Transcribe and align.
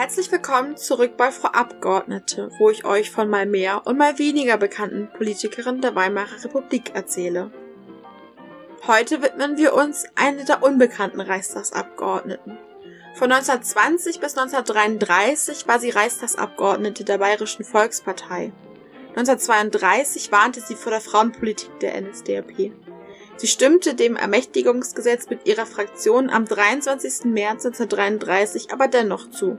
Herzlich 0.00 0.32
willkommen 0.32 0.78
zurück 0.78 1.18
bei 1.18 1.30
Frau 1.30 1.48
Abgeordnete, 1.48 2.50
wo 2.58 2.70
ich 2.70 2.86
euch 2.86 3.10
von 3.10 3.28
mal 3.28 3.44
mehr 3.44 3.86
und 3.86 3.98
mal 3.98 4.18
weniger 4.18 4.56
bekannten 4.56 5.10
Politikerinnen 5.12 5.82
der 5.82 5.94
Weimarer 5.94 6.42
Republik 6.42 6.94
erzähle. 6.94 7.50
Heute 8.86 9.20
widmen 9.20 9.58
wir 9.58 9.74
uns 9.74 10.06
einer 10.14 10.44
der 10.44 10.62
unbekannten 10.62 11.20
Reichstagsabgeordneten. 11.20 12.56
Von 13.14 13.30
1920 13.30 14.20
bis 14.20 14.38
1933 14.38 15.68
war 15.68 15.78
sie 15.78 15.90
Reichstagsabgeordnete 15.90 17.04
der 17.04 17.18
Bayerischen 17.18 17.66
Volkspartei. 17.66 18.54
1932 19.10 20.32
warnte 20.32 20.62
sie 20.62 20.76
vor 20.76 20.92
der 20.92 21.02
Frauenpolitik 21.02 21.78
der 21.80 22.00
NSDAP. 22.00 22.72
Sie 23.36 23.46
stimmte 23.46 23.94
dem 23.94 24.16
Ermächtigungsgesetz 24.16 25.28
mit 25.28 25.46
ihrer 25.46 25.66
Fraktion 25.66 26.30
am 26.30 26.46
23. 26.46 27.26
März 27.26 27.66
1933 27.66 28.72
aber 28.72 28.88
dennoch 28.88 29.28
zu. 29.28 29.58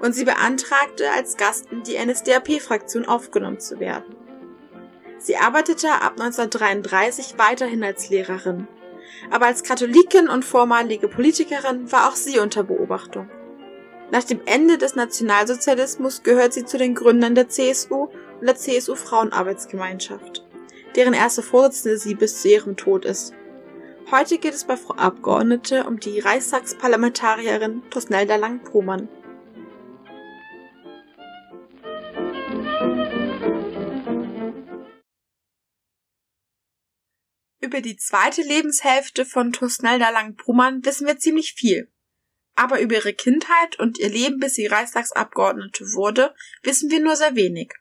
Und 0.00 0.14
sie 0.14 0.24
beantragte, 0.24 1.10
als 1.16 1.36
Gast 1.36 1.70
in 1.70 1.82
die 1.82 1.96
NSDAP-Fraktion 1.96 3.06
aufgenommen 3.06 3.60
zu 3.60 3.80
werden. 3.80 4.16
Sie 5.18 5.36
arbeitete 5.36 5.90
ab 5.90 6.20
1933 6.20 7.34
weiterhin 7.38 7.82
als 7.82 8.10
Lehrerin. 8.10 8.68
Aber 9.30 9.46
als 9.46 9.62
Katholikin 9.62 10.28
und 10.28 10.44
vormalige 10.44 11.08
Politikerin 11.08 11.90
war 11.90 12.08
auch 12.08 12.16
sie 12.16 12.38
unter 12.38 12.62
Beobachtung. 12.62 13.30
Nach 14.10 14.24
dem 14.24 14.40
Ende 14.44 14.76
des 14.76 14.96
Nationalsozialismus 14.96 16.22
gehört 16.22 16.52
sie 16.52 16.64
zu 16.64 16.76
den 16.76 16.94
Gründern 16.94 17.34
der 17.34 17.48
CSU 17.48 18.08
und 18.38 18.46
der 18.46 18.56
CSU 18.56 18.94
Frauenarbeitsgemeinschaft, 18.94 20.44
deren 20.94 21.14
erste 21.14 21.42
Vorsitzende 21.42 21.96
sie 21.96 22.14
bis 22.14 22.42
zu 22.42 22.48
ihrem 22.48 22.76
Tod 22.76 23.04
ist. 23.04 23.32
Heute 24.10 24.36
geht 24.38 24.52
es 24.52 24.64
bei 24.64 24.76
Frau 24.76 24.94
Abgeordnete 24.94 25.84
um 25.84 25.98
die 25.98 26.20
Reichstagsparlamentarierin 26.20 27.82
Tosnelda 27.88 28.36
Lang-Pohmann. 28.36 29.08
Über 37.64 37.80
die 37.80 37.96
zweite 37.96 38.42
Lebenshälfte 38.42 39.24
von 39.24 39.50
Tosnelda 39.50 40.10
Lang-Brummann 40.10 40.84
wissen 40.84 41.06
wir 41.06 41.18
ziemlich 41.18 41.54
viel. 41.54 41.90
Aber 42.54 42.78
über 42.82 42.96
ihre 42.96 43.14
Kindheit 43.14 43.78
und 43.78 43.98
ihr 43.98 44.10
Leben, 44.10 44.38
bis 44.38 44.52
sie 44.52 44.66
Reichstagsabgeordnete 44.66 45.94
wurde, 45.94 46.34
wissen 46.62 46.90
wir 46.90 47.00
nur 47.00 47.16
sehr 47.16 47.36
wenig. 47.36 47.72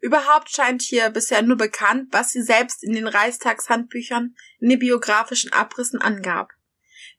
Überhaupt 0.00 0.48
scheint 0.48 0.80
hier 0.80 1.10
bisher 1.10 1.42
nur 1.42 1.58
bekannt, 1.58 2.08
was 2.12 2.32
sie 2.32 2.40
selbst 2.40 2.82
in 2.82 2.94
den 2.94 3.06
Reichstagshandbüchern 3.06 4.34
in 4.60 4.68
den 4.70 4.78
biografischen 4.78 5.52
Abrissen 5.52 6.00
angab, 6.00 6.54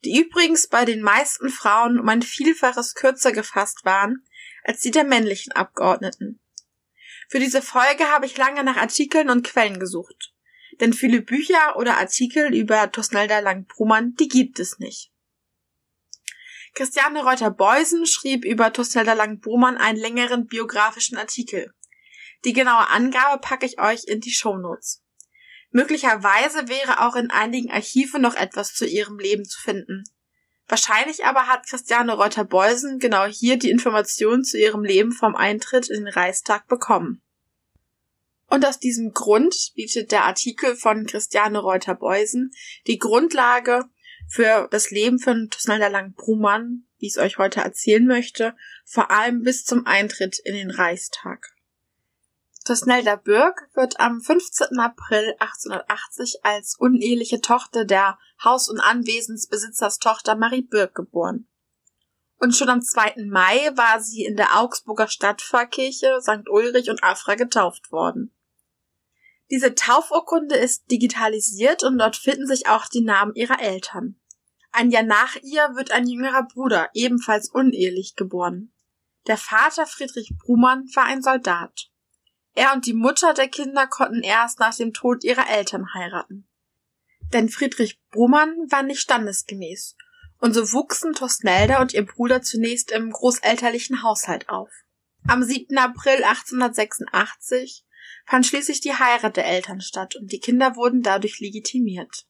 die 0.03 0.19
übrigens 0.19 0.67
bei 0.67 0.86
den 0.86 1.03
meisten 1.03 1.50
Frauen 1.50 2.00
um 2.00 2.09
ein 2.09 2.23
Vielfaches 2.23 2.95
kürzer 2.95 3.31
gefasst 3.31 3.86
waren 3.86 4.25
als 4.63 4.81
die 4.81 4.89
der 4.89 5.03
männlichen 5.03 5.52
Abgeordneten. 5.52 6.39
Für 7.30 7.38
diese 7.38 7.61
Folge 7.61 8.06
habe 8.09 8.25
ich 8.25 8.38
lange 8.38 8.63
nach 8.63 8.78
Artikeln 8.78 9.30
und 9.30 9.45
Quellen 9.45 9.80
gesucht 9.80 10.31
denn 10.81 10.93
viele 10.93 11.21
Bücher 11.21 11.75
oder 11.77 11.97
Artikel 11.97 12.53
über 12.53 12.91
Tosnelda 12.91 13.39
Lang-Brumann, 13.39 14.15
die 14.15 14.27
gibt 14.27 14.59
es 14.59 14.79
nicht. 14.79 15.11
Christiane 16.73 17.23
Reuter-Beusen 17.23 18.05
schrieb 18.05 18.43
über 18.43 18.73
Tosnelda 18.73 19.13
Lang-Brumann 19.13 19.77
einen 19.77 19.97
längeren 19.97 20.47
biografischen 20.47 21.17
Artikel. 21.17 21.73
Die 22.43 22.53
genaue 22.53 22.89
Angabe 22.89 23.39
packe 23.39 23.65
ich 23.65 23.79
euch 23.79 24.03
in 24.05 24.19
die 24.19 24.33
Shownotes. 24.33 25.01
Möglicherweise 25.71 26.67
wäre 26.67 27.05
auch 27.05 27.15
in 27.15 27.31
einigen 27.31 27.71
Archiven 27.71 28.21
noch 28.21 28.35
etwas 28.35 28.73
zu 28.73 28.85
ihrem 28.85 29.19
Leben 29.19 29.45
zu 29.45 29.59
finden. 29.59 30.03
Wahrscheinlich 30.67 31.25
aber 31.25 31.47
hat 31.47 31.67
Christiane 31.67 32.13
Reuter-Beusen 32.13 32.99
genau 32.99 33.25
hier 33.25 33.57
die 33.57 33.69
Informationen 33.69 34.44
zu 34.44 34.57
ihrem 34.57 34.83
Leben 34.83 35.11
vom 35.11 35.35
Eintritt 35.35 35.89
in 35.89 36.05
den 36.05 36.13
Reichstag 36.13 36.67
bekommen. 36.67 37.21
Und 38.47 38.66
aus 38.66 38.79
diesem 38.79 39.11
Grund 39.11 39.72
bietet 39.75 40.11
der 40.11 40.25
Artikel 40.25 40.75
von 40.75 41.06
Christiane 41.06 41.59
Reuter-Beusen 41.59 42.51
die 42.88 43.00
Grundlage 43.00 43.85
für 44.28 44.67
das 44.72 44.91
Leben 44.91 45.19
von 45.19 45.50
Tosnelda 45.50 45.88
Lang-Brumann, 45.88 46.88
wie 46.97 47.07
ich 47.07 47.13
es 47.13 47.17
euch 47.17 47.38
heute 47.38 47.61
erzählen 47.61 48.06
möchte, 48.06 48.56
vor 48.85 49.11
allem 49.11 49.41
bis 49.41 49.66
zum 49.66 49.85
Eintritt 49.85 50.39
in 50.39 50.56
den 50.56 50.72
Reichstag. 50.72 51.56
Tosnelda 52.66 53.16
Bürg 53.16 53.69
wird 53.75 54.00
am 54.00 54.22
15. 54.22 54.79
April 54.79 55.35
1880 55.39 56.44
als 56.44 56.75
uneheliche 56.75 57.39
Tochter 57.39 57.85
der 57.85 58.17
Haus- 58.44 58.69
und 58.69 58.79
Anwesensbesitzerstochter 58.79 60.35
Marie 60.35 60.63
Bürg 60.63 60.95
geboren. 60.95 61.47
Und 62.38 62.56
schon 62.56 62.69
am 62.69 62.81
2. 62.81 63.25
Mai 63.27 63.72
war 63.75 64.01
sie 64.01 64.25
in 64.25 64.35
der 64.35 64.59
Augsburger 64.59 65.07
Stadtpfarrkirche 65.07 66.19
St. 66.22 66.50
Ulrich 66.50 66.89
und 66.89 67.03
Afra 67.03 67.35
getauft 67.35 67.91
worden. 67.91 68.34
Diese 69.51 69.75
Taufurkunde 69.75 70.56
ist 70.56 70.89
digitalisiert 70.89 71.83
und 71.83 71.97
dort 71.97 72.16
finden 72.16 72.47
sich 72.47 72.67
auch 72.67 72.88
die 72.88 73.03
Namen 73.03 73.35
ihrer 73.35 73.61
Eltern. 73.61 74.19
Ein 74.72 74.91
Jahr 74.91 75.03
nach 75.03 75.35
ihr 75.38 75.75
wird 75.75 75.91
ein 75.91 76.07
jüngerer 76.07 76.44
Bruder, 76.44 76.89
ebenfalls 76.94 77.50
unehelich, 77.50 78.16
geboren. 78.16 78.73
Der 79.28 79.38
Vater 79.38 79.85
Friedrich 79.85 80.33
Brumann 80.38 80.85
war 80.94 81.06
ein 81.06 81.22
Soldat. 81.22 81.89
Er 82.56 82.73
und 82.73 82.85
die 82.85 82.94
Mutter 82.94 83.33
der 83.33 83.47
Kinder 83.47 83.88
konnten 83.88 84.22
erst 84.22 84.59
nach 84.59 84.75
dem 84.75 84.94
Tod 84.94 85.23
ihrer 85.23 85.50
Eltern 85.50 85.94
heiraten. 85.94 86.47
Denn 87.33 87.50
Friedrich 87.50 88.00
Brumann 88.12 88.67
war 88.69 88.83
nicht 88.83 89.01
standesgemäß, 89.01 89.95
und 90.39 90.53
so 90.53 90.73
wuchsen 90.73 91.13
Tosnelda 91.13 91.81
und 91.81 91.94
ihr 91.94 92.06
Bruder 92.06 92.41
zunächst 92.41 92.91
im 92.91 93.12
großelterlichen 93.12 94.03
Haushalt 94.03 94.50
auf. 94.50 94.69
Am 95.27 95.44
7. 95.44 95.77
April 95.77 96.23
1886 96.23 97.84
fand 98.25 98.46
schließlich 98.46 98.81
die 98.81 98.94
Heirat 98.94 99.38
der 99.38 99.46
Eltern 99.46 99.81
statt 99.81 100.16
und 100.16 100.31
die 100.31 100.40
Kinder 100.40 100.75
wurden 100.75 101.02
dadurch 101.02 101.40
legitimiert. 101.40 102.25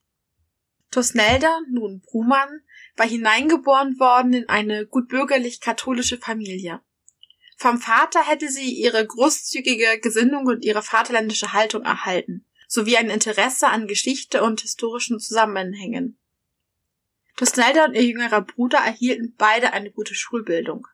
Tosnelda, 0.91 1.59
nun 1.69 2.01
Brumann, 2.01 2.61
war 2.95 3.07
hineingeboren 3.07 3.99
worden 3.99 4.33
in 4.33 4.49
eine 4.49 4.85
gutbürgerlich-katholische 4.85 6.17
Familie. 6.17 6.81
Vom 7.57 7.79
Vater 7.79 8.25
hätte 8.27 8.49
sie 8.49 8.73
ihre 8.73 9.05
großzügige 9.05 9.99
Gesinnung 9.99 10.45
und 10.45 10.63
ihre 10.63 10.83
vaterländische 10.83 11.53
Haltung 11.53 11.83
erhalten, 11.83 12.45
sowie 12.67 12.97
ein 12.97 13.09
Interesse 13.09 13.67
an 13.67 13.87
Geschichte 13.87 14.43
und 14.43 14.61
historischen 14.61 15.19
Zusammenhängen. 15.19 16.17
Tosnelda 17.37 17.85
und 17.85 17.95
ihr 17.95 18.03
jüngerer 18.03 18.41
Bruder 18.41 18.77
erhielten 18.77 19.35
beide 19.37 19.73
eine 19.73 19.91
gute 19.91 20.15
Schulbildung. 20.15 20.87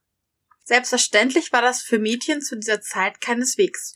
Selbstverständlich 0.64 1.52
war 1.52 1.62
das 1.62 1.82
für 1.82 2.00
Mädchen 2.00 2.42
zu 2.42 2.56
dieser 2.56 2.82
Zeit 2.82 3.22
keineswegs. 3.22 3.96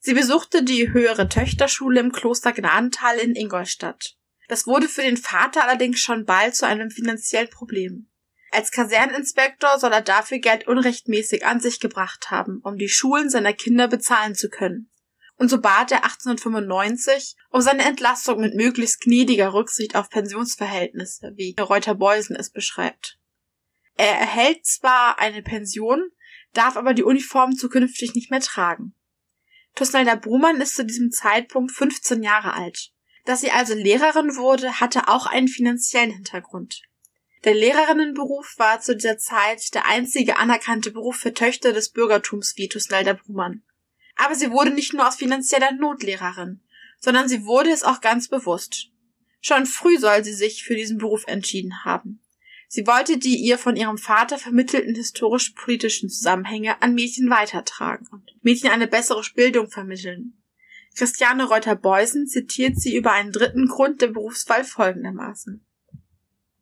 Sie 0.00 0.14
besuchte 0.14 0.62
die 0.62 0.92
höhere 0.92 1.28
Töchterschule 1.28 2.00
im 2.00 2.12
Kloster 2.12 2.52
Gnadental 2.52 3.18
in 3.18 3.34
Ingolstadt. 3.34 4.16
Das 4.48 4.66
wurde 4.66 4.88
für 4.88 5.02
den 5.02 5.16
Vater 5.16 5.64
allerdings 5.64 6.00
schon 6.00 6.24
bald 6.24 6.54
zu 6.54 6.66
einem 6.66 6.90
finanziellen 6.90 7.50
Problem. 7.50 8.08
Als 8.50 8.70
Kaserninspektor 8.70 9.78
soll 9.78 9.92
er 9.92 10.00
dafür 10.00 10.38
Geld 10.38 10.66
unrechtmäßig 10.66 11.44
an 11.44 11.60
sich 11.60 11.80
gebracht 11.80 12.30
haben, 12.30 12.60
um 12.62 12.78
die 12.78 12.88
Schulen 12.88 13.28
seiner 13.28 13.52
Kinder 13.52 13.88
bezahlen 13.88 14.34
zu 14.34 14.48
können. 14.48 14.90
Und 15.36 15.50
so 15.50 15.60
bat 15.60 15.92
er 15.92 16.04
1895 16.04 17.36
um 17.50 17.60
seine 17.60 17.84
Entlassung 17.84 18.40
mit 18.40 18.54
möglichst 18.54 19.02
gnädiger 19.02 19.52
Rücksicht 19.52 19.94
auf 19.94 20.08
Pensionsverhältnisse, 20.08 21.32
wie 21.36 21.54
Reuter 21.60 21.94
Beusen 21.94 22.34
es 22.34 22.50
beschreibt. 22.50 23.18
Er 23.96 24.18
erhält 24.18 24.64
zwar 24.64 25.18
eine 25.18 25.42
Pension, 25.42 26.10
darf 26.54 26.76
aber 26.76 26.94
die 26.94 27.04
Uniform 27.04 27.54
zukünftig 27.54 28.14
nicht 28.14 28.30
mehr 28.30 28.40
tragen. 28.40 28.94
Tusnelda 29.78 30.16
Brumann 30.16 30.60
ist 30.60 30.74
zu 30.74 30.84
diesem 30.84 31.12
Zeitpunkt 31.12 31.70
15 31.70 32.24
Jahre 32.24 32.54
alt. 32.54 32.90
Dass 33.24 33.42
sie 33.42 33.52
also 33.52 33.74
Lehrerin 33.74 34.34
wurde, 34.34 34.80
hatte 34.80 35.06
auch 35.06 35.26
einen 35.26 35.46
finanziellen 35.46 36.10
Hintergrund. 36.10 36.82
Der 37.44 37.54
Lehrerinnenberuf 37.54 38.54
war 38.56 38.80
zu 38.80 38.96
dieser 38.96 39.18
Zeit 39.18 39.72
der 39.74 39.86
einzige 39.86 40.36
anerkannte 40.36 40.90
Beruf 40.90 41.14
für 41.14 41.32
Töchter 41.32 41.72
des 41.72 41.90
Bürgertums 41.90 42.54
wie 42.56 42.68
Tusnelda 42.68 43.12
Brumann. 43.12 43.62
Aber 44.16 44.34
sie 44.34 44.50
wurde 44.50 44.72
nicht 44.72 44.94
nur 44.94 45.06
aus 45.06 45.14
finanzieller 45.14 45.70
Not 45.70 46.02
Lehrerin, 46.02 46.60
sondern 46.98 47.28
sie 47.28 47.44
wurde 47.44 47.70
es 47.70 47.84
auch 47.84 48.00
ganz 48.00 48.26
bewusst. 48.26 48.88
Schon 49.40 49.64
früh 49.64 49.96
soll 49.96 50.24
sie 50.24 50.34
sich 50.34 50.64
für 50.64 50.74
diesen 50.74 50.98
Beruf 50.98 51.22
entschieden 51.28 51.84
haben. 51.84 52.20
Sie 52.70 52.86
wollte 52.86 53.16
die 53.16 53.36
ihr 53.36 53.56
von 53.56 53.76
ihrem 53.76 53.96
Vater 53.96 54.38
vermittelten 54.38 54.94
historisch-politischen 54.94 56.10
Zusammenhänge 56.10 56.82
an 56.82 56.94
Mädchen 56.94 57.30
weitertragen 57.30 58.06
und 58.12 58.36
Mädchen 58.42 58.70
eine 58.70 58.86
bessere 58.86 59.22
Bildung 59.34 59.70
vermitteln. 59.70 60.34
Christiane 60.94 61.44
Reuter-Beusen 61.44 62.26
zitiert 62.26 62.78
sie 62.78 62.94
über 62.94 63.12
einen 63.12 63.32
dritten 63.32 63.68
Grund 63.68 64.02
der 64.02 64.08
Berufswahl 64.08 64.64
folgendermaßen. 64.64 65.64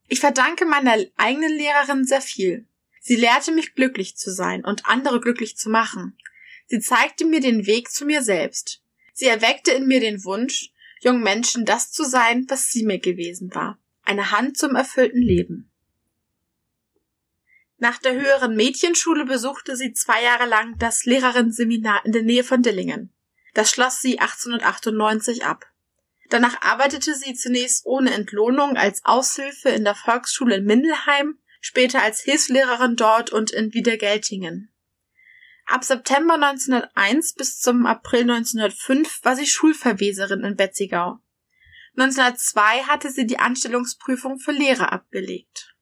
Ich 0.09 0.21
verdanke 0.21 0.65
meiner 0.65 0.97
eigenen 1.17 1.53
Lehrerin 1.53 2.05
sehr 2.05 2.21
viel. 2.21 2.67
Sie 3.01 3.17
lehrte 3.17 3.51
mich 3.51 3.75
glücklich 3.75 4.17
zu 4.17 4.33
sein 4.33 4.65
und 4.65 4.87
andere 4.87 5.21
glücklich 5.21 5.57
zu 5.57 5.71
machen. 5.71 6.17
Sie 6.67 6.79
zeigte 6.79 7.25
mir 7.25 7.41
den 7.41 7.67
Weg 7.67 7.91
zu 7.91 8.05
mir 8.05 8.23
selbst. 8.23 8.83
Sie 9.13 9.27
erweckte 9.27 9.73
in 9.73 9.87
mir 9.87 9.99
den 10.01 10.25
Wunsch, 10.25 10.71
jungen 11.01 11.23
Menschen 11.23 11.65
das 11.65 11.91
zu 11.91 12.05
sein, 12.05 12.47
was 12.49 12.71
sie 12.71 12.85
mir 12.85 12.99
gewesen 12.99 13.53
war. 13.55 13.79
Eine 14.03 14.31
Hand 14.31 14.57
zum 14.57 14.77
erfüllten 14.77 15.23
Leben. 15.23 15.71
Nach 17.79 17.99
der 17.99 18.15
höheren 18.15 18.57
Mädchenschule 18.57 19.27
besuchte 19.27 19.77
sie 19.77 19.93
zwei 19.93 20.23
Jahre 20.23 20.47
lang 20.47 20.79
das 20.79 21.05
Lehrerinnenseminar 21.05 22.05
in 22.07 22.13
der 22.13 22.23
Nähe 22.23 22.43
von 22.43 22.63
Dillingen. 22.63 23.13
Das 23.53 23.71
schloss 23.71 24.01
sie 24.01 24.19
1898 24.19 25.45
ab. 25.45 25.67
Danach 26.31 26.61
arbeitete 26.63 27.15
sie 27.15 27.35
zunächst 27.35 27.85
ohne 27.85 28.13
Entlohnung 28.13 28.77
als 28.77 29.05
Aushilfe 29.05 29.69
in 29.69 29.85
der 29.85 29.95
Volksschule 29.95 30.57
in 30.57 30.65
Mindelheim, 30.65 31.39
später 31.61 32.03
als 32.03 32.21
Hilfslehrerin 32.21 32.97
dort 32.97 33.31
und 33.31 33.51
in 33.51 33.75
Wiedergeltingen. 33.75 34.71
Ab 35.67 35.85
September 35.85 36.35
1901 36.35 37.35
bis 37.35 37.59
zum 37.59 37.87
April 37.87 38.23
1905 38.23 39.25
war 39.25 39.37
sie 39.37 39.47
Schulverweserin 39.47 40.45
in 40.45 40.59
Wetzigau. 40.59 41.19
1902 41.97 42.85
hatte 42.85 43.11
sie 43.11 43.27
die 43.27 43.39
Anstellungsprüfung 43.39 44.39
für 44.39 44.53
Lehrer 44.53 44.93
abgelegt. 44.93 45.76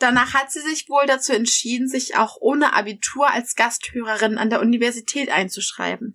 Danach 0.00 0.32
hat 0.32 0.50
sie 0.50 0.62
sich 0.62 0.88
wohl 0.88 1.04
dazu 1.06 1.34
entschieden, 1.34 1.86
sich 1.86 2.16
auch 2.16 2.38
ohne 2.40 2.72
Abitur 2.72 3.30
als 3.30 3.54
Gasthörerin 3.54 4.38
an 4.38 4.48
der 4.48 4.62
Universität 4.62 5.28
einzuschreiben. 5.28 6.14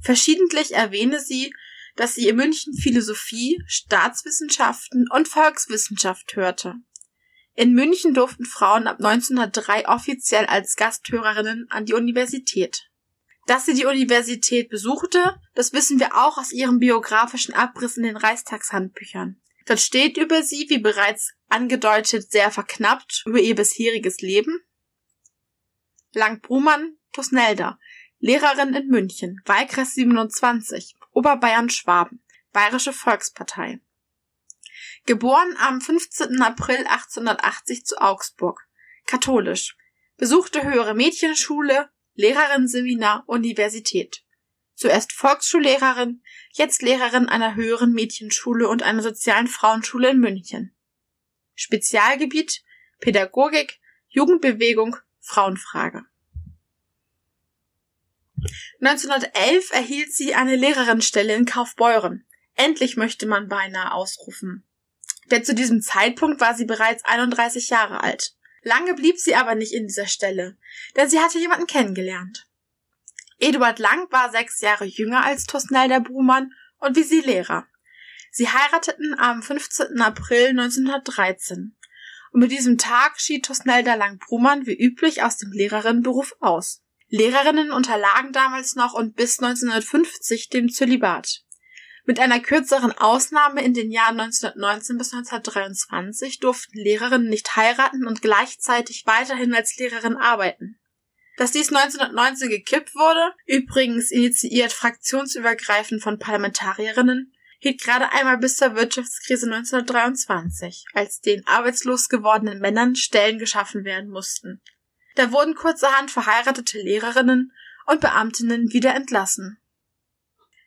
Verschiedentlich 0.00 0.74
erwähne 0.74 1.20
sie, 1.20 1.54
dass 1.94 2.16
sie 2.16 2.28
in 2.28 2.34
München 2.34 2.74
Philosophie, 2.74 3.62
Staatswissenschaften 3.66 5.06
und 5.08 5.28
Volkswissenschaft 5.28 6.34
hörte. 6.34 6.74
In 7.54 7.74
München 7.74 8.12
durften 8.12 8.44
Frauen 8.44 8.88
ab 8.88 8.96
1903 8.98 9.88
offiziell 9.88 10.46
als 10.46 10.74
Gasthörerinnen 10.74 11.66
an 11.70 11.84
die 11.86 11.94
Universität. 11.94 12.88
Dass 13.46 13.66
sie 13.66 13.74
die 13.74 13.86
Universität 13.86 14.68
besuchte, 14.68 15.36
das 15.54 15.72
wissen 15.72 16.00
wir 16.00 16.16
auch 16.16 16.38
aus 16.38 16.50
ihrem 16.50 16.80
biografischen 16.80 17.54
Abriss 17.54 17.96
in 17.96 18.02
den 18.02 18.16
Reichstagshandbüchern. 18.16 19.40
Dort 19.66 19.80
steht 19.80 20.16
über 20.16 20.42
sie, 20.42 20.66
wie 20.70 20.78
bereits 20.78 21.34
angedeutet, 21.52 22.32
sehr 22.32 22.50
verknappt 22.50 23.22
über 23.26 23.38
ihr 23.38 23.54
bisheriges 23.54 24.20
Leben. 24.20 24.60
Lang-Brumann, 26.12 26.96
Tusnelda, 27.12 27.78
Lehrerin 28.18 28.74
in 28.74 28.88
München, 28.88 29.40
Wahlkreis 29.44 29.94
27, 29.94 30.96
Oberbayern-Schwaben, 31.12 32.22
Bayerische 32.52 32.92
Volkspartei. 32.92 33.80
Geboren 35.04 35.56
am 35.58 35.80
15. 35.80 36.40
April 36.42 36.86
1880 36.86 37.84
zu 37.84 38.00
Augsburg, 38.00 38.60
katholisch, 39.06 39.76
besuchte 40.16 40.62
höhere 40.62 40.94
Mädchenschule, 40.94 41.90
Lehrerinnenseminar, 42.14 43.24
Universität. 43.26 44.24
Zuerst 44.74 45.12
Volksschullehrerin, 45.12 46.22
jetzt 46.52 46.82
Lehrerin 46.82 47.28
einer 47.28 47.56
höheren 47.56 47.92
Mädchenschule 47.92 48.68
und 48.68 48.82
einer 48.82 49.02
sozialen 49.02 49.48
Frauenschule 49.48 50.10
in 50.10 50.20
München. 50.20 50.74
Spezialgebiet 51.62 52.64
Pädagogik, 52.98 53.78
Jugendbewegung, 54.08 54.96
Frauenfrage. 55.20 56.04
1911 58.80 59.70
erhielt 59.70 60.12
sie 60.12 60.34
eine 60.34 60.56
Lehrerinstelle 60.56 61.34
in 61.34 61.44
Kaufbeuren. 61.44 62.26
Endlich 62.56 62.96
möchte 62.96 63.26
man 63.26 63.48
beinahe 63.48 63.92
ausrufen. 63.92 64.64
Denn 65.30 65.44
zu 65.44 65.54
diesem 65.54 65.82
Zeitpunkt 65.82 66.40
war 66.40 66.56
sie 66.56 66.64
bereits 66.64 67.04
31 67.04 67.68
Jahre 67.68 68.02
alt. 68.02 68.34
Lange 68.62 68.94
blieb 68.94 69.18
sie 69.18 69.36
aber 69.36 69.54
nicht 69.54 69.72
in 69.72 69.86
dieser 69.86 70.08
Stelle, 70.08 70.56
denn 70.96 71.08
sie 71.08 71.20
hatte 71.20 71.38
jemanden 71.38 71.68
kennengelernt. 71.68 72.48
Eduard 73.38 73.78
Lang 73.78 74.10
war 74.10 74.32
sechs 74.32 74.60
Jahre 74.60 74.84
jünger 74.84 75.24
als 75.24 75.46
Tosnelda 75.46 76.00
Brumann 76.00 76.52
und 76.78 76.96
wie 76.96 77.04
sie 77.04 77.20
Lehrer. 77.20 77.68
Sie 78.34 78.48
heirateten 78.48 79.14
am 79.18 79.42
15. 79.42 80.00
April 80.00 80.58
1913. 80.58 81.76
Und 82.32 82.40
mit 82.40 82.50
diesem 82.50 82.78
Tag 82.78 83.20
schied 83.20 83.44
Tosnelda 83.44 83.94
Lang-Brumann 83.94 84.64
wie 84.64 84.74
üblich 84.74 85.22
aus 85.22 85.36
dem 85.36 85.52
Lehrerinnenberuf 85.52 86.34
aus. 86.40 86.82
Lehrerinnen 87.08 87.72
unterlagen 87.72 88.32
damals 88.32 88.74
noch 88.74 88.94
und 88.94 89.16
bis 89.16 89.38
1950 89.38 90.48
dem 90.48 90.70
Zölibat. 90.70 91.42
Mit 92.06 92.20
einer 92.20 92.40
kürzeren 92.40 92.92
Ausnahme 92.92 93.62
in 93.62 93.74
den 93.74 93.90
Jahren 93.90 94.18
1919 94.18 94.96
bis 94.96 95.12
1923 95.12 96.38
durften 96.38 96.78
Lehrerinnen 96.78 97.28
nicht 97.28 97.54
heiraten 97.54 98.06
und 98.06 98.22
gleichzeitig 98.22 99.04
weiterhin 99.04 99.54
als 99.54 99.76
Lehrerin 99.76 100.16
arbeiten. 100.16 100.80
Dass 101.36 101.52
dies 101.52 101.68
1919 101.68 102.48
gekippt 102.48 102.94
wurde, 102.94 103.34
übrigens 103.44 104.10
initiiert 104.10 104.72
fraktionsübergreifend 104.72 106.02
von 106.02 106.18
Parlamentarierinnen, 106.18 107.34
hielt 107.62 107.80
gerade 107.80 108.10
einmal 108.10 108.38
bis 108.38 108.56
zur 108.56 108.74
Wirtschaftskrise 108.74 109.46
1923, 109.46 110.84
als 110.94 111.20
den 111.20 111.46
arbeitslos 111.46 112.08
gewordenen 112.08 112.58
Männern 112.58 112.96
Stellen 112.96 113.38
geschaffen 113.38 113.84
werden 113.84 114.10
mussten. 114.10 114.60
Da 115.14 115.30
wurden 115.30 115.54
kurzerhand 115.54 116.10
verheiratete 116.10 116.80
Lehrerinnen 116.80 117.52
und 117.86 118.00
Beamtinnen 118.00 118.72
wieder 118.72 118.96
entlassen. 118.96 119.58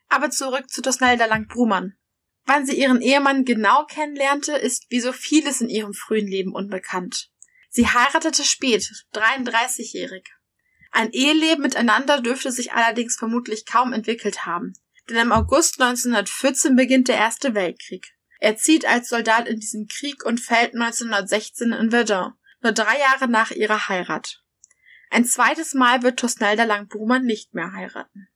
Aber 0.08 0.30
zurück 0.30 0.70
zu 0.70 0.82
Tosnelda 0.82 1.26
Lang-Brumann. 1.26 1.98
Wann 2.46 2.66
sie 2.66 2.80
ihren 2.80 3.02
Ehemann 3.02 3.44
genau 3.44 3.86
kennenlernte, 3.88 4.54
ist 4.54 4.86
wie 4.88 5.02
so 5.02 5.12
vieles 5.12 5.60
in 5.60 5.68
ihrem 5.68 5.94
frühen 5.94 6.28
Leben 6.28 6.56
unbekannt. 6.56 7.30
Sie 7.70 7.90
heiratete 7.90 8.46
spät, 8.46 8.90
33-jährig. 9.14 10.30
Ein 10.92 11.12
Eheleben 11.12 11.62
miteinander 11.62 12.22
dürfte 12.22 12.54
sich 12.54 12.72
allerdings 12.72 13.18
vermutlich 13.18 13.66
kaum 13.66 13.92
entwickelt 13.92 14.46
haben, 14.46 14.72
denn 15.10 15.18
im 15.18 15.32
August 15.32 15.82
1914 15.82 16.76
beginnt 16.76 17.08
der 17.08 17.18
Erste 17.18 17.54
Weltkrieg. 17.56 18.14
Er 18.40 18.58
zieht 18.58 18.86
als 18.86 19.10
Soldat 19.10 19.48
in 19.48 19.60
diesen 19.60 19.88
Krieg 19.88 20.26
und 20.26 20.40
fällt 20.40 20.74
1916 20.74 21.72
in 21.74 21.92
Verdun, 21.92 22.34
nur 22.62 22.74
drei 22.74 23.00
Jahre 23.00 23.28
nach 23.28 23.52
ihrer 23.52 23.88
Heirat. 23.90 24.42
Ein 25.10 25.26
zweites 25.26 25.74
Mal 25.74 26.04
wird 26.04 26.20
Tosnelda 26.20 26.64
Lang-Brumann 26.64 27.24
nicht 27.24 27.54
mehr 27.54 27.72
heiraten. 27.74 28.28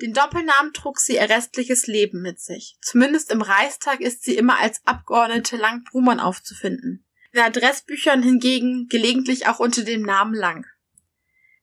Den 0.00 0.12
Doppelnamen 0.14 0.72
trug 0.72 0.98
sie 0.98 1.14
ihr 1.14 1.28
restliches 1.28 1.86
Leben 1.86 2.22
mit 2.22 2.40
sich. 2.40 2.76
Zumindest 2.80 3.30
im 3.30 3.42
Reichstag 3.42 4.00
ist 4.00 4.22
sie 4.22 4.36
immer 4.36 4.58
als 4.58 4.80
Abgeordnete 4.86 5.56
Lang-Brumann 5.56 6.20
aufzufinden. 6.20 7.06
In 7.32 7.40
Adressbüchern 7.40 8.22
hingegen 8.22 8.88
gelegentlich 8.88 9.46
auch 9.46 9.60
unter 9.60 9.84
dem 9.84 10.02
Namen 10.02 10.34
Lang. 10.34 10.66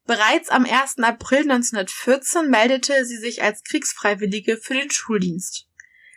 Bereits 0.07 0.47
am 0.47 0.65
1. 0.65 0.99
April 0.99 1.39
1914 1.39 2.49
meldete 2.49 3.05
sie 3.05 3.17
sich 3.17 3.43
als 3.43 3.63
Kriegsfreiwillige 3.65 4.55
für 4.55 4.73
den 4.73 4.89
Schuldienst. 4.89 5.67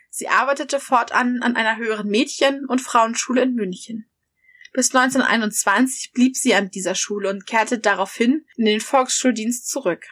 Sie 0.09 0.29
arbeitete 0.29 0.79
fortan 0.79 1.43
an 1.43 1.57
einer 1.57 1.75
höheren 1.75 2.07
Mädchen- 2.07 2.65
und 2.65 2.79
Frauenschule 2.79 3.41
in 3.41 3.53
München. 3.53 4.09
Bis 4.71 4.95
1921 4.95 6.13
blieb 6.13 6.37
sie 6.37 6.55
an 6.55 6.71
dieser 6.71 6.95
Schule 6.95 7.29
und 7.29 7.45
kehrte 7.45 7.79
daraufhin 7.79 8.45
in 8.55 8.63
den 8.63 8.79
Volksschuldienst 8.79 9.69
zurück. 9.69 10.05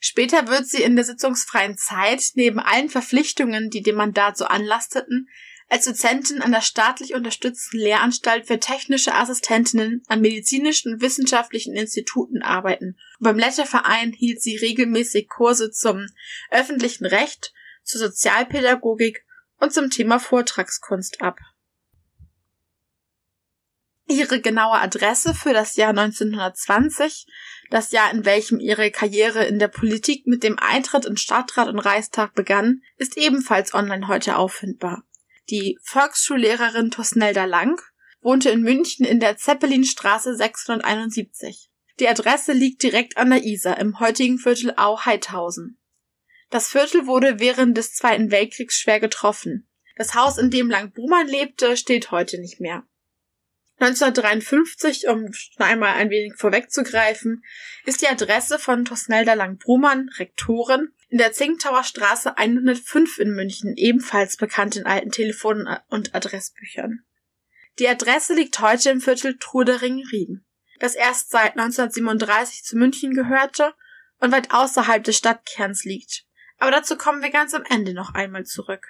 Später 0.00 0.46
wird 0.48 0.66
sie 0.66 0.82
in 0.82 0.94
der 0.94 1.06
sitzungsfreien 1.06 1.78
Zeit 1.78 2.32
neben 2.34 2.60
allen 2.60 2.90
Verpflichtungen, 2.90 3.70
die 3.70 3.82
dem 3.82 3.96
Mandat 3.96 4.36
so 4.36 4.44
anlasteten, 4.44 5.30
als 5.68 5.84
Dozentin 5.84 6.40
an 6.40 6.52
der 6.52 6.62
staatlich 6.62 7.14
unterstützten 7.14 7.78
Lehranstalt 7.78 8.46
für 8.46 8.58
technische 8.58 9.14
Assistentinnen 9.14 10.02
an 10.08 10.20
medizinischen 10.20 10.94
und 10.94 11.02
wissenschaftlichen 11.02 11.74
Instituten 11.74 12.42
arbeiten. 12.42 12.96
Und 13.18 13.24
beim 13.24 13.38
Letterverein 13.38 14.12
hielt 14.12 14.42
sie 14.42 14.56
regelmäßig 14.56 15.28
Kurse 15.28 15.70
zum 15.70 16.06
öffentlichen 16.50 17.06
Recht, 17.06 17.52
zur 17.82 18.00
Sozialpädagogik 18.00 19.24
und 19.58 19.72
zum 19.72 19.90
Thema 19.90 20.18
Vortragskunst 20.18 21.20
ab. 21.20 21.38
Ihre 24.10 24.40
genaue 24.40 24.80
Adresse 24.80 25.34
für 25.34 25.52
das 25.52 25.76
Jahr 25.76 25.90
1920 25.90 27.26
das 27.70 27.92
Jahr, 27.92 28.10
in 28.10 28.24
welchem 28.24 28.60
ihre 28.60 28.90
Karriere 28.90 29.44
in 29.44 29.58
der 29.58 29.68
Politik 29.68 30.26
mit 30.26 30.42
dem 30.42 30.58
Eintritt 30.58 31.04
in 31.04 31.16
Stadtrat 31.16 31.68
und 31.68 31.78
Reichstag 31.78 32.34
begann, 32.34 32.82
ist 32.96 33.18
ebenfalls 33.18 33.74
online 33.74 34.08
heute 34.08 34.36
auffindbar. 34.36 35.04
Die 35.50 35.78
Volksschullehrerin 35.82 36.90
Tosnelda 36.90 37.46
Lang 37.46 37.80
wohnte 38.20 38.50
in 38.50 38.60
München 38.60 39.06
in 39.06 39.18
der 39.18 39.38
Zeppelinstraße 39.38 40.36
671. 40.36 41.70
Die 42.00 42.08
Adresse 42.08 42.52
liegt 42.52 42.82
direkt 42.82 43.16
an 43.16 43.30
der 43.30 43.44
Isar 43.44 43.78
im 43.78 43.98
heutigen 43.98 44.38
Viertel 44.38 44.74
Au-Heidhausen. 44.76 45.80
Das 46.50 46.68
Viertel 46.68 47.06
wurde 47.06 47.40
während 47.40 47.76
des 47.78 47.94
Zweiten 47.94 48.30
Weltkriegs 48.30 48.78
schwer 48.78 49.00
getroffen. 49.00 49.68
Das 49.96 50.14
Haus, 50.14 50.38
in 50.38 50.50
dem 50.50 50.68
Lang 50.68 50.92
Brumann 50.92 51.26
lebte, 51.26 51.76
steht 51.76 52.10
heute 52.10 52.38
nicht 52.40 52.60
mehr. 52.60 52.84
1953, 53.80 55.08
um 55.08 55.30
einmal 55.58 55.94
ein 55.94 56.10
wenig 56.10 56.34
vorwegzugreifen, 56.36 57.44
ist 57.84 58.02
die 58.02 58.08
Adresse 58.08 58.58
von 58.58 58.84
Tosnelda 58.84 59.34
Lang-Brumann, 59.34 60.10
Rektorin, 60.18 60.92
in 61.08 61.18
der 61.18 61.32
Zinktower 61.32 61.84
Straße 61.84 62.36
105 62.36 63.18
in 63.18 63.34
München, 63.34 63.74
ebenfalls 63.76 64.36
bekannt 64.36 64.76
in 64.76 64.84
alten 64.84 65.10
Telefon- 65.10 65.68
und 65.88 66.14
Adressbüchern. 66.14 67.00
Die 67.78 67.88
Adresse 67.88 68.34
liegt 68.34 68.60
heute 68.60 68.90
im 68.90 69.00
Viertel 69.00 69.38
Trudering-Rieden, 69.38 70.44
das 70.80 70.94
erst 70.94 71.30
seit 71.30 71.52
1937 71.52 72.64
zu 72.64 72.76
München 72.76 73.14
gehörte 73.14 73.74
und 74.20 74.32
weit 74.32 74.52
außerhalb 74.52 75.02
des 75.02 75.16
Stadtkerns 75.16 75.84
liegt. 75.84 76.24
Aber 76.58 76.70
dazu 76.70 76.96
kommen 76.96 77.22
wir 77.22 77.30
ganz 77.30 77.54
am 77.54 77.62
Ende 77.68 77.94
noch 77.94 78.14
einmal 78.14 78.44
zurück. 78.44 78.86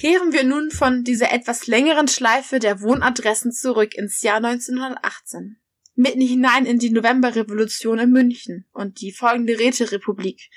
Kehren 0.00 0.32
wir 0.32 0.44
nun 0.44 0.70
von 0.70 1.04
dieser 1.04 1.32
etwas 1.32 1.66
längeren 1.66 2.08
Schleife 2.08 2.58
der 2.58 2.80
Wohnadressen 2.80 3.52
zurück 3.52 3.94
ins 3.94 4.22
Jahr 4.22 4.36
1918. 4.36 5.60
Mitten 5.94 6.20
hinein 6.20 6.66
in 6.66 6.78
die 6.78 6.90
Novemberrevolution 6.90 7.98
in 7.98 8.10
München 8.10 8.66
und 8.72 9.00
die 9.00 9.12
folgende 9.12 9.58
Räterepublik, 9.58 10.48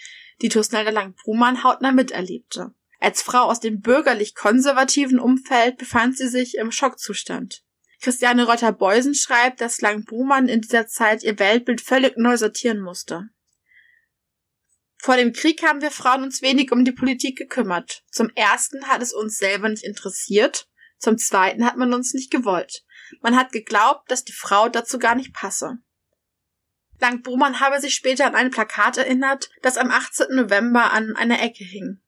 die 0.42 0.50
Tusnelda 0.50 0.92
Lang-Brumann 0.92 1.64
hautnah 1.64 1.92
miterlebte. 1.92 2.74
Als 3.00 3.22
Frau 3.22 3.44
aus 3.44 3.60
dem 3.60 3.82
bürgerlich-konservativen 3.82 5.20
Umfeld 5.20 5.78
befand 5.78 6.18
sie 6.18 6.28
sich 6.28 6.58
im 6.58 6.72
Schockzustand. 6.72 7.64
Christiane 8.02 8.46
Reuter-Beusen 8.46 9.16
schreibt, 9.16 9.62
dass 9.62 9.82
Lang-Brumann 9.82 10.48
in 10.48 10.62
dieser 10.62 10.88
Zeit 10.88 11.24
ihr 11.24 11.38
Weltbild 11.40 11.82
völlig 11.82 12.18
neu 12.18 12.38
sortieren 12.38 12.80
musste. 12.80 13.30
Vor 14.98 15.18
dem 15.18 15.34
Krieg 15.34 15.64
haben 15.64 15.82
wir 15.82 15.90
Frauen 15.90 16.24
uns 16.24 16.44
wenig 16.44 16.72
um 16.72 16.86
die 16.86 16.92
Politik 16.92 17.38
gekümmert. 17.38 18.04
Zum 18.12 18.30
ersten 18.36 18.88
hat 18.88 19.02
es 19.02 19.14
uns 19.14 19.38
selber 19.38 19.70
nicht 19.70 19.84
interessiert, 19.84 20.68
zum 21.00 21.18
zweiten 21.18 21.66
hat 21.66 21.78
man 21.78 21.94
uns 21.94 22.14
nicht 22.14 22.32
gewollt. 22.32 22.84
Man 23.22 23.36
hat 23.36 23.52
geglaubt, 23.52 24.10
dass 24.12 24.24
die 24.24 24.32
Frau 24.32 24.70
dazu 24.70 25.00
gar 25.00 25.16
nicht 25.16 25.34
passe. 25.34 25.80
Lang 27.02 27.24
Brumann 27.24 27.60
habe 27.60 27.82
sich 27.82 27.96
später 27.96 28.28
an 28.28 28.36
ein 28.36 28.52
Plakat 28.52 28.98
erinnert, 28.98 29.50
das 29.62 29.78
am 29.78 29.92
18. 29.92 30.36
November 30.36 30.94
an 30.94 31.16
einer 31.16 31.42
Ecke 31.42 31.64
hing. 31.64 32.00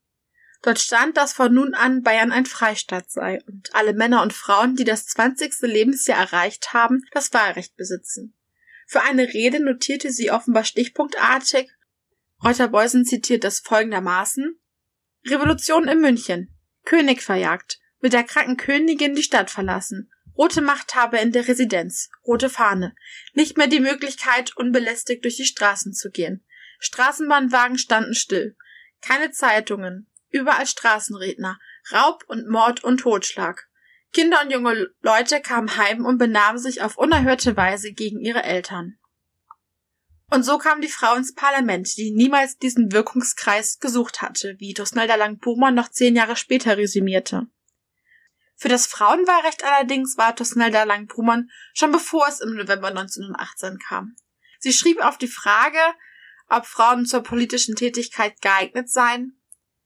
Dort 0.62 0.79
stand, 0.79 1.17
dass 1.17 1.33
von 1.33 1.53
nun 1.53 1.73
an 1.73 2.03
Bayern 2.03 2.31
ein 2.31 2.45
Freistaat 2.45 3.12
sei 3.12 3.41
und 3.47 3.75
alle 3.75 3.93
Männer 3.93 4.21
und 4.21 4.31
Frauen, 4.31 4.75
die 4.75 4.85
das 4.85 5.07
20. 5.07 5.62
Lebensjahr 5.62 6.19
erreicht 6.19 6.73
haben, 6.73 7.03
das 7.12 7.33
Wahlrecht 7.33 7.75
besitzen. 7.75 8.33
Für 8.88 9.01
eine 9.01 9.27
Rede 9.33 9.59
notierte 9.62 10.12
sie 10.12 10.31
offenbar 10.31 10.63
stichpunktartig 10.63 11.69
Reuter-Beusen 12.43 13.05
zitiert 13.05 13.43
das 13.43 13.59
folgendermaßen 13.59 14.59
Revolution 15.25 15.88
in 15.88 16.01
München. 16.01 16.53
König 16.83 17.21
verjagt. 17.21 17.79
Mit 18.01 18.12
der 18.12 18.23
kranken 18.23 18.57
Königin 18.57 19.15
die 19.15 19.23
Stadt 19.23 19.50
verlassen. 19.50 20.12
Rote 20.37 20.61
Machthaber 20.61 21.21
in 21.21 21.31
der 21.31 21.47
Residenz. 21.47 22.09
Rote 22.25 22.49
Fahne. 22.49 22.95
Nicht 23.33 23.57
mehr 23.57 23.67
die 23.67 23.79
Möglichkeit, 23.79 24.55
unbelästigt 24.57 25.23
durch 25.23 25.37
die 25.37 25.45
Straßen 25.45 25.93
zu 25.93 26.09
gehen. 26.09 26.43
Straßenbahnwagen 26.79 27.77
standen 27.77 28.15
still. 28.15 28.55
Keine 29.01 29.31
Zeitungen. 29.31 30.07
Überall 30.29 30.65
Straßenredner. 30.65 31.59
Raub 31.91 32.23
und 32.27 32.49
Mord 32.49 32.83
und 32.83 32.99
Totschlag. 32.99 33.69
Kinder 34.11 34.41
und 34.43 34.51
junge 34.51 34.89
Leute 35.01 35.41
kamen 35.41 35.77
heim 35.77 36.05
und 36.05 36.17
benahmen 36.17 36.59
sich 36.59 36.81
auf 36.81 36.97
unerhörte 36.97 37.57
Weise 37.57 37.93
gegen 37.93 38.19
ihre 38.19 38.43
Eltern. 38.43 38.97
Und 40.29 40.43
so 40.43 40.57
kam 40.57 40.81
die 40.81 40.87
Frau 40.87 41.15
ins 41.15 41.35
Parlament, 41.35 41.95
die 41.97 42.11
niemals 42.11 42.57
diesen 42.57 42.91
Wirkungskreis 42.91 43.79
gesucht 43.79 44.21
hatte, 44.21 44.55
wie 44.57 44.73
Dosnelda 44.73 45.15
Lang-Burmann 45.15 45.75
noch 45.75 45.89
zehn 45.89 46.15
Jahre 46.15 46.35
später 46.35 46.77
resümierte. 46.77 47.47
Für 48.63 48.70
das 48.70 48.88
Frauenwahlrecht 48.88 49.65
allerdings 49.65 50.15
war 50.15 50.38
Tosnelda 50.38 50.84
Lang-Brumann 50.84 51.50
schon 51.74 51.91
bevor 51.91 52.29
es 52.29 52.39
im 52.39 52.55
November 52.55 52.88
1918 52.88 53.77
kam. 53.77 54.15
Sie 54.60 54.72
schrieb 54.72 55.03
auf 55.03 55.17
die 55.17 55.27
Frage, 55.27 55.82
ob 56.48 56.65
Frauen 56.65 57.05
zur 57.05 57.24
politischen 57.24 57.75
Tätigkeit 57.75 58.39
geeignet 58.39 58.89
seien. 58.89 59.38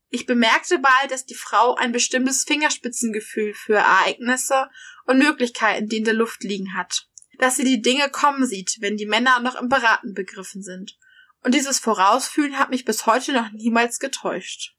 Ich 0.10 0.28
bemerkte 0.28 0.78
bald, 0.78 1.10
dass 1.10 1.26
die 1.26 1.34
Frau 1.34 1.74
ein 1.74 1.92
bestimmtes 1.92 2.44
Fingerspitzengefühl 2.44 3.56
für 3.56 3.78
Ereignisse 3.78 4.70
und 5.06 5.18
Möglichkeiten, 5.18 5.88
die 5.88 5.98
in 5.98 6.04
der 6.04 6.14
Luft 6.14 6.44
liegen 6.44 6.76
hat 6.76 7.08
dass 7.40 7.56
sie 7.56 7.64
die 7.64 7.82
Dinge 7.82 8.10
kommen 8.10 8.48
sieht, 8.48 8.78
wenn 8.80 8.98
die 8.98 9.06
Männer 9.06 9.40
noch 9.40 9.56
im 9.56 9.70
Beraten 9.70 10.14
begriffen 10.14 10.64
sind. 10.64 10.98
Und 11.44 11.54
dieses 11.54 11.80
Vorausfühlen 11.80 12.58
hat 12.58 12.72
mich 12.72 12.84
bis 12.84 13.06
heute 13.06 13.32
noch 13.32 13.52
niemals 13.52 14.00
getäuscht. 14.00 14.77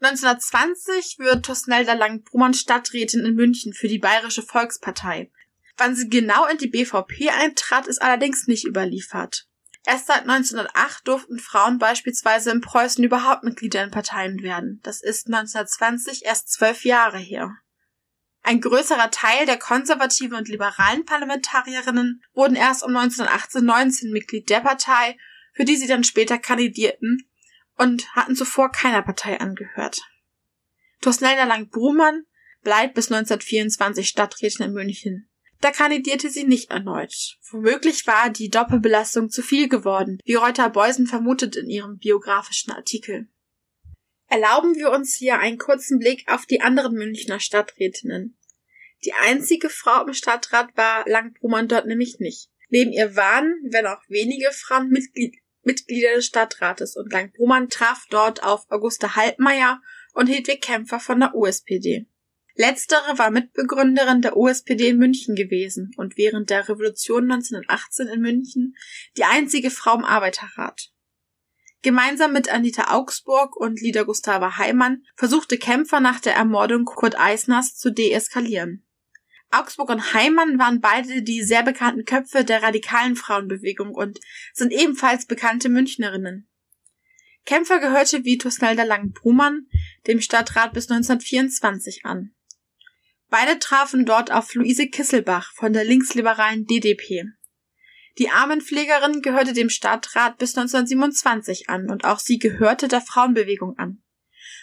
1920 0.00 1.18
wird 1.18 1.44
Tosnelda 1.44 1.94
Lang-Brumann 1.94 2.54
Stadträtin 2.54 3.24
in 3.24 3.34
München 3.34 3.72
für 3.72 3.88
die 3.88 3.98
Bayerische 3.98 4.42
Volkspartei. 4.42 5.30
Wann 5.76 5.96
sie 5.96 6.08
genau 6.08 6.46
in 6.46 6.58
die 6.58 6.68
BVP 6.68 7.30
eintrat, 7.30 7.88
ist 7.88 8.00
allerdings 8.00 8.46
nicht 8.46 8.64
überliefert. 8.64 9.48
Erst 9.84 10.06
seit 10.06 10.28
1908 10.28 11.08
durften 11.08 11.38
Frauen 11.38 11.78
beispielsweise 11.78 12.50
in 12.50 12.60
Preußen 12.60 13.02
überhaupt 13.02 13.42
Mitglieder 13.42 13.82
in 13.82 13.90
Parteien 13.90 14.42
werden. 14.42 14.80
Das 14.82 15.00
ist 15.00 15.26
1920 15.26 16.24
erst 16.24 16.52
zwölf 16.52 16.84
Jahre 16.84 17.18
her. 17.18 17.56
Ein 18.42 18.60
größerer 18.60 19.10
Teil 19.10 19.46
der 19.46 19.58
konservativen 19.58 20.36
und 20.36 20.48
liberalen 20.48 21.04
Parlamentarierinnen 21.04 22.22
wurden 22.34 22.54
erst 22.54 22.84
um 22.84 22.96
1918-19 22.96 24.12
Mitglied 24.12 24.48
der 24.48 24.60
Partei, 24.60 25.16
für 25.54 25.64
die 25.64 25.76
sie 25.76 25.86
dann 25.86 26.04
später 26.04 26.38
kandidierten 26.38 27.28
und 27.78 28.14
hatten 28.14 28.36
zuvor 28.36 28.70
keiner 28.70 29.02
Partei 29.02 29.40
angehört. 29.40 30.00
Tosnelda 31.00 31.44
Lang-Brumann 31.44 32.24
bleibt 32.62 32.94
bis 32.94 33.10
1924 33.10 34.08
Stadträtin 34.08 34.66
in 34.66 34.72
München. 34.72 35.30
Da 35.60 35.70
kandidierte 35.70 36.30
sie 36.30 36.44
nicht 36.44 36.70
erneut. 36.70 37.36
Womöglich 37.50 38.06
war 38.06 38.30
die 38.30 38.48
Doppelbelastung 38.48 39.30
zu 39.30 39.42
viel 39.42 39.68
geworden, 39.68 40.18
wie 40.24 40.34
Reuter 40.34 40.70
Beusen 40.70 41.06
vermutet 41.06 41.56
in 41.56 41.68
ihrem 41.68 41.98
biografischen 41.98 42.72
Artikel. 42.72 43.28
Erlauben 44.28 44.74
wir 44.76 44.90
uns 44.90 45.16
hier 45.16 45.38
einen 45.38 45.58
kurzen 45.58 45.98
Blick 45.98 46.24
auf 46.30 46.46
die 46.46 46.60
anderen 46.60 46.94
Münchner 46.94 47.40
Stadträtinnen. 47.40 48.38
Die 49.04 49.14
einzige 49.14 49.70
Frau 49.70 50.06
im 50.06 50.12
Stadtrat 50.12 50.76
war 50.76 51.08
Langbrumann 51.08 51.68
dort 51.68 51.86
nämlich 51.86 52.18
nicht. 52.18 52.50
Neben 52.68 52.92
ihr 52.92 53.16
waren, 53.16 53.54
wenn 53.70 53.86
auch 53.86 54.02
wenige 54.08 54.50
Frauen, 54.52 54.90
Mitglied, 54.90 55.36
Mitglieder 55.68 56.14
des 56.14 56.24
Stadtrates 56.24 56.96
und 56.96 57.12
Langbrumann 57.12 57.68
traf 57.68 58.06
dort 58.08 58.42
auf 58.42 58.64
Auguste 58.70 59.16
Halbmeier 59.16 59.82
und 60.14 60.26
Hedwig 60.26 60.62
Kämpfer 60.62 60.98
von 60.98 61.20
der 61.20 61.34
USPD. 61.34 62.06
Letztere 62.54 63.18
war 63.18 63.30
Mitbegründerin 63.30 64.22
der 64.22 64.38
USPD 64.38 64.88
in 64.88 64.96
München 64.96 65.34
gewesen 65.34 65.90
und 65.98 66.16
während 66.16 66.48
der 66.48 66.70
Revolution 66.70 67.30
1918 67.30 68.08
in 68.08 68.20
München 68.22 68.76
die 69.18 69.24
einzige 69.24 69.70
Frau 69.70 69.94
im 69.94 70.06
Arbeiterrat. 70.06 70.90
Gemeinsam 71.82 72.32
mit 72.32 72.48
Anita 72.48 72.94
Augsburg 72.96 73.54
und 73.54 73.82
Lieder 73.82 74.06
Gustava 74.06 74.56
Heimann 74.56 75.04
versuchte 75.16 75.58
Kämpfer 75.58 76.00
nach 76.00 76.18
der 76.18 76.34
Ermordung 76.34 76.86
Kurt 76.86 77.20
Eisners 77.20 77.76
zu 77.76 77.90
deeskalieren. 77.90 78.87
Augsburg 79.50 79.88
und 79.88 80.12
Heimann 80.12 80.58
waren 80.58 80.80
beide 80.80 81.22
die 81.22 81.42
sehr 81.42 81.62
bekannten 81.62 82.04
Köpfe 82.04 82.44
der 82.44 82.62
radikalen 82.62 83.16
Frauenbewegung 83.16 83.94
und 83.94 84.20
sind 84.52 84.72
ebenfalls 84.72 85.26
bekannte 85.26 85.68
Münchnerinnen. 85.68 86.48
Kämpfer 87.46 87.80
gehörte 87.80 88.24
wie 88.24 88.36
Tusnelda 88.36 88.82
Lang-Brumann 88.82 89.68
dem 90.06 90.20
Stadtrat 90.20 90.74
bis 90.74 90.90
1924 90.90 92.04
an. 92.04 92.34
Beide 93.30 93.58
trafen 93.58 94.04
dort 94.04 94.30
auf 94.30 94.54
Luise 94.54 94.88
Kisselbach 94.88 95.52
von 95.54 95.72
der 95.72 95.84
linksliberalen 95.84 96.66
DDP. 96.66 97.24
Die 98.18 98.30
Armenpflegerin 98.30 99.22
gehörte 99.22 99.52
dem 99.52 99.70
Stadtrat 99.70 100.38
bis 100.38 100.56
1927 100.58 101.70
an 101.70 101.88
und 101.88 102.04
auch 102.04 102.18
sie 102.18 102.38
gehörte 102.38 102.88
der 102.88 103.00
Frauenbewegung 103.00 103.78
an. 103.78 104.02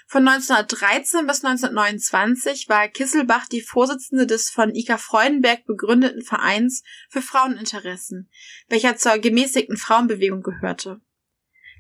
Von 0.08 0.28
1913 0.28 1.26
bis 1.28 1.44
1929 1.44 2.70
war 2.70 2.88
Kisselbach 2.88 3.48
die 3.48 3.62
Vorsitzende 3.62 4.28
des 4.28 4.50
von 4.50 4.74
Ika 4.74 4.98
Freudenberg 4.98 5.66
begründeten 5.66 6.22
Vereins 6.22 6.84
für 7.10 7.22
Fraueninteressen, 7.22 8.30
welcher 8.68 8.96
zur 8.98 9.18
gemäßigten 9.18 9.78
Frauenbewegung 9.78 10.42
gehörte. 10.42 11.02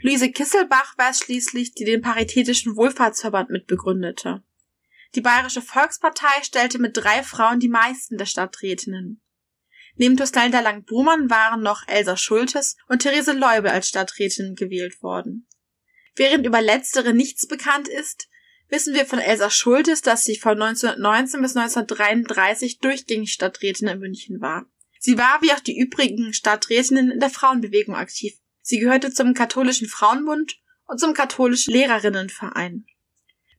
Luise 0.02 0.32
Kisselbach 0.32 0.98
war 0.98 1.12
es 1.12 1.20
schließlich, 1.20 1.74
die 1.74 1.86
den 1.86 2.02
Paritätischen 2.02 2.76
Wohlfahrtsverband 2.76 3.50
mitbegründete. 3.50 4.44
Die 5.16 5.22
Bayerische 5.22 5.62
Volkspartei 5.62 6.44
stellte 6.44 6.78
mit 6.80 6.98
drei 6.98 7.24
Frauen 7.24 7.60
die 7.60 7.70
meisten 7.70 8.18
der 8.18 8.26
Stadträtinnen. 8.26 9.22
Neben 9.96 10.18
Tostalda 10.18 10.60
Lang-Brumann 10.60 11.30
waren 11.30 11.62
noch 11.62 11.88
Elsa 11.88 12.18
Schultes 12.18 12.76
und 12.88 13.00
Therese 13.02 13.32
Leube 13.32 13.72
als 13.72 13.88
Stadträtin 13.88 14.56
gewählt 14.56 15.02
worden. 15.02 15.48
Während 16.15 16.45
über 16.45 16.62
letztere 16.62 17.13
nichts 17.13 17.48
bekannt 17.48 17.88
ist, 17.88 18.29
wissen 18.69 18.93
wir 18.93 19.05
von 19.05 19.19
Elsa 19.19 19.50
Schultes, 19.50 20.01
dass 20.01 20.24
sie 20.24 20.38
von 20.38 20.62
1919 20.62 21.41
bis 21.41 21.55
1933 21.55 22.79
durchgängig 22.79 23.34
Stadträtin 23.34 23.88
in 23.88 24.00
München 24.00 24.41
war. 24.41 24.65
Sie 25.00 25.17
war 25.17 25.41
wie 25.41 25.51
auch 25.51 25.60
die 25.60 25.77
übrigen 25.77 26.34
Stadträtinnen 26.34 27.12
in 27.12 27.19
der 27.19 27.29
Frauenbewegung 27.29 27.95
aktiv. 27.95 28.34
Sie 28.62 28.79
gehörte 28.79 29.13
zum 29.13 29.34
katholischen 29.34 29.88
Frauenbund 29.88 30.57
und 30.88 31.00
zum 31.00 31.13
katholischen 31.13 31.74
Lehrerinnenverein. 31.74 32.86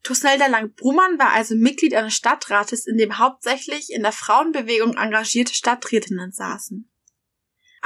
Tusnelda 0.02 0.46
Lang-Brumann 0.46 1.18
war 1.18 1.30
also 1.30 1.54
Mitglied 1.54 1.94
eines 1.94 2.14
Stadtrates, 2.14 2.86
in 2.86 2.96
dem 2.96 3.18
hauptsächlich 3.18 3.92
in 3.92 4.02
der 4.02 4.12
Frauenbewegung 4.12 4.96
engagierte 4.96 5.54
Stadträtinnen 5.54 6.32
saßen. 6.32 6.88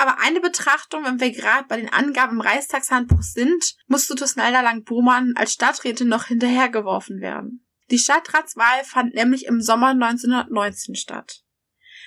Aber 0.01 0.19
eine 0.19 0.41
Betrachtung, 0.41 1.05
wenn 1.05 1.21
wir 1.21 1.31
gerade 1.31 1.69
bei 1.69 1.77
den 1.77 1.93
Angaben 1.93 2.37
im 2.37 2.41
Reichstagshandbuch 2.41 3.21
sind, 3.21 3.75
musste 3.87 4.15
Tusnelda 4.15 4.63
Lang-Brumann 4.63 5.35
als 5.37 5.53
Stadträtin 5.53 6.09
noch 6.09 6.25
hinterhergeworfen 6.25 7.21
werden. 7.21 7.67
Die 7.91 7.99
Stadtratswahl 7.99 8.83
fand 8.85 9.13
nämlich 9.13 9.45
im 9.45 9.61
Sommer 9.61 9.89
1919 9.89 10.95
statt. 10.95 11.43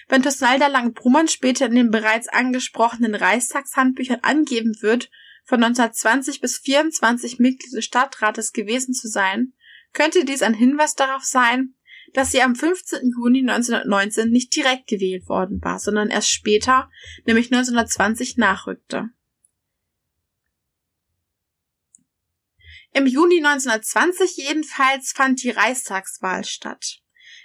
Wenn 0.08 0.24
Tusnelda 0.24 0.66
Lang-Brumann 0.66 1.28
später 1.28 1.68
in 1.68 1.76
den 1.76 1.92
bereits 1.92 2.28
angesprochenen 2.30 3.14
Reichstagshandbüchern 3.14 4.22
angeben 4.24 4.76
wird, 4.82 5.12
von 5.44 5.64
1920 5.64 6.42
bis 6.42 6.58
24 6.58 7.38
Mitglied 7.38 7.74
des 7.74 7.86
Stadtrates 7.86 8.54
gewesen 8.54 8.96
zu 8.96 9.08
sein, 9.08 9.54
könnte 9.94 10.26
dies 10.26 10.42
ein 10.42 10.56
Hinweis 10.56 10.96
darauf 10.96 11.24
sein, 11.24 11.76
dass 12.14 12.32
sie 12.32 12.42
am 12.42 12.56
15. 12.56 13.12
Juni 13.18 13.40
1919 13.40 14.30
nicht 14.30 14.56
direkt 14.56 14.88
gewählt 14.88 15.28
worden 15.28 15.60
war, 15.64 15.80
sondern 15.80 16.10
erst 16.10 16.30
später, 16.30 16.90
nämlich 17.26 17.48
1920, 17.48 18.38
nachrückte. 18.38 19.10
Im 22.94 23.08
Juni 23.08 23.38
1920 23.38 24.38
jedenfalls 24.38 25.14
fand 25.14 25.42
die 25.42 25.50
Reichstagswahl 25.50 26.46
statt. 26.46 27.00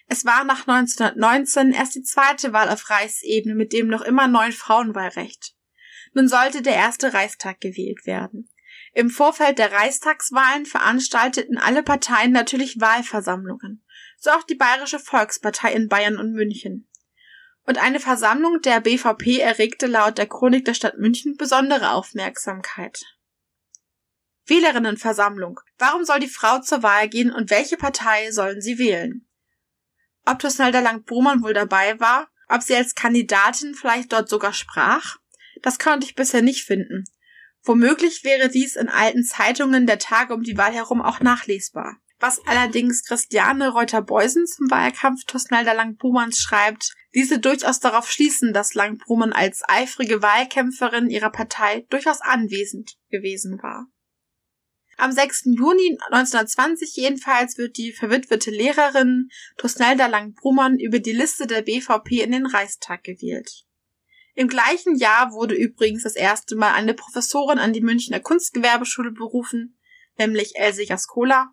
Es 0.07 0.25
war 0.25 0.45
nach 0.45 0.67
1919 0.67 1.73
erst 1.73 1.95
die 1.95 2.03
zweite 2.03 2.53
Wahl 2.53 2.69
auf 2.69 2.91
Reichsebene 2.91 3.55
mit 3.55 3.73
dem 3.73 3.89
noch 3.89 4.03
immer 4.03 4.29
neuen 4.29 4.53
Frauenwahlrecht. 4.53 5.55
Nun 6.13 6.29
sollte 6.29 6.63
der 6.63 6.75
erste 6.75 7.15
Reichstag 7.15 7.61
gewählt 7.61 8.07
werden. 8.07 8.51
Im 8.95 9.11
Vorfeld 9.11 9.59
der 9.59 9.73
Reichstagswahlen 9.73 10.67
veranstalteten 10.67 11.59
alle 11.59 11.83
Parteien 11.83 12.33
natürlich 12.33 12.81
Wahlversammlungen, 12.81 13.85
so 14.19 14.31
auch 14.31 14.43
die 14.43 14.55
Bayerische 14.55 14.99
Volkspartei 14.99 15.73
in 15.73 15.89
Bayern 15.89 16.19
und 16.19 16.33
München. 16.33 16.89
Und 17.65 17.79
eine 17.79 18.01
Versammlung 18.01 18.61
der 18.63 18.81
BVP 18.81 19.39
erregte 19.41 19.87
laut 19.87 20.19
der 20.19 20.27
Chronik 20.27 20.65
der 20.65 20.75
Stadt 20.75 20.99
München 20.99 21.37
besondere 21.37 21.91
Aufmerksamkeit. 21.91 23.05
Wählerinnenversammlung. 24.47 25.61
Warum 25.77 26.05
soll 26.05 26.21
die 26.21 26.29
Frau 26.29 26.61
zur 26.61 26.83
Wahl 26.83 27.09
gehen 27.09 27.31
und 27.31 27.51
welche 27.51 27.77
Partei 27.77 28.31
sollen 28.33 28.61
sie 28.61 28.79
wählen? 28.79 29.27
Ob 30.25 30.39
Tusnelda 30.39 30.81
Lang-Brumann 30.81 31.43
wohl 31.43 31.53
dabei 31.53 32.01
war, 32.01 32.29
ob 32.49 32.63
sie 32.63 32.75
als 32.75 32.95
Kandidatin 32.95 33.75
vielleicht 33.75 34.13
dort 34.13 34.29
sogar 34.29 34.53
sprach, 34.53 35.17
das 35.63 35.79
konnte 35.79 36.07
ich 36.07 36.15
bisher 36.15 36.43
nicht 36.43 36.65
finden. 36.65 37.05
Womöglich 37.63 38.25
wäre 38.25 38.49
dies 38.49 38.77
in 38.77 38.89
alten 38.89 39.25
Zeitungen 39.25 39.87
der 39.87 39.99
Tage 39.99 40.33
um 40.33 40.43
die 40.43 40.57
Wahl 40.57 40.73
herum 40.73 41.03
auch 41.03 41.21
nachlesbar. 41.21 41.99
Was 42.21 42.45
allerdings 42.47 43.05
Christiane 43.05 43.69
Reuter-Beusen 43.69 44.47
zum 44.47 44.71
Wahlkampf 44.71 45.25
Tusnelda 45.25 45.73
Lang-Brumanns 45.73 46.41
schreibt, 46.41 46.93
diese 47.15 47.39
durchaus 47.39 47.79
darauf 47.79 48.11
schließen, 48.11 48.53
dass 48.53 48.75
Lang-Brumann 48.75 49.33
als 49.33 49.63
eifrige 49.67 50.21
Wahlkämpferin 50.21 51.11
ihrer 51.11 51.31
Partei 51.31 51.87
durchaus 51.91 52.21
anwesend 52.21 52.97
gewesen 53.11 53.63
war. 53.63 53.87
Am 54.97 55.13
6. 55.13 55.45
Juni 55.57 55.97
1920 56.11 56.97
jedenfalls 56.97 57.57
wird 57.57 57.77
die 57.77 57.93
verwitwete 57.93 58.51
Lehrerin 58.51 59.29
Tusnelda 59.57 60.09
Lang-Brummann 60.09 60.81
über 60.81 60.99
die 60.99 61.13
Liste 61.13 61.47
der 61.47 61.63
BVP 61.63 62.21
in 62.23 62.33
den 62.33 62.47
Reichstag 62.47 63.05
gewählt. 63.05 63.65
Im 64.35 64.49
gleichen 64.49 64.97
Jahr 64.97 65.31
wurde 65.33 65.55
übrigens 65.55 66.03
das 66.03 66.17
erste 66.17 66.57
Mal 66.57 66.75
eine 66.75 66.95
Professorin 66.95 67.61
an 67.61 67.73
die 67.73 67.81
Münchner 67.81 68.19
Kunstgewerbeschule 68.19 69.13
berufen, 69.13 69.79
nämlich 70.17 70.57
Else 70.57 70.83
Jaskola, 70.83 71.53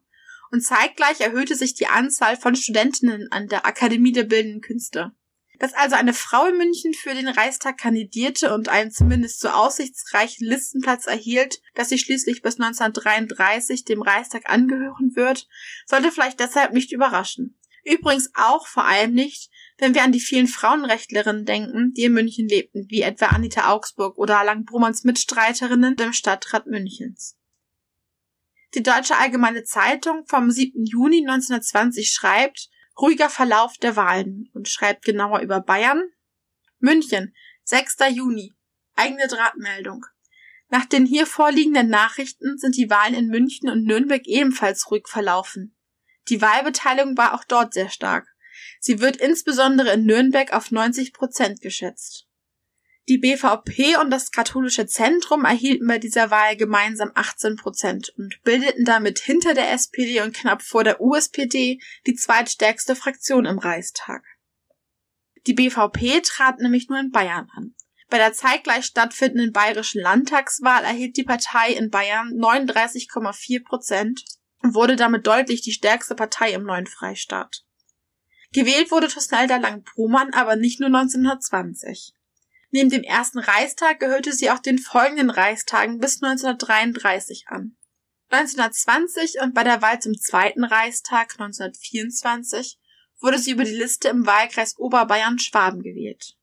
und 0.51 0.61
zeitgleich 0.61 1.21
erhöhte 1.21 1.55
sich 1.55 1.73
die 1.73 1.87
Anzahl 1.87 2.37
von 2.37 2.55
Studentinnen 2.55 3.31
an 3.31 3.47
der 3.47 3.65
Akademie 3.65 4.11
der 4.11 4.23
Bildenden 4.23 4.61
Künste. 4.61 5.11
Dass 5.59 5.73
also 5.73 5.95
eine 5.95 6.13
Frau 6.13 6.47
in 6.47 6.57
München 6.57 6.93
für 6.93 7.13
den 7.13 7.27
Reichstag 7.27 7.77
kandidierte 7.77 8.53
und 8.53 8.67
einen 8.67 8.91
zumindest 8.91 9.39
so 9.39 9.49
aussichtsreichen 9.49 10.45
Listenplatz 10.45 11.07
erhielt, 11.07 11.61
dass 11.75 11.89
sie 11.89 11.97
schließlich 11.97 12.41
bis 12.41 12.59
1933 12.59 13.85
dem 13.85 14.01
Reichstag 14.01 14.49
angehören 14.49 15.15
wird, 15.15 15.47
sollte 15.85 16.11
vielleicht 16.11 16.39
deshalb 16.39 16.73
nicht 16.73 16.91
überraschen. 16.91 17.57
Übrigens 17.85 18.31
auch 18.33 18.67
vor 18.67 18.85
allem 18.85 19.13
nicht, 19.13 19.51
wenn 19.77 19.93
wir 19.93 20.03
an 20.03 20.11
die 20.11 20.19
vielen 20.19 20.47
Frauenrechtlerinnen 20.47 21.45
denken, 21.45 21.93
die 21.93 22.05
in 22.05 22.13
München 22.13 22.47
lebten, 22.47 22.87
wie 22.89 23.01
etwa 23.01 23.27
Anita 23.27 23.71
Augsburg 23.71 24.17
oder 24.17 24.43
Langbrummanns 24.43 25.03
Mitstreiterinnen 25.03 25.95
im 25.95 26.13
Stadtrat 26.13 26.65
Münchens. 26.65 27.37
Die 28.75 28.83
Deutsche 28.83 29.15
Allgemeine 29.15 29.63
Zeitung 29.63 30.25
vom 30.25 30.51
7. 30.51 30.83
Juni 30.83 31.19
1920 31.19 32.11
schreibt, 32.11 32.69
Ruhiger 32.99 33.29
Verlauf 33.29 33.77
der 33.77 33.95
Wahlen 33.95 34.49
und 34.53 34.67
schreibt 34.67 35.05
genauer 35.05 35.39
über 35.39 35.61
Bayern. 35.61 36.03
München, 36.79 37.33
6. 37.63 37.99
Juni. 38.11 38.53
Eigene 38.95 39.29
Drahtmeldung. 39.29 40.05
Nach 40.67 40.83
den 40.83 41.05
hier 41.05 41.25
vorliegenden 41.25 41.87
Nachrichten 41.87 42.57
sind 42.57 42.75
die 42.75 42.89
Wahlen 42.89 43.13
in 43.13 43.27
München 43.27 43.69
und 43.69 43.85
Nürnberg 43.85 44.27
ebenfalls 44.27 44.91
ruhig 44.91 45.07
verlaufen. 45.07 45.77
Die 46.27 46.41
Wahlbeteiligung 46.41 47.17
war 47.17 47.33
auch 47.33 47.45
dort 47.45 47.73
sehr 47.73 47.89
stark. 47.89 48.27
Sie 48.81 48.99
wird 48.99 49.15
insbesondere 49.15 49.93
in 49.93 50.05
Nürnberg 50.05 50.51
auf 50.51 50.71
90 50.71 51.13
Prozent 51.13 51.61
geschätzt. 51.61 52.24
Die 53.07 53.19
BVP 53.19 53.97
und 53.97 54.09
das 54.09 54.31
katholische 54.31 54.87
Zentrum 54.87 55.45
erhielten 55.45 55.85
bei 55.85 55.99
dieser 55.99 56.31
Wahl 56.31 56.57
gemeinsam 56.57 57.11
18 57.13 57.55
Prozent 57.55 58.09
und 58.17 58.41
bildeten 58.41 58.83
damit 58.83 59.19
hinter 59.19 59.53
der 59.53 59.71
SPD 59.71 60.21
und 60.21 60.35
knapp 60.35 60.63
vor 60.63 60.83
der 60.83 60.99
USPD 60.99 61.79
die 62.07 62.15
zweitstärkste 62.15 62.95
Fraktion 62.95 63.45
im 63.45 63.59
Reichstag. 63.59 64.23
Die 65.45 65.53
BVP 65.53 66.21
trat 66.21 66.59
nämlich 66.59 66.89
nur 66.89 66.99
in 66.99 67.11
Bayern 67.11 67.47
an. 67.55 67.75
Bei 68.09 68.17
der 68.17 68.33
zeitgleich 68.33 68.85
stattfindenden 68.85 69.51
bayerischen 69.51 70.01
Landtagswahl 70.01 70.83
erhielt 70.83 71.15
die 71.17 71.23
Partei 71.23 71.73
in 71.73 71.91
Bayern 71.91 72.29
39,4 72.33 73.63
Prozent 73.63 74.25
und 74.63 74.73
wurde 74.73 74.95
damit 74.95 75.27
deutlich 75.27 75.61
die 75.61 75.73
stärkste 75.73 76.15
Partei 76.15 76.53
im 76.53 76.63
neuen 76.63 76.87
Freistaat. 76.87 77.63
Gewählt 78.51 78.89
wurde 78.89 79.09
Tosnelda 79.09 79.57
Lang-Brumann 79.57 80.33
aber 80.33 80.55
nicht 80.55 80.79
nur 80.79 80.87
1920. 80.87 82.15
Neben 82.71 82.89
dem 82.89 83.03
ersten 83.03 83.39
Reichstag 83.39 83.99
gehörte 83.99 84.33
sie 84.33 84.51
auch 84.51 84.59
den 84.59 84.79
folgenden 84.79 85.29
Reichstagen 85.29 85.99
bis 85.99 86.21
1933 86.21 87.45
an. 87.47 87.77
1920 88.29 89.39
und 89.41 89.53
bei 89.53 89.63
der 89.63 89.81
Wahl 89.81 90.01
zum 90.01 90.17
zweiten 90.17 90.63
Reichstag 90.63 91.33
1924 91.39 92.79
wurde 93.21 93.39
sie 93.39 93.51
über 93.51 93.63
die 93.63 93.75
Liste 93.75 94.09
im 94.09 94.25
Wahlkreis 94.25 94.77
Oberbayern-Schwaben 94.77 95.81
gewählt. 95.83 96.35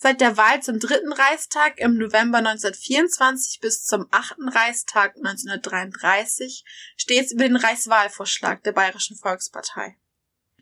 Seit 0.00 0.20
der 0.20 0.36
Wahl 0.36 0.62
zum 0.62 0.78
dritten 0.78 1.12
Reichstag 1.12 1.78
im 1.78 1.98
November 1.98 2.38
1924 2.38 3.58
bis 3.60 3.84
zum 3.84 4.06
achten 4.12 4.48
Reichstag 4.48 5.16
1933 5.16 6.64
stets 6.96 7.32
über 7.32 7.44
den 7.44 7.56
Reichswahlvorschlag 7.56 8.62
der 8.62 8.72
Bayerischen 8.72 9.16
Volkspartei. 9.16 9.96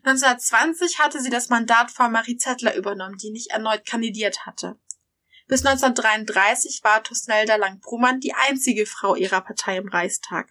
1920 0.03 0.99
hatte 0.99 1.21
sie 1.21 1.29
das 1.29 1.49
Mandat 1.49 1.91
von 1.91 2.11
Marie 2.11 2.37
Zettler 2.37 2.75
übernommen, 2.75 3.17
die 3.17 3.29
nicht 3.29 3.51
erneut 3.51 3.85
kandidiert 3.85 4.45
hatte. 4.45 4.79
Bis 5.47 5.65
1933 5.65 6.81
war 6.83 7.03
Tusnelda 7.03 7.55
Lang-Brumann 7.55 8.19
die 8.19 8.33
einzige 8.33 8.85
Frau 8.85 9.15
ihrer 9.15 9.41
Partei 9.41 9.77
im 9.77 9.87
Reichstag. 9.87 10.49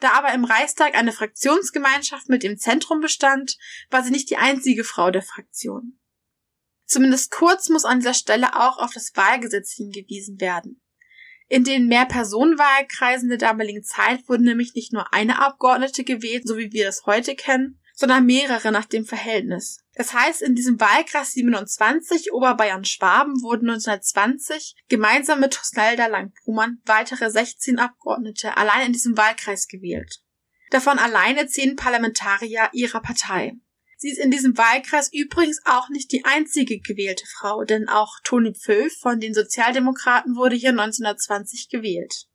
Da 0.00 0.12
aber 0.12 0.32
im 0.34 0.44
Reichstag 0.44 0.94
eine 0.94 1.12
Fraktionsgemeinschaft 1.12 2.28
mit 2.28 2.42
dem 2.42 2.58
Zentrum 2.58 3.00
bestand, 3.00 3.56
war 3.90 4.02
sie 4.02 4.10
nicht 4.10 4.30
die 4.30 4.36
einzige 4.36 4.84
Frau 4.84 5.10
der 5.10 5.22
Fraktion. 5.22 5.98
Zumindest 6.84 7.30
kurz 7.30 7.70
muss 7.70 7.86
an 7.86 8.00
dieser 8.00 8.14
Stelle 8.14 8.54
auch 8.54 8.78
auf 8.78 8.92
das 8.92 9.16
Wahlgesetz 9.16 9.72
hingewiesen 9.72 10.40
werden. 10.40 10.82
In 11.48 11.64
den 11.64 11.86
Mehrpersonenwahlkreisen 11.86 13.28
der 13.28 13.38
damaligen 13.38 13.82
Zeit 13.82 14.28
wurden 14.28 14.44
nämlich 14.44 14.74
nicht 14.74 14.92
nur 14.92 15.12
eine 15.12 15.38
Abgeordnete 15.44 16.04
gewählt, 16.04 16.46
so 16.46 16.58
wie 16.58 16.72
wir 16.72 16.84
das 16.84 17.06
heute 17.06 17.34
kennen, 17.34 17.80
sondern 17.94 18.26
mehrere 18.26 18.72
nach 18.72 18.86
dem 18.86 19.06
Verhältnis. 19.06 19.81
Das 19.94 20.14
heißt, 20.14 20.40
in 20.40 20.54
diesem 20.54 20.80
Wahlkreis 20.80 21.32
27 21.32 22.32
Oberbayern-Schwaben 22.32 23.42
wurden 23.42 23.68
1920 23.68 24.76
gemeinsam 24.88 25.40
mit 25.40 25.52
Tosnelda 25.52 26.06
Lang-Brumann 26.06 26.80
weitere 26.86 27.30
16 27.30 27.78
Abgeordnete 27.78 28.56
allein 28.56 28.86
in 28.86 28.92
diesem 28.92 29.16
Wahlkreis 29.18 29.68
gewählt. 29.68 30.20
Davon 30.70 30.98
alleine 30.98 31.46
zehn 31.46 31.76
Parlamentarier 31.76 32.70
ihrer 32.72 33.00
Partei. 33.00 33.52
Sie 33.98 34.10
ist 34.10 34.18
in 34.18 34.30
diesem 34.30 34.56
Wahlkreis 34.56 35.12
übrigens 35.12 35.60
auch 35.66 35.90
nicht 35.90 36.10
die 36.10 36.24
einzige 36.24 36.80
gewählte 36.80 37.26
Frau, 37.26 37.62
denn 37.62 37.88
auch 37.88 38.18
Toni 38.24 38.54
Pfülf 38.54 38.96
von 38.98 39.20
den 39.20 39.34
Sozialdemokraten 39.34 40.34
wurde 40.34 40.56
hier 40.56 40.70
1920 40.70 41.68
gewählt. 41.68 42.26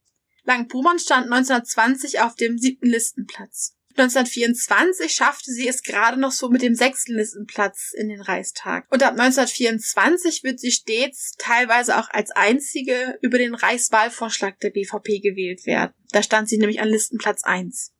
Lang-Brumann 0.43 0.99
stand 0.99 1.25
1920 1.25 2.21
auf 2.21 2.35
dem 2.35 2.57
siebten 2.57 2.87
Listenplatz. 2.87 3.76
1924 3.99 5.11
schaffte 5.11 5.51
sie 5.51 5.67
es 5.67 5.81
gerade 5.81 6.19
noch 6.19 6.31
so 6.31 6.49
mit 6.49 6.61
dem 6.61 6.75
sechsten 6.75 7.15
Listenplatz 7.15 7.93
in 7.95 8.09
den 8.09 8.21
Reichstag. 8.21 8.85
Und 8.91 9.01
ab 9.01 9.13
1924 9.13 10.43
wird 10.43 10.59
sie 10.59 10.71
stets 10.71 11.35
teilweise 11.37 11.97
auch 11.97 12.09
als 12.09 12.31
einzige 12.31 13.17
über 13.21 13.37
den 13.37 13.55
Reichswahlvorschlag 13.55 14.59
der 14.59 14.69
BVP 14.69 15.19
gewählt 15.19 15.65
werden. 15.65 15.93
Da 16.11 16.21
stand 16.21 16.47
sie 16.47 16.57
nämlich 16.57 16.79
an 16.79 16.89
Listenplatz 16.89 17.43
1. 17.43 17.91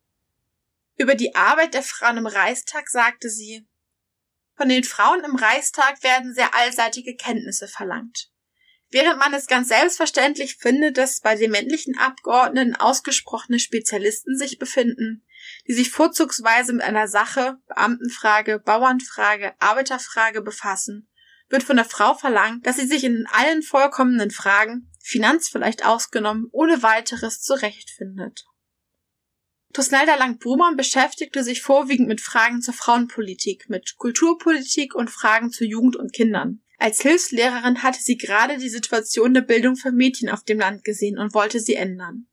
Über 0.97 1.15
die 1.15 1.35
Arbeit 1.35 1.73
der 1.73 1.83
Frauen 1.83 2.17
im 2.17 2.27
Reichstag 2.27 2.89
sagte 2.89 3.29
sie, 3.29 3.67
von 4.55 4.69
den 4.69 4.83
Frauen 4.83 5.23
im 5.23 5.35
Reichstag 5.35 6.03
werden 6.03 6.33
sehr 6.33 6.55
allseitige 6.55 7.15
Kenntnisse 7.15 7.67
verlangt. 7.67 8.31
Während 8.89 9.19
man 9.19 9.33
es 9.33 9.47
ganz 9.47 9.67
selbstverständlich 9.67 10.55
findet, 10.55 10.97
dass 10.97 11.19
bei 11.19 11.35
den 11.35 11.51
männlichen 11.51 11.97
Abgeordneten 11.97 12.75
ausgesprochene 12.75 13.59
Spezialisten 13.59 14.37
sich 14.37 14.57
befinden, 14.57 15.23
die 15.67 15.73
sich 15.73 15.91
vorzugsweise 15.91 16.73
mit 16.73 16.83
einer 16.83 17.07
Sache, 17.07 17.57
Beamtenfrage, 17.67 18.59
Bauernfrage, 18.59 19.53
Arbeiterfrage 19.59 20.41
befassen, 20.41 21.09
wird 21.49 21.63
von 21.63 21.77
der 21.77 21.85
Frau 21.85 22.13
verlangt, 22.13 22.65
dass 22.65 22.77
sie 22.77 22.87
sich 22.87 23.03
in 23.03 23.25
allen 23.31 23.61
vollkommenen 23.61 24.31
Fragen, 24.31 24.91
Finanz 25.01 25.49
vielleicht 25.49 25.85
ausgenommen, 25.85 26.47
ohne 26.51 26.83
weiteres 26.83 27.41
zurechtfindet. 27.41 28.45
Tusnelda 29.73 30.15
Lang-Brumann 30.15 30.75
beschäftigte 30.75 31.43
sich 31.43 31.61
vorwiegend 31.61 32.07
mit 32.07 32.21
Fragen 32.21 32.61
zur 32.61 32.73
Frauenpolitik, 32.73 33.69
mit 33.69 33.95
Kulturpolitik 33.97 34.95
und 34.95 35.09
Fragen 35.09 35.51
zu 35.51 35.65
Jugend 35.65 35.95
und 35.95 36.13
Kindern. 36.13 36.63
Als 36.77 37.01
Hilfslehrerin 37.01 37.83
hatte 37.83 38.01
sie 38.01 38.17
gerade 38.17 38.57
die 38.57 38.69
Situation 38.69 39.33
der 39.33 39.41
Bildung 39.41 39.75
für 39.75 39.91
Mädchen 39.91 40.29
auf 40.29 40.43
dem 40.43 40.59
Land 40.59 40.83
gesehen 40.83 41.17
und 41.17 41.33
wollte 41.33 41.59
sie 41.59 41.75
ändern. 41.75 42.27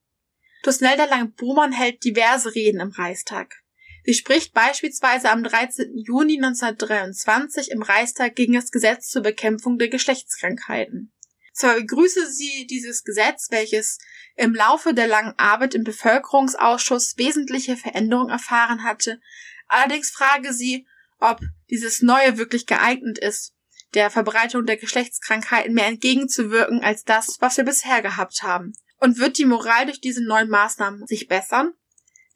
Tusnelda 0.64 1.04
Lang-Brumann 1.04 1.72
hält 1.72 2.02
diverse 2.04 2.54
Reden 2.54 2.80
im 2.80 2.88
Reichstag. 2.88 3.62
Sie 4.06 4.14
spricht 4.14 4.54
beispielsweise 4.54 5.30
am 5.30 5.44
13. 5.44 5.92
Juni 5.94 6.36
1923 6.36 7.70
im 7.70 7.82
Reichstag 7.82 8.34
gegen 8.34 8.54
das 8.54 8.70
Gesetz 8.70 9.10
zur 9.10 9.22
Bekämpfung 9.22 9.76
der 9.76 9.88
Geschlechtskrankheiten. 9.88 11.12
Zwar 11.52 11.74
begrüße 11.74 12.32
sie 12.32 12.66
dieses 12.66 13.04
Gesetz, 13.04 13.48
welches 13.50 13.98
im 14.36 14.54
Laufe 14.54 14.94
der 14.94 15.06
langen 15.06 15.34
Arbeit 15.36 15.74
im 15.74 15.84
Bevölkerungsausschuss 15.84 17.18
wesentliche 17.18 17.76
Veränderungen 17.76 18.30
erfahren 18.30 18.84
hatte, 18.84 19.20
allerdings 19.68 20.10
frage 20.10 20.54
sie, 20.54 20.86
ob 21.18 21.40
dieses 21.68 22.00
Neue 22.00 22.38
wirklich 22.38 22.64
geeignet 22.64 23.18
ist, 23.18 23.52
der 23.92 24.08
Verbreitung 24.08 24.64
der 24.64 24.78
Geschlechtskrankheiten 24.78 25.74
mehr 25.74 25.88
entgegenzuwirken 25.88 26.82
als 26.82 27.04
das, 27.04 27.36
was 27.40 27.58
wir 27.58 27.64
bisher 27.64 28.00
gehabt 28.00 28.42
haben. 28.42 28.72
Und 29.04 29.18
wird 29.18 29.36
die 29.36 29.44
Moral 29.44 29.84
durch 29.84 30.00
diese 30.00 30.24
neuen 30.24 30.48
Maßnahmen 30.48 31.06
sich 31.06 31.28
bessern? 31.28 31.74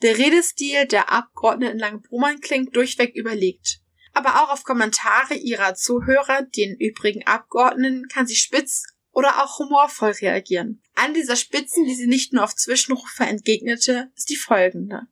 Der 0.02 0.18
Redestil 0.18 0.84
der 0.84 1.10
Abgeordneten 1.10 1.78
Lange-Brumann 1.78 2.42
klingt 2.42 2.76
durchweg 2.76 3.14
überlegt. 3.14 3.80
Aber 4.12 4.42
auch 4.42 4.50
auf 4.50 4.64
Kommentare 4.64 5.32
ihrer 5.32 5.74
Zuhörer, 5.76 6.42
den 6.42 6.76
übrigen 6.78 7.26
Abgeordneten, 7.26 8.06
kann 8.12 8.26
sie 8.26 8.36
spitz 8.36 8.82
oder 9.12 9.42
auch 9.42 9.58
humorvoll 9.58 10.10
reagieren. 10.10 10.82
An 10.94 11.14
dieser 11.14 11.36
Spitzen, 11.36 11.86
die 11.86 11.94
sie 11.94 12.06
nicht 12.06 12.34
nur 12.34 12.44
auf 12.44 12.54
Zwischenrufe 12.54 13.24
entgegnete, 13.24 14.12
ist 14.14 14.28
die 14.28 14.36
folgende. 14.36 15.06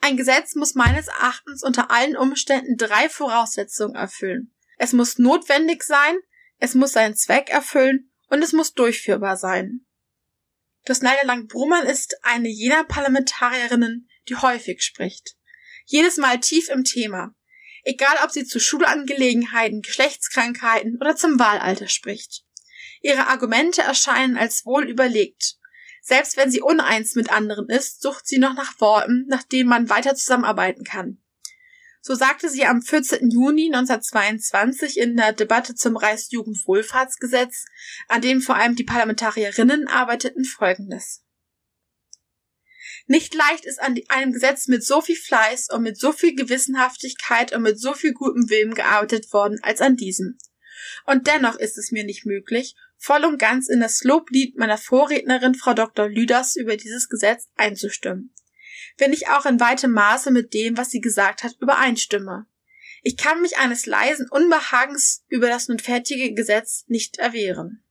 Ein 0.00 0.16
Gesetz 0.16 0.56
muss 0.56 0.74
meines 0.74 1.06
Erachtens 1.06 1.62
unter 1.62 1.92
allen 1.92 2.16
Umständen 2.16 2.76
drei 2.76 3.08
Voraussetzungen 3.08 3.94
erfüllen. 3.94 4.52
Es 4.78 4.92
muss 4.92 5.18
notwendig 5.18 5.84
sein, 5.84 6.18
es 6.58 6.74
muss 6.74 6.90
seinen 6.90 7.14
Zweck 7.14 7.50
erfüllen 7.50 8.10
und 8.30 8.42
es 8.42 8.52
muss 8.52 8.74
durchführbar 8.74 9.36
sein. 9.36 9.84
Das 10.84 11.02
Lang 11.02 11.46
Brummann 11.48 11.86
ist 11.86 12.16
eine 12.22 12.48
jener 12.48 12.84
Parlamentarierinnen, 12.84 14.08
die 14.28 14.36
häufig 14.36 14.82
spricht. 14.82 15.36
Jedes 15.84 16.16
Mal 16.16 16.40
tief 16.40 16.68
im 16.68 16.84
Thema. 16.84 17.34
Egal 17.84 18.16
ob 18.24 18.30
sie 18.30 18.44
zu 18.44 18.60
Schulangelegenheiten, 18.60 19.82
Geschlechtskrankheiten 19.82 20.98
oder 21.00 21.16
zum 21.16 21.38
Wahlalter 21.38 21.88
spricht. 21.88 22.44
Ihre 23.00 23.28
Argumente 23.28 23.82
erscheinen 23.82 24.36
als 24.36 24.66
wohl 24.66 24.88
überlegt. 24.88 25.56
Selbst 26.02 26.36
wenn 26.36 26.50
sie 26.50 26.60
uneins 26.60 27.14
mit 27.14 27.30
anderen 27.30 27.68
ist, 27.68 28.02
sucht 28.02 28.26
sie 28.26 28.38
noch 28.38 28.54
nach 28.54 28.80
Worten, 28.80 29.26
nach 29.28 29.42
denen 29.42 29.68
man 29.68 29.88
weiter 29.88 30.14
zusammenarbeiten 30.14 30.84
kann. 30.84 31.22
So 32.08 32.14
sagte 32.14 32.48
sie 32.48 32.64
am 32.64 32.80
14. 32.80 33.28
Juni 33.28 33.66
1922 33.66 34.96
in 34.96 35.14
der 35.14 35.34
Debatte 35.34 35.74
zum 35.74 35.94
Reichsjugendwohlfahrtsgesetz, 35.94 37.66
an 38.08 38.22
dem 38.22 38.40
vor 38.40 38.56
allem 38.56 38.76
die 38.76 38.84
Parlamentarierinnen 38.84 39.88
arbeiteten, 39.88 40.46
folgendes. 40.46 41.22
Nicht 43.08 43.34
leicht 43.34 43.66
ist 43.66 43.78
an 43.78 43.94
einem 44.08 44.32
Gesetz 44.32 44.68
mit 44.68 44.82
so 44.82 45.02
viel 45.02 45.16
Fleiß 45.16 45.68
und 45.68 45.82
mit 45.82 46.00
so 46.00 46.12
viel 46.12 46.34
Gewissenhaftigkeit 46.34 47.54
und 47.54 47.60
mit 47.60 47.78
so 47.78 47.92
viel 47.92 48.14
gutem 48.14 48.48
Willen 48.48 48.72
gearbeitet 48.72 49.30
worden 49.34 49.58
als 49.60 49.82
an 49.82 49.96
diesem. 49.96 50.38
Und 51.04 51.26
dennoch 51.26 51.56
ist 51.56 51.76
es 51.76 51.92
mir 51.92 52.04
nicht 52.04 52.24
möglich, 52.24 52.74
voll 52.96 53.26
und 53.26 53.36
ganz 53.36 53.68
in 53.68 53.80
das 53.80 54.02
Loblied 54.02 54.56
meiner 54.56 54.78
Vorrednerin 54.78 55.54
Frau 55.54 55.74
Dr. 55.74 56.08
Lüders 56.08 56.56
über 56.56 56.78
dieses 56.78 57.10
Gesetz 57.10 57.48
einzustimmen. 57.56 58.32
Wenn 58.96 59.12
ich 59.12 59.28
auch 59.28 59.46
in 59.46 59.60
weitem 59.60 59.92
Maße 59.92 60.30
mit 60.30 60.54
dem, 60.54 60.76
was 60.76 60.90
sie 60.90 61.00
gesagt 61.00 61.42
hat, 61.42 61.56
übereinstimme. 61.60 62.46
Ich 63.02 63.16
kann 63.16 63.40
mich 63.40 63.58
eines 63.58 63.86
leisen 63.86 64.28
Unbehagens 64.28 65.24
über 65.28 65.48
das 65.48 65.68
nun 65.68 65.78
fertige 65.78 66.34
Gesetz 66.34 66.84
nicht 66.88 67.18
erwehren. 67.18 67.84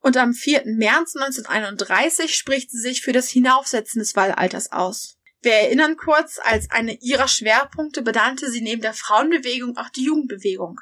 Und 0.00 0.16
am 0.16 0.34
4. 0.34 0.64
März 0.66 1.16
1931 1.16 2.34
spricht 2.34 2.70
sie 2.70 2.80
sich 2.80 3.02
für 3.02 3.12
das 3.12 3.28
Hinaufsetzen 3.28 4.00
des 4.00 4.14
Wahlalters 4.16 4.70
aus. 4.72 5.18
Wir 5.40 5.52
erinnern 5.52 5.96
kurz, 5.96 6.38
als 6.42 6.70
eine 6.70 6.98
ihrer 7.00 7.28
Schwerpunkte 7.28 8.02
benannte 8.02 8.50
sie 8.50 8.62
neben 8.62 8.82
der 8.82 8.94
Frauenbewegung 8.94 9.76
auch 9.76 9.90
die 9.90 10.04
Jugendbewegung. 10.04 10.80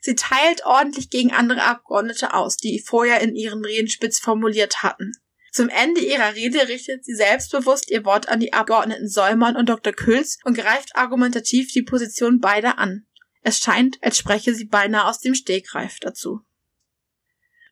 Sie 0.00 0.14
teilt 0.14 0.64
ordentlich 0.64 1.10
gegen 1.10 1.32
andere 1.32 1.62
Abgeordnete 1.62 2.34
aus, 2.34 2.56
die 2.56 2.80
vorher 2.80 3.20
in 3.20 3.34
ihren 3.34 3.64
Reden 3.64 3.88
spitz 3.88 4.18
formuliert 4.18 4.82
hatten. 4.82 5.12
Zum 5.52 5.68
Ende 5.68 6.00
ihrer 6.00 6.34
Rede 6.34 6.68
richtet 6.68 7.04
sie 7.04 7.14
selbstbewusst 7.14 7.90
ihr 7.90 8.04
Wort 8.04 8.28
an 8.28 8.40
die 8.40 8.52
Abgeordneten 8.52 9.08
Säumann 9.08 9.56
und 9.56 9.68
Dr. 9.68 9.92
Külz 9.92 10.38
und 10.44 10.56
greift 10.56 10.94
argumentativ 10.96 11.72
die 11.72 11.82
Position 11.82 12.40
beider 12.40 12.78
an. 12.78 13.06
Es 13.42 13.58
scheint, 13.58 13.98
als 14.02 14.18
spreche 14.18 14.54
sie 14.54 14.66
beinahe 14.66 15.06
aus 15.06 15.20
dem 15.20 15.34
Stegreif 15.34 15.98
dazu. 16.00 16.40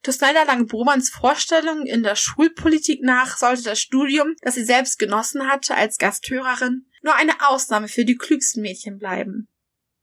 Tosneider 0.03 0.45
Lange-Brohmanns 0.45 1.11
Vorstellung 1.11 1.85
in 1.85 2.03
der 2.03 2.15
Schulpolitik 2.15 3.03
nach 3.03 3.37
sollte 3.37 3.65
das 3.65 3.81
Studium, 3.81 4.37
das 4.41 4.55
sie 4.55 4.65
selbst 4.65 4.99
genossen 4.99 5.49
hatte 5.49 5.75
als 5.75 5.99
Gasthörerin, 5.99 6.87
nur 7.03 7.17
eine 7.17 7.49
Ausnahme 7.49 7.89
für 7.89 8.05
die 8.05 8.17
klügsten 8.17 8.63
Mädchen 8.63 8.99
bleiben. 8.99 9.49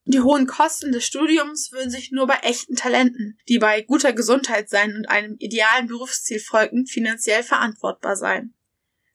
Die 0.05 0.19
hohen 0.19 0.47
Kosten 0.47 0.91
des 0.91 1.05
Studiums 1.05 1.71
würden 1.71 1.89
sich 1.89 2.11
nur 2.11 2.27
bei 2.27 2.35
echten 2.43 2.75
Talenten, 2.75 3.39
die 3.47 3.57
bei 3.57 3.81
guter 3.81 4.11
Gesundheit 4.11 4.69
sein 4.69 4.95
und 4.95 5.09
einem 5.09 5.37
idealen 5.39 5.87
Berufsziel 5.87 6.41
folgten, 6.41 6.85
finanziell 6.85 7.41
verantwortbar 7.41 8.17
sein. 8.17 8.53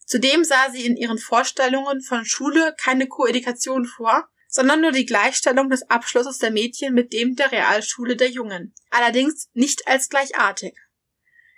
Zudem 0.06 0.44
sah 0.44 0.70
sie 0.72 0.86
in 0.86 0.96
ihren 0.96 1.18
Vorstellungen 1.18 2.00
von 2.00 2.24
Schule 2.24 2.74
keine 2.78 3.06
Koedikation 3.06 3.84
vor, 3.84 4.26
sondern 4.48 4.80
nur 4.80 4.92
die 4.92 5.04
Gleichstellung 5.04 5.68
des 5.68 5.90
Abschlusses 5.90 6.38
der 6.38 6.50
Mädchen 6.50 6.94
mit 6.94 7.12
dem 7.12 7.36
der 7.36 7.52
Realschule 7.52 8.16
der 8.16 8.30
Jungen, 8.30 8.74
allerdings 8.88 9.50
nicht 9.52 9.86
als 9.86 10.08
gleichartig. 10.08 10.74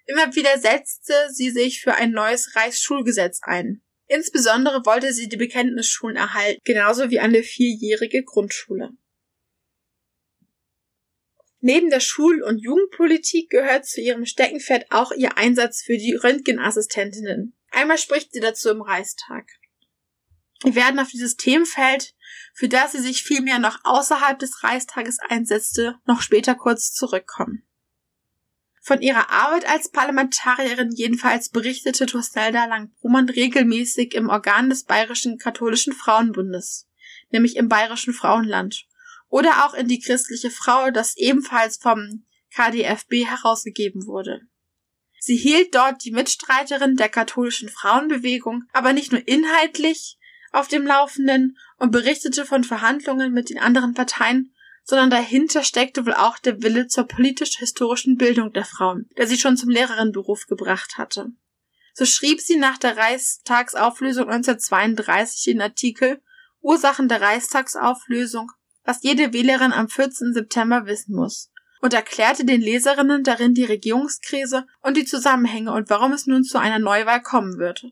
Immer 0.07 0.35
wieder 0.35 0.59
setzte 0.59 1.15
sie 1.31 1.51
sich 1.51 1.81
für 1.81 1.95
ein 1.95 2.11
neues 2.11 2.57
Reichsschulgesetz 2.57 3.39
ein. 3.43 3.81
Insbesondere 4.09 4.85
wollte 4.85 5.13
sie 5.13 5.29
die 5.29 5.37
Bekenntnisschulen 5.37 6.17
erhalten, 6.17 6.61
genauso 6.65 7.11
wie 7.11 7.21
eine 7.21 7.45
vierjährige 7.45 8.25
Grundschule. 8.25 8.91
Neben 11.61 11.91
der 11.91 12.01
Schul- 12.01 12.43
und 12.43 12.59
Jugendpolitik 12.59 13.51
gehört 13.51 13.87
zu 13.87 14.01
ihrem 14.01 14.25
Steckenpferd 14.25 14.87
auch 14.91 15.13
ihr 15.13 15.37
Einsatz 15.37 15.83
für 15.83 15.99
die 15.99 16.15
Röntgenassistentinnen. 16.15 17.55
Einmal 17.71 17.99
spricht 17.99 18.33
sie 18.33 18.41
dazu 18.41 18.71
im 18.71 18.81
Reichstag. 18.81 19.47
Wir 20.63 20.75
werden 20.75 20.99
auf 20.99 21.09
dieses 21.09 21.37
Themenfeld, 21.37 22.15
für 22.55 22.69
das 22.69 22.93
sie 22.93 23.01
sich 23.01 23.23
vielmehr 23.23 23.59
noch 23.59 23.79
außerhalb 23.85 24.39
des 24.39 24.63
Reichstages 24.63 25.19
einsetzte, 25.19 25.97
noch 26.07 26.23
später 26.23 26.55
kurz 26.55 26.93
zurückkommen. 26.93 27.67
Von 28.83 29.03
ihrer 29.03 29.31
Arbeit 29.31 29.69
als 29.69 29.91
Parlamentarierin 29.91 30.91
jedenfalls 30.91 31.51
berichtete 31.51 32.07
Tostelda 32.07 32.65
Lang-Brumann 32.65 33.29
regelmäßig 33.29 34.15
im 34.15 34.31
Organ 34.31 34.71
des 34.71 34.85
Bayerischen 34.85 35.39
Katholischen 35.39 35.93
Frauenbundes, 35.93 36.89
nämlich 37.31 37.57
im 37.57 37.69
Bayerischen 37.69 38.15
Frauenland 38.15 38.87
oder 39.31 39.65
auch 39.65 39.75
in 39.75 39.89
die 39.89 40.01
christliche 40.01 40.51
Frau, 40.51 40.91
das 40.91 41.17
ebenfalls 41.17 41.79
vom 41.79 42.27
KDFB 42.55 43.25
herausgegeben 43.27 44.07
wurde. 44.07 44.43
Sie 45.19 45.37
hielt 45.37 45.75
dort 45.75 46.05
die 46.05 46.11
Mitstreiterin 46.11 46.97
der 46.97 47.09
katholischen 47.09 47.69
Frauenbewegung, 47.69 48.65
aber 48.73 48.93
nicht 48.93 49.13
nur 49.13 49.27
inhaltlich 49.27 50.19
auf 50.53 50.67
dem 50.67 50.87
Laufenden 50.87 51.57
und 51.79 51.93
berichtete 51.93 52.45
von 52.45 52.65
Verhandlungen 52.65 53.33
mit 53.33 53.51
den 53.51 53.59
anderen 53.59 53.95
Parteien, 53.95 54.55
sondern 54.83 55.11
dahinter 55.11 55.63
steckte 55.63 56.07
wohl 56.07 56.15
auch 56.15 56.39
der 56.39 56.63
Wille 56.63 56.89
zur 56.89 57.07
politisch-historischen 57.07 58.17
Bildung 58.17 58.53
der 58.53 58.65
Frauen, 58.65 59.09
der 59.17 59.29
sie 59.29 59.39
schon 59.39 59.57
zum 59.57 59.69
Lehrerinnenberuf 59.69 60.47
gebracht 60.47 60.99
hatte. 60.99 61.31
So 61.93 62.07
schrieb 62.07 62.41
sie 62.41 62.57
nach 62.57 62.79
der 62.79 62.97
Reichstagsauflösung 62.97 64.29
1932 64.29 65.45
den 65.45 65.61
Artikel 65.61 66.21
Ursachen 66.61 67.09
der 67.09 67.21
Reichstagsauflösung 67.21 68.51
was 68.91 69.05
jede 69.05 69.33
Wählerin 69.33 69.73
am 69.73 69.89
14. 69.89 70.33
September 70.35 70.85
wissen 70.85 71.15
muss 71.15 71.53
und 71.81 71.95
erklärte 71.95 72.45
den 72.45 72.61
Leserinnen 72.61 73.23
darin 73.23 73.55
die 73.55 73.65
Regierungskrise 73.65 74.67
und 74.83 74.97
die 74.97 75.05
Zusammenhänge 75.05 75.73
und 75.73 75.89
warum 75.91 76.13
es 76.13 76.27
nun 76.27 76.43
zu 76.43 76.59
einer 76.59 76.81
Neuwahl 76.81 77.23
kommen 77.23 77.59
wird. 77.59 77.87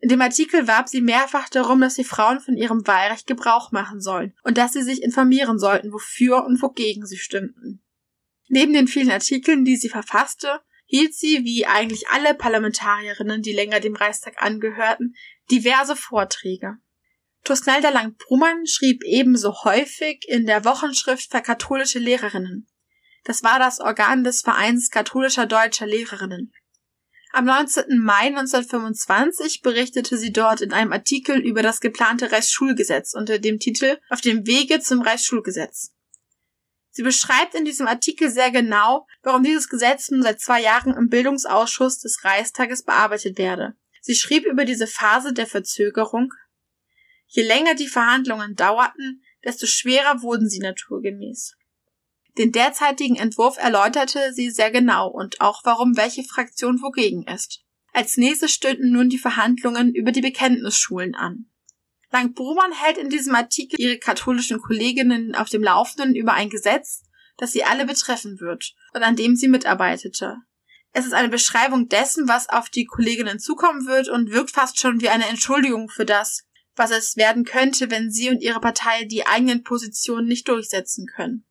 In 0.00 0.10
dem 0.10 0.20
Artikel 0.20 0.68
warb 0.68 0.90
sie 0.90 1.00
mehrfach 1.00 1.48
darum, 1.48 1.80
dass 1.80 1.94
die 1.94 2.04
Frauen 2.04 2.40
von 2.40 2.58
ihrem 2.58 2.86
Wahlrecht 2.86 3.26
Gebrauch 3.26 3.72
machen 3.72 4.02
sollen 4.02 4.34
und 4.42 4.58
dass 4.58 4.74
sie 4.74 4.82
sich 4.82 5.02
informieren 5.02 5.58
sollten, 5.58 5.94
wofür 5.94 6.44
und 6.44 6.60
wogegen 6.60 7.06
sie 7.06 7.16
stimmten. 7.16 7.82
Neben 8.48 8.74
den 8.74 8.86
vielen 8.86 9.10
Artikeln, 9.10 9.64
die 9.64 9.76
sie 9.76 9.88
verfasste, 9.88 10.60
hielt 10.84 11.14
sie, 11.14 11.42
wie 11.44 11.64
eigentlich 11.64 12.08
alle 12.10 12.34
Parlamentarierinnen, 12.34 13.40
die 13.40 13.54
länger 13.54 13.80
dem 13.80 13.96
Reichstag 13.96 14.42
angehörten, 14.42 15.16
diverse 15.50 15.96
Vorträge. 15.96 16.76
Tusnelda 17.44 17.90
Lang-Brummann 17.90 18.66
schrieb 18.66 19.04
ebenso 19.04 19.64
häufig 19.64 20.24
in 20.26 20.46
der 20.46 20.64
Wochenschrift 20.64 21.30
für 21.30 21.42
katholische 21.42 21.98
Lehrerinnen. 21.98 22.66
Das 23.24 23.42
war 23.42 23.58
das 23.58 23.80
Organ 23.80 24.24
des 24.24 24.40
Vereins 24.40 24.90
katholischer 24.90 25.46
deutscher 25.46 25.86
Lehrerinnen. 25.86 26.52
Am 27.32 27.44
19. 27.44 27.98
Mai 27.98 28.28
1925 28.28 29.60
berichtete 29.60 30.16
sie 30.16 30.32
dort 30.32 30.60
in 30.60 30.72
einem 30.72 30.92
Artikel 30.92 31.38
über 31.38 31.62
das 31.62 31.80
geplante 31.80 32.32
Reichsschulgesetz 32.32 33.12
unter 33.12 33.38
dem 33.38 33.58
Titel 33.58 33.98
Auf 34.08 34.20
dem 34.20 34.46
Wege 34.46 34.80
zum 34.80 35.02
Reichsschulgesetz. 35.02 35.92
Sie 36.92 37.02
beschreibt 37.02 37.56
in 37.56 37.64
diesem 37.64 37.88
Artikel 37.88 38.30
sehr 38.30 38.52
genau, 38.52 39.06
warum 39.22 39.42
dieses 39.42 39.68
Gesetz 39.68 40.10
nun 40.10 40.22
seit 40.22 40.40
zwei 40.40 40.62
Jahren 40.62 40.94
im 40.94 41.08
Bildungsausschuss 41.08 41.98
des 41.98 42.24
Reichstages 42.24 42.84
bearbeitet 42.84 43.36
werde. 43.36 43.74
Sie 44.00 44.14
schrieb 44.14 44.46
über 44.46 44.64
diese 44.64 44.86
Phase 44.86 45.32
der 45.32 45.48
Verzögerung 45.48 46.32
Je 47.26 47.42
länger 47.42 47.74
die 47.74 47.88
Verhandlungen 47.88 48.54
dauerten, 48.54 49.22
desto 49.44 49.66
schwerer 49.66 50.22
wurden 50.22 50.48
sie 50.48 50.60
naturgemäß. 50.60 51.56
Den 52.38 52.50
derzeitigen 52.50 53.16
Entwurf 53.16 53.58
erläuterte 53.58 54.32
sie 54.32 54.50
sehr 54.50 54.70
genau 54.70 55.08
und 55.08 55.40
auch 55.40 55.60
warum 55.64 55.96
welche 55.96 56.24
Fraktion 56.24 56.82
wogegen 56.82 57.26
ist. 57.26 57.62
Als 57.92 58.16
nächstes 58.16 58.52
stünden 58.52 58.90
nun 58.90 59.08
die 59.08 59.18
Verhandlungen 59.18 59.94
über 59.94 60.10
die 60.10 60.20
Bekenntnisschulen 60.20 61.14
an. 61.14 61.46
Lang 62.10 62.34
Brumann 62.34 62.72
hält 62.72 62.98
in 62.98 63.08
diesem 63.08 63.34
Artikel 63.34 63.80
ihre 63.80 63.98
katholischen 63.98 64.60
Kolleginnen 64.60 65.34
auf 65.34 65.48
dem 65.48 65.62
Laufenden 65.62 66.14
über 66.14 66.32
ein 66.32 66.50
Gesetz, 66.50 67.04
das 67.36 67.52
sie 67.52 67.64
alle 67.64 67.86
betreffen 67.86 68.40
wird 68.40 68.74
und 68.94 69.02
an 69.02 69.16
dem 69.16 69.36
sie 69.36 69.48
mitarbeitete. 69.48 70.36
Es 70.92 71.06
ist 71.06 71.12
eine 71.12 71.28
Beschreibung 71.28 71.88
dessen, 71.88 72.28
was 72.28 72.48
auf 72.48 72.68
die 72.68 72.84
Kolleginnen 72.84 73.40
zukommen 73.40 73.86
wird 73.86 74.08
und 74.08 74.30
wirkt 74.30 74.52
fast 74.52 74.78
schon 74.78 75.00
wie 75.00 75.08
eine 75.08 75.28
Entschuldigung 75.28 75.88
für 75.88 76.04
das, 76.04 76.46
was 76.76 76.90
es 76.90 77.16
werden 77.16 77.44
könnte, 77.44 77.90
wenn 77.90 78.10
sie 78.10 78.30
und 78.30 78.42
ihre 78.42 78.60
Partei 78.60 79.04
die 79.04 79.26
eigenen 79.26 79.62
Positionen 79.62 80.26
nicht 80.26 80.48
durchsetzen 80.48 81.06
können. 81.06 81.46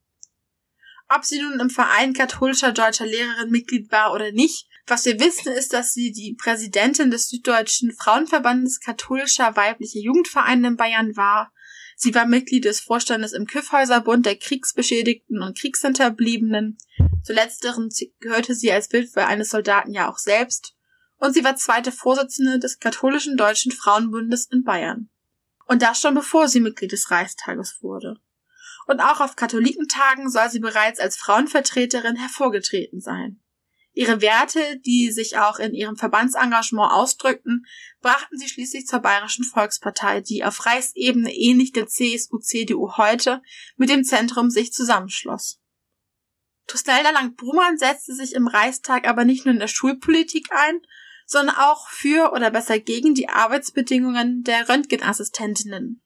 Ob 1.10 1.26
sie 1.26 1.42
nun 1.42 1.60
im 1.60 1.70
Verein 1.70 2.14
katholischer 2.14 2.72
deutscher 2.72 3.06
Lehrerin 3.06 3.52
Mitglied 3.52 3.92
war 3.92 4.14
oder 4.14 4.32
nicht, 4.32 4.68
was 4.86 5.06
wir 5.06 5.20
wissen, 5.20 5.52
ist, 5.54 5.72
dass 5.74 5.94
sie 5.94 6.12
die 6.12 6.34
Präsidentin 6.34 7.10
des 7.10 7.30
Süddeutschen 7.30 7.94
Frauenverbandes 7.94 8.82
katholischer 8.82 9.56
weiblicher 9.56 10.00
Jugendvereine 10.00 10.70
in 10.70 10.76
Bayern 10.76 11.16
war. 11.16 11.54
Sie 11.96 12.14
war 12.16 12.26
Mitglied 12.26 12.66
des 12.66 12.82
Vorstandes 12.82 13.32
im 13.32 13.46
Kyffhäuserbund 13.46 14.26
der 14.26 14.36
Kriegsbeschädigten 14.36 15.42
und 15.42 15.58
Kriegshinterbliebenen. 15.58 16.78
Zu 17.24 17.32
letzteren 17.32 17.90
gehörte 18.20 18.56
sie 18.56 18.72
als 18.72 18.92
Witwe 18.92 19.26
eines 19.26 19.52
Soldaten 19.52 19.94
ja 19.94 20.10
auch 20.10 20.18
selbst. 20.18 20.76
Und 21.18 21.34
sie 21.34 21.46
war 21.46 21.56
zweite 21.56 21.94
Vorsitzende 21.94 22.60
des 22.60 22.80
katholischen 22.80 23.38
Deutschen 23.38 23.72
Frauenbundes 23.72 24.50
in 24.52 24.64
Bayern. 24.64 25.10
Und 25.66 25.82
das 25.82 26.00
schon 26.00 26.14
bevor 26.14 26.48
sie 26.48 26.60
Mitglied 26.60 26.92
des 26.92 27.10
Reichstages 27.12 27.78
wurde. 27.82 28.20
Und 28.86 29.00
auch 29.00 29.22
auf 29.22 29.36
Katholikentagen 29.36 30.30
soll 30.30 30.50
sie 30.50 30.60
bereits 30.60 31.00
als 31.00 31.18
Frauenvertreterin 31.18 32.16
hervorgetreten 32.16 33.00
sein. 33.00 33.40
Ihre 33.96 34.22
Werte, 34.22 34.80
die 34.80 35.12
sich 35.12 35.38
auch 35.38 35.60
in 35.60 35.74
ihrem 35.74 35.96
Verbandsengagement 35.96 36.92
ausdrückten, 36.92 37.66
brachten 38.02 38.38
sie 38.40 38.50
schließlich 38.50 38.88
zur 38.88 39.00
Bayerischen 39.00 39.46
Volkspartei, 39.46 40.22
die 40.22 40.44
auf 40.44 40.66
Reichsebene 40.66 41.34
ähnlich 41.34 41.74
der 41.74 41.88
CSU-CDU 41.88 42.98
heute 42.98 43.42
mit 43.78 43.90
dem 43.90 44.04
Zentrum 44.04 44.50
sich 44.50 44.74
zusammenschloss. 44.74 45.60
Tusnelda 46.66 47.12
Lang-Brumann 47.12 47.78
setzte 47.78 48.16
sich 48.16 48.34
im 48.34 48.48
Reichstag 48.48 49.08
aber 49.08 49.26
nicht 49.26 49.46
nur 49.46 49.54
in 49.54 49.60
der 49.60 49.68
Schulpolitik 49.68 50.52
ein, 50.52 50.82
sondern 51.34 51.58
auch 51.58 51.90
für 51.90 52.32
oder 52.32 52.50
besser 52.50 52.80
gegen 52.80 53.14
die 53.14 53.28
Arbeitsbedingungen 53.28 54.44
der 54.44 54.70
Röntgenassistentinnen. 54.70 56.02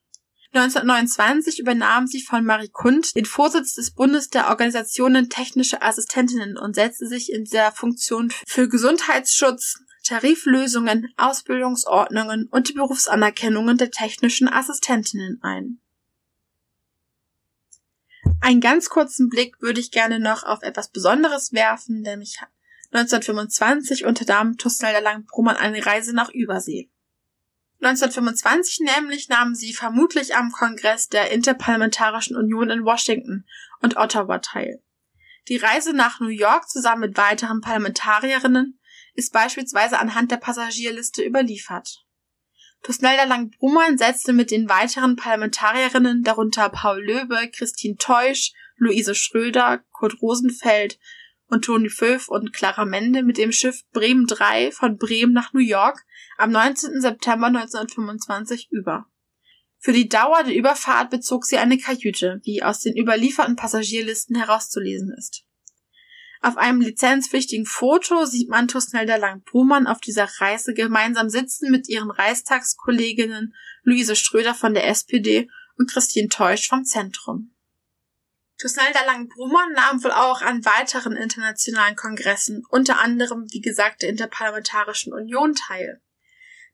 1929 0.54 1.60
übernahm 1.60 2.08
sie 2.08 2.22
von 2.22 2.44
Marie 2.44 2.70
Kund 2.70 3.16
den 3.16 3.26
Vorsitz 3.26 3.76
des 3.76 3.92
Bundes 3.92 4.30
der 4.30 4.50
Organisationen 4.50 5.30
Technische 5.30 5.82
Assistentinnen 5.82 6.58
und 6.58 6.74
setzte 6.74 7.08
sich 7.08 7.32
in 7.32 7.44
dieser 7.44 7.72
Funktion 7.72 8.32
für 8.48 8.68
Gesundheitsschutz, 8.68 9.84
Tariflösungen, 10.04 11.14
Ausbildungsordnungen 11.18 12.48
und 12.50 12.70
die 12.70 12.74
Berufsanerkennungen 12.74 13.78
der 13.78 13.92
technischen 13.92 14.48
Assistentinnen 14.48 15.40
ein. 15.44 15.80
Einen 18.40 18.62
ganz 18.62 18.90
kurzen 18.90 19.30
Blick 19.30 19.62
würde 19.62 19.82
ich 19.82 19.92
gerne 19.92 20.20
noch 20.20 20.44
auf 20.44 20.64
etwas 20.64 20.90
Besonderes 20.90 21.52
werfen, 21.52 22.02
nämlich 22.02 22.38
1925 22.92 24.06
unternahm 24.06 24.58
Tusnelda 24.58 25.00
Lang-Brumann 25.00 25.58
eine 25.58 25.86
Reise 25.86 26.14
nach 26.14 26.30
Übersee. 26.30 26.90
1925 27.82 28.80
nämlich 28.80 29.30
nahmen 29.30 29.54
sie 29.54 29.74
vermutlich 29.74 30.36
am 30.36 30.52
Kongress 30.52 31.10
der 31.10 31.32
Interparlamentarischen 31.32 32.36
Union 32.36 32.70
in 32.70 32.86
Washington 32.86 33.46
und 33.82 33.98
Ottawa 33.98 34.40
teil. 34.40 34.82
Die 35.48 35.58
Reise 35.58 35.94
nach 35.94 36.20
New 36.20 36.28
York 36.28 36.68
zusammen 36.70 37.02
mit 37.02 37.18
weiteren 37.18 37.62
Parlamentarierinnen 37.62 38.80
ist 39.14 39.32
beispielsweise 39.32 40.00
anhand 40.00 40.32
der 40.32 40.38
Passagierliste 40.38 41.24
überliefert. 41.24 42.04
Tusnelda 42.84 43.24
Lang-Brumann 43.26 43.98
setzte 43.98 44.34
mit 44.34 44.52
den 44.52 44.70
weiteren 44.70 45.16
Parlamentarierinnen, 45.16 46.24
darunter 46.24 46.70
Paul 46.70 47.04
Löbe, 47.04 47.50
Christine 47.52 47.98
Teusch, 47.98 48.54
Luise 48.78 49.16
Schröder, 49.16 49.84
Kurt 49.92 50.22
Rosenfeld, 50.22 51.00
und 51.48 51.66
Toni 51.66 51.90
Föf 51.90 52.30
und 52.30 52.54
Clara 52.54 52.86
Mende 52.86 53.24
mit 53.24 53.38
dem 53.38 53.52
Schiff 53.52 53.82
Bremen 53.92 54.28
3 54.28 54.72
von 54.72 54.98
Bremen 54.98 55.34
nach 55.34 55.54
New 55.54 55.62
York 55.62 56.06
am 56.38 56.52
19. 56.52 57.02
September 57.02 57.48
1925 57.48 58.70
über. 58.72 59.06
Für 59.80 59.94
die 59.94 60.10
Dauer 60.10 60.44
der 60.44 60.56
Überfahrt 60.56 61.10
bezog 61.10 61.46
sie 61.46 61.58
eine 61.58 61.78
Kajüte, 61.78 62.42
wie 62.44 62.64
aus 62.64 62.80
den 62.80 62.98
überlieferten 62.98 63.56
Passagierlisten 63.56 64.36
herauszulesen 64.36 65.14
ist. 65.18 65.44
Auf 66.42 66.58
einem 66.58 66.82
lizenzpflichtigen 66.82 67.66
Foto 67.66 68.26
sieht 68.26 68.50
man 68.50 68.68
Tusnelda 68.68 69.16
Lang-Brumann 69.16 69.88
auf 69.88 70.00
dieser 70.00 70.30
Reise 70.40 70.74
gemeinsam 70.74 71.30
sitzen 71.30 71.72
mit 71.72 71.90
ihren 71.90 72.12
Reichstagskolleginnen 72.12 73.54
Luise 73.84 74.16
Schröder 74.16 74.54
von 74.54 74.74
der 74.74 74.88
SPD 74.88 75.50
und 75.78 75.90
Christine 75.90 76.30
Teusch 76.30 76.68
vom 76.68 76.84
Zentrum. 76.84 77.57
Tusnelda 78.60 79.06
Lang-Brummer 79.06 79.70
nahm 79.76 80.04
wohl 80.04 80.12
auch 80.12 80.42
an 80.42 80.66
weiteren 80.66 81.16
internationalen 81.16 81.96
Kongressen, 81.96 82.64
unter 82.70 83.00
anderem, 83.00 83.46
wie 83.52 83.62
gesagt, 83.62 84.02
der 84.02 84.10
Interparlamentarischen 84.10 85.14
Union 85.14 85.54
teil. 85.54 86.02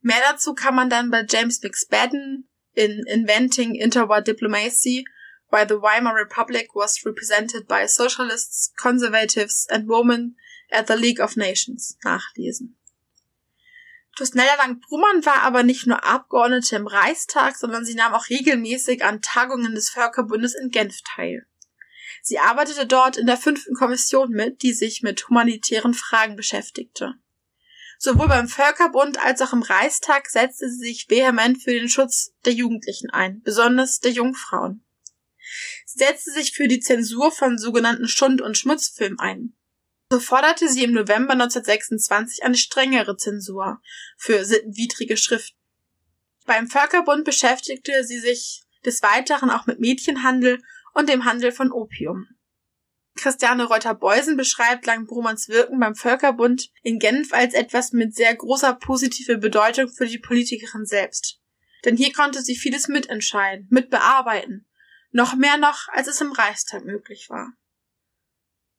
Mehr 0.01 0.21
dazu 0.29 0.53
kann 0.53 0.75
man 0.75 0.89
dann 0.89 1.11
bei 1.11 1.25
James 1.27 1.61
McSpadden 1.61 2.47
in 2.73 3.03
Inventing 3.07 3.75
Interwar 3.75 4.21
Diplomacy, 4.21 5.05
why 5.51 5.65
the 5.67 5.75
Weimar 5.75 6.15
Republic 6.15 6.69
was 6.73 7.05
represented 7.05 7.67
by 7.67 7.85
Socialists, 7.87 8.73
Conservatives 8.77 9.67
and 9.69 9.87
Women 9.87 10.37
at 10.71 10.87
the 10.87 10.95
League 10.95 11.19
of 11.19 11.35
Nations 11.35 11.97
nachlesen. 12.03 12.77
Tusnelda 14.15 14.55
Lang-Brummann 14.57 15.25
war 15.25 15.41
aber 15.41 15.63
nicht 15.63 15.87
nur 15.87 16.05
Abgeordnete 16.05 16.75
im 16.75 16.87
Reichstag, 16.87 17.57
sondern 17.57 17.83
sie 17.83 17.95
nahm 17.95 18.13
auch 18.13 18.29
regelmäßig 18.29 19.03
an 19.03 19.21
Tagungen 19.21 19.75
des 19.75 19.89
Völkerbundes 19.89 20.53
in 20.53 20.69
Genf 20.69 21.01
teil. 21.15 21.45
Sie 22.25 22.39
arbeitete 22.39 22.87
dort 22.87 23.17
in 23.17 23.25
der 23.27 23.35
fünften 23.35 23.75
Kommission 23.75 24.29
mit, 24.29 24.61
die 24.61 24.73
sich 24.73 25.01
mit 25.01 25.27
humanitären 25.27 25.93
Fragen 25.93 26.37
beschäftigte. 26.37 27.15
Sowohl 27.99 28.29
beim 28.29 28.47
Völkerbund 28.47 29.21
als 29.21 29.41
auch 29.41 29.51
im 29.51 29.61
Reichstag 29.61 30.29
setzte 30.29 30.69
sie 30.69 30.79
sich 30.79 31.09
vehement 31.09 31.61
für 31.61 31.73
den 31.73 31.89
Schutz 31.89 32.33
der 32.45 32.53
Jugendlichen 32.53 33.09
ein, 33.09 33.41
besonders 33.41 33.99
der 33.99 34.11
Jungfrauen. 34.11 34.85
Sie 35.85 35.99
setzte 35.99 36.31
sich 36.31 36.53
für 36.53 36.69
die 36.69 36.79
Zensur 36.79 37.29
von 37.29 37.57
sogenannten 37.57 38.07
Schund- 38.07 38.41
und 38.41 38.57
Schmutzfilmen 38.57 39.19
ein. 39.19 39.57
So 40.09 40.21
forderte 40.21 40.69
sie 40.69 40.85
im 40.85 40.93
November 40.93 41.33
1926 41.33 42.45
eine 42.45 42.55
strengere 42.55 43.17
Zensur 43.17 43.81
für 44.15 44.45
sittenwidrige 44.45 45.17
Schriften. 45.17 45.57
Beim 46.45 46.69
Völkerbund 46.69 47.25
beschäftigte 47.25 48.05
sie 48.05 48.19
sich 48.19 48.63
des 48.85 49.01
Weiteren 49.01 49.49
auch 49.49 49.65
mit 49.65 49.81
Mädchenhandel 49.81 50.61
und 50.93 51.09
dem 51.09 51.25
Handel 51.25 51.51
von 51.51 51.71
Opium. 51.71 52.27
Christiane 53.15 53.65
Reuter-Beusen 53.65 54.37
beschreibt 54.37 54.85
Langbrumanns 54.85 55.47
Wirken 55.47 55.79
beim 55.79 55.95
Völkerbund 55.95 56.71
in 56.81 56.99
Genf 56.99 57.33
als 57.33 57.53
etwas 57.53 57.91
mit 57.91 58.15
sehr 58.15 58.35
großer 58.35 58.73
positiver 58.73 59.37
Bedeutung 59.37 59.89
für 59.89 60.07
die 60.07 60.17
Politikerin 60.17 60.85
selbst. 60.85 61.39
Denn 61.85 61.95
hier 61.95 62.11
konnte 62.11 62.41
sie 62.41 62.55
vieles 62.55 62.87
mitentscheiden, 62.87 63.67
mitbearbeiten. 63.69 64.67
Noch 65.11 65.35
mehr 65.35 65.57
noch, 65.57 65.87
als 65.89 66.07
es 66.07 66.21
im 66.21 66.31
Reichstag 66.31 66.85
möglich 66.85 67.29
war. 67.29 67.53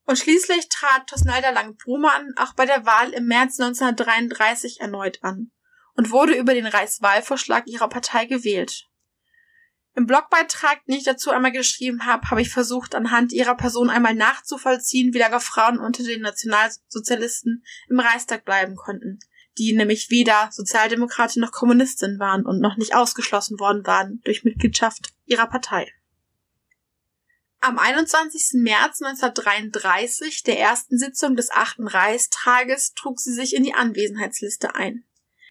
Und 0.06 0.18
schließlich 0.18 0.68
trat 0.68 1.06
Tosnalda 1.06 1.50
Lang-Brumann 1.50 2.34
auch 2.36 2.54
bei 2.54 2.66
der 2.66 2.84
Wahl 2.84 3.12
im 3.12 3.26
März 3.26 3.60
1933 3.60 4.80
erneut 4.80 5.22
an 5.22 5.52
und 5.94 6.10
wurde 6.10 6.34
über 6.34 6.54
den 6.54 6.66
Reichswahlvorschlag 6.66 7.66
ihrer 7.66 7.88
Partei 7.88 8.26
gewählt. 8.26 8.88
Im 9.96 10.06
Blogbeitrag, 10.06 10.84
den 10.86 10.96
ich 10.96 11.04
dazu 11.04 11.30
einmal 11.30 11.52
geschrieben 11.52 12.04
habe, 12.04 12.28
habe 12.28 12.42
ich 12.42 12.50
versucht, 12.50 12.96
anhand 12.96 13.32
ihrer 13.32 13.54
Person 13.54 13.90
einmal 13.90 14.14
nachzuvollziehen, 14.14 15.14
wie 15.14 15.18
lange 15.18 15.38
Frauen 15.38 15.78
unter 15.78 16.02
den 16.02 16.20
Nationalsozialisten 16.20 17.64
im 17.88 18.00
Reichstag 18.00 18.44
bleiben 18.44 18.74
konnten, 18.74 19.20
die 19.56 19.72
nämlich 19.72 20.10
weder 20.10 20.48
Sozialdemokratin 20.50 21.40
noch 21.40 21.52
Kommunistin 21.52 22.18
waren 22.18 22.44
und 22.44 22.60
noch 22.60 22.76
nicht 22.76 22.96
ausgeschlossen 22.96 23.60
worden 23.60 23.86
waren 23.86 24.20
durch 24.24 24.42
Mitgliedschaft 24.42 25.14
ihrer 25.26 25.46
Partei. 25.46 25.92
Am 27.60 27.78
21. 27.78 28.60
März 28.62 29.00
1933, 29.00 30.42
der 30.42 30.58
ersten 30.58 30.98
Sitzung 30.98 31.36
des 31.36 31.50
achten 31.50 31.86
Reichstages, 31.86 32.94
trug 32.94 33.20
sie 33.20 33.32
sich 33.32 33.54
in 33.54 33.62
die 33.62 33.74
Anwesenheitsliste 33.74 34.74
ein. 34.74 35.04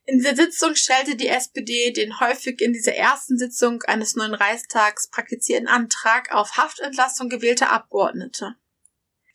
In 0.06 0.18
dieser 0.18 0.36
Sitzung 0.36 0.76
stellte 0.76 1.16
die 1.16 1.30
SPD 1.30 1.92
den 1.92 2.20
häufig 2.20 2.60
in 2.62 2.74
dieser 2.74 2.94
ersten 2.94 3.38
Sitzung 3.38 3.84
eines 3.84 4.16
neuen 4.16 4.34
Reichstags 4.34 5.10
praktizierten 5.10 5.68
Antrag 5.68 6.34
auf 6.34 6.58
Haftentlassung 6.58 7.30
gewählter 7.30 7.72
Abgeordnete. 7.72 8.56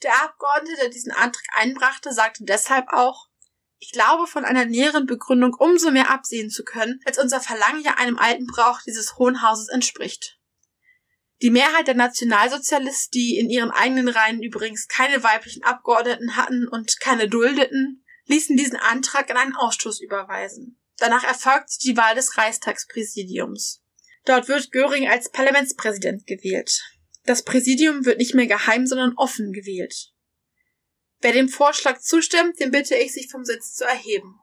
Der 0.02 0.22
Abgeordnete, 0.22 0.76
der 0.82 0.90
diesen 0.90 1.12
Antrag 1.12 1.44
einbrachte, 1.54 2.12
sagte 2.12 2.44
deshalb 2.44 2.92
auch, 2.92 3.28
ich 3.78 3.92
glaube, 3.92 4.26
von 4.26 4.44
einer 4.44 4.66
näheren 4.66 5.06
Begründung 5.06 5.54
umso 5.54 5.90
mehr 5.90 6.10
absehen 6.10 6.50
zu 6.50 6.64
können, 6.64 7.00
als 7.06 7.18
unser 7.18 7.40
Verlangen 7.40 7.82
ja 7.82 7.94
einem 7.94 8.18
alten 8.18 8.46
Brauch 8.46 8.80
dieses 8.82 9.16
Hohen 9.16 9.40
Hauses 9.42 9.68
entspricht. 9.68 10.38
Die 11.40 11.50
Mehrheit 11.50 11.86
der 11.86 11.94
Nationalsozialisten, 11.94 13.12
die 13.12 13.38
in 13.38 13.48
ihren 13.48 13.70
eigenen 13.70 14.08
Reihen 14.08 14.42
übrigens 14.42 14.88
keine 14.88 15.22
weiblichen 15.22 15.62
Abgeordneten 15.62 16.36
hatten 16.36 16.66
und 16.66 16.98
keine 17.00 17.28
duldeten, 17.28 18.04
ließen 18.28 18.56
diesen 18.56 18.76
Antrag 18.76 19.28
in 19.30 19.36
einen 19.36 19.56
Ausschuss 19.56 20.00
überweisen. 20.00 20.78
Danach 20.98 21.24
erfolgte 21.24 21.78
die 21.82 21.96
Wahl 21.96 22.14
des 22.14 22.38
Reichstagspräsidiums. 22.38 23.82
Dort 24.24 24.48
wird 24.48 24.72
Göring 24.72 25.08
als 25.08 25.30
Parlamentspräsident 25.30 26.26
gewählt. 26.26 26.82
Das 27.24 27.42
Präsidium 27.42 28.04
wird 28.04 28.18
nicht 28.18 28.34
mehr 28.34 28.46
geheim, 28.46 28.86
sondern 28.86 29.14
offen 29.16 29.52
gewählt. 29.52 30.12
Wer 31.20 31.32
dem 31.32 31.48
Vorschlag 31.48 31.98
zustimmt, 32.00 32.60
den 32.60 32.70
bitte 32.70 32.94
ich, 32.94 33.12
sich 33.12 33.30
vom 33.30 33.44
Sitz 33.44 33.74
zu 33.74 33.84
erheben. 33.84 34.38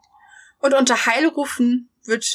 Und 0.60 0.74
unter 0.74 1.06
Heilrufen 1.06 1.90
wird 2.04 2.26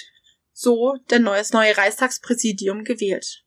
so 0.52 0.96
der 1.10 1.18
neues 1.18 1.52
neue 1.52 1.76
Reichstagspräsidium 1.76 2.84
gewählt. 2.84 3.44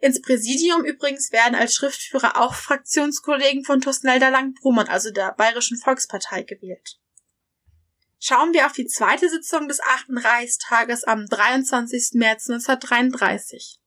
Ins 0.00 0.20
Präsidium 0.20 0.84
übrigens 0.84 1.32
werden 1.32 1.54
als 1.54 1.74
Schriftführer 1.74 2.40
auch 2.40 2.54
Fraktionskollegen 2.54 3.64
von 3.64 3.80
Thorsten 3.80 4.06
Lang-Brumann, 4.06 4.88
also 4.88 5.10
der 5.10 5.32
Bayerischen 5.32 5.78
Volkspartei, 5.78 6.42
gewählt. 6.42 6.98
Schauen 8.26 8.54
wir 8.54 8.64
auf 8.64 8.72
die 8.72 8.86
zweite 8.86 9.28
Sitzung 9.28 9.68
des 9.68 9.80
achten 9.80 10.16
Reichstages 10.16 11.04
am 11.04 11.26
23. 11.26 12.12
März 12.14 12.48
1933. 12.48 13.80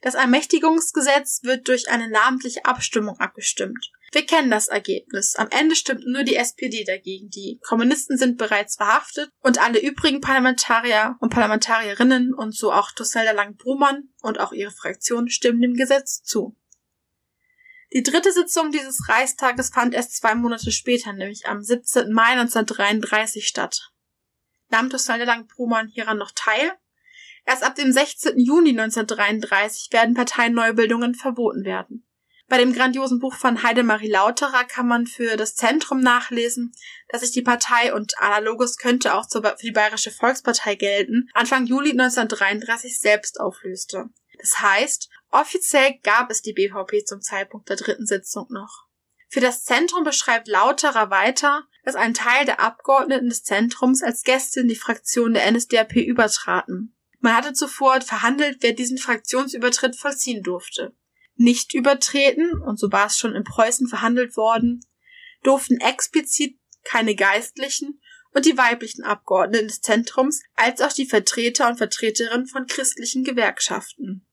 Das 0.00 0.14
Ermächtigungsgesetz 0.14 1.44
wird 1.44 1.68
durch 1.68 1.88
eine 1.88 2.10
namentliche 2.10 2.64
Abstimmung 2.64 3.16
abgestimmt. 3.20 3.92
Wir 4.10 4.26
kennen 4.26 4.50
das 4.50 4.66
Ergebnis. 4.66 5.36
Am 5.36 5.46
Ende 5.50 5.76
stimmt 5.76 6.04
nur 6.04 6.24
die 6.24 6.34
SPD 6.34 6.82
dagegen. 6.82 7.28
Die 7.28 7.60
Kommunisten 7.62 8.18
sind 8.18 8.38
bereits 8.38 8.74
verhaftet 8.74 9.30
und 9.40 9.62
alle 9.62 9.80
übrigen 9.80 10.20
Parlamentarier 10.20 11.16
und 11.20 11.32
Parlamentarierinnen 11.32 12.34
und 12.34 12.56
so 12.56 12.72
auch 12.72 12.90
Tusselda 12.90 13.30
Lang-Brumann 13.30 14.08
und 14.20 14.40
auch 14.40 14.50
ihre 14.50 14.72
Fraktion 14.72 15.28
stimmen 15.28 15.62
dem 15.62 15.74
Gesetz 15.74 16.24
zu. 16.24 16.56
Die 17.92 18.02
dritte 18.02 18.32
Sitzung 18.32 18.70
dieses 18.70 19.08
Reichstages 19.08 19.70
fand 19.70 19.94
erst 19.94 20.16
zwei 20.16 20.34
Monate 20.34 20.70
später, 20.70 21.12
nämlich 21.12 21.46
am 21.46 21.62
17. 21.62 22.12
Mai 22.12 22.32
1933 22.32 23.46
statt. 23.46 23.90
Nahm 24.68 24.90
Tusselda 24.90 25.24
Lang-Brumann 25.24 25.88
hieran 25.88 26.18
noch 26.18 26.30
teil 26.34 26.72
Erst 27.46 27.62
ab 27.64 27.74
dem 27.74 27.92
16. 27.92 28.38
Juni 28.38 28.70
1933 28.70 29.92
werden 29.92 30.14
Parteienneubildungen 30.14 31.14
verboten 31.14 31.64
werden. 31.64 32.06
Bei 32.48 32.58
dem 32.58 32.72
grandiosen 32.72 33.20
Buch 33.20 33.34
von 33.34 33.62
Heidemarie 33.62 34.10
Lauterer 34.10 34.64
kann 34.64 34.88
man 34.88 35.06
für 35.06 35.36
das 35.36 35.54
Zentrum 35.54 36.00
nachlesen, 36.00 36.72
dass 37.08 37.20
sich 37.20 37.30
die 37.30 37.42
Partei 37.42 37.94
und 37.94 38.18
analoges 38.18 38.76
könnte 38.76 39.14
auch 39.14 39.26
für 39.30 39.54
die 39.62 39.70
Bayerische 39.70 40.10
Volkspartei 40.10 40.74
gelten, 40.74 41.28
Anfang 41.32 41.66
Juli 41.66 41.90
1933 41.90 42.98
selbst 42.98 43.40
auflöste. 43.40 44.10
Das 44.40 44.60
heißt, 44.60 45.09
offiziell 45.30 45.98
gab 46.02 46.30
es 46.30 46.42
die 46.42 46.52
BVP 46.52 47.04
zum 47.04 47.20
Zeitpunkt 47.20 47.68
der 47.68 47.76
dritten 47.76 48.06
Sitzung 48.06 48.46
noch. 48.50 48.86
Für 49.28 49.40
das 49.40 49.62
Zentrum 49.62 50.02
beschreibt 50.02 50.48
Lauterer 50.48 51.10
weiter, 51.10 51.64
dass 51.84 51.94
ein 51.94 52.14
Teil 52.14 52.44
der 52.46 52.60
Abgeordneten 52.60 53.28
des 53.28 53.44
Zentrums 53.44 54.02
als 54.02 54.24
Gäste 54.24 54.60
in 54.60 54.68
die 54.68 54.76
Fraktion 54.76 55.34
der 55.34 55.50
NSDAP 55.50 55.96
übertraten. 55.96 56.96
Man 57.20 57.36
hatte 57.36 57.52
zuvor 57.52 58.00
verhandelt, 58.00 58.58
wer 58.60 58.72
diesen 58.72 58.98
Fraktionsübertritt 58.98 59.94
vollziehen 59.94 60.42
durfte. 60.42 60.96
Nicht 61.36 61.74
übertreten, 61.74 62.60
und 62.60 62.78
so 62.78 62.90
war 62.90 63.06
es 63.06 63.18
schon 63.18 63.36
in 63.36 63.44
Preußen 63.44 63.86
verhandelt 63.86 64.36
worden, 64.36 64.80
durften 65.42 65.78
explizit 65.80 66.58
keine 66.82 67.14
Geistlichen 67.14 68.00
und 68.32 68.46
die 68.46 68.58
weiblichen 68.58 69.04
Abgeordneten 69.04 69.68
des 69.68 69.80
Zentrums 69.80 70.42
als 70.54 70.80
auch 70.80 70.92
die 70.92 71.06
Vertreter 71.06 71.68
und 71.68 71.76
Vertreterinnen 71.76 72.46
von 72.46 72.66
christlichen 72.66 73.22
Gewerkschaften. 73.22 74.26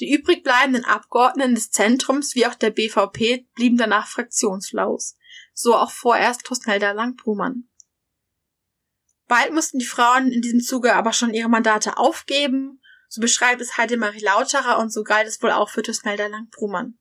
Die 0.00 0.12
übrig 0.12 0.42
bleibenden 0.42 0.86
Abgeordneten 0.86 1.54
des 1.54 1.70
Zentrums 1.70 2.34
wie 2.34 2.46
auch 2.46 2.54
der 2.54 2.70
BVP 2.70 3.46
blieben 3.54 3.76
danach 3.76 4.08
fraktionslos. 4.08 5.16
So 5.52 5.74
auch 5.74 5.90
vorerst 5.90 6.44
Tosnelda 6.44 6.92
Lang-Brumann. 6.92 7.68
Bald 9.28 9.52
mussten 9.52 9.78
die 9.78 9.84
Frauen 9.84 10.32
in 10.32 10.40
diesem 10.40 10.60
Zuge 10.60 10.94
aber 10.94 11.12
schon 11.12 11.34
ihre 11.34 11.50
Mandate 11.50 11.98
aufgeben. 11.98 12.80
So 13.08 13.20
beschreibt 13.20 13.60
es 13.60 13.76
Heidemarie 13.76 14.24
Lauterer 14.24 14.78
und 14.78 14.90
so 14.90 15.04
galt 15.04 15.28
es 15.28 15.42
wohl 15.42 15.50
auch 15.50 15.68
für 15.68 15.82
Tusmelda 15.82 16.26
Lang-Brumann. 16.28 16.98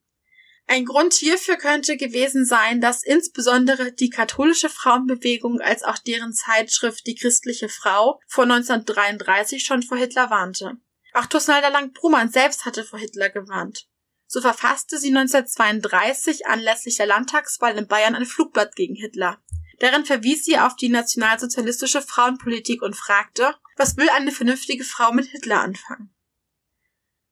Ein 0.67 0.85
Grund 0.85 1.13
hierfür 1.13 1.55
könnte 1.55 1.97
gewesen 1.97 2.45
sein, 2.45 2.81
dass 2.81 3.03
insbesondere 3.03 3.91
die 3.91 4.11
katholische 4.11 4.69
Frauenbewegung 4.69 5.61
als 5.61 5.83
auch 5.83 5.97
deren 5.97 6.33
Zeitschrift 6.33 7.07
Die 7.07 7.15
christliche 7.15 7.69
Frau 7.69 8.19
vor 8.27 8.43
1933 8.43 9.63
schon 9.63 9.81
vor 9.81 9.97
Hitler 9.97 10.29
warnte. 10.29 10.77
Auch 11.19 11.25
Tusnalda 11.25 11.67
Lang-Brumann 11.67 12.29
selbst 12.29 12.63
hatte 12.63 12.85
vor 12.85 12.97
Hitler 12.97 13.29
gewarnt. 13.29 13.89
So 14.25 14.39
verfasste 14.39 14.97
sie 14.97 15.09
1932 15.09 16.47
anlässlich 16.47 16.95
der 16.95 17.07
Landtagswahl 17.07 17.77
in 17.77 17.87
Bayern 17.87 18.15
ein 18.15 18.25
Flugblatt 18.25 18.73
gegen 18.77 18.95
Hitler. 18.95 19.43
Darin 19.79 20.05
verwies 20.05 20.45
sie 20.45 20.57
auf 20.57 20.77
die 20.77 20.87
nationalsozialistische 20.87 22.01
Frauenpolitik 22.01 22.81
und 22.81 22.95
fragte, 22.95 23.53
was 23.75 23.97
will 23.97 24.09
eine 24.11 24.31
vernünftige 24.31 24.85
Frau 24.85 25.11
mit 25.11 25.25
Hitler 25.25 25.59
anfangen? 25.59 26.15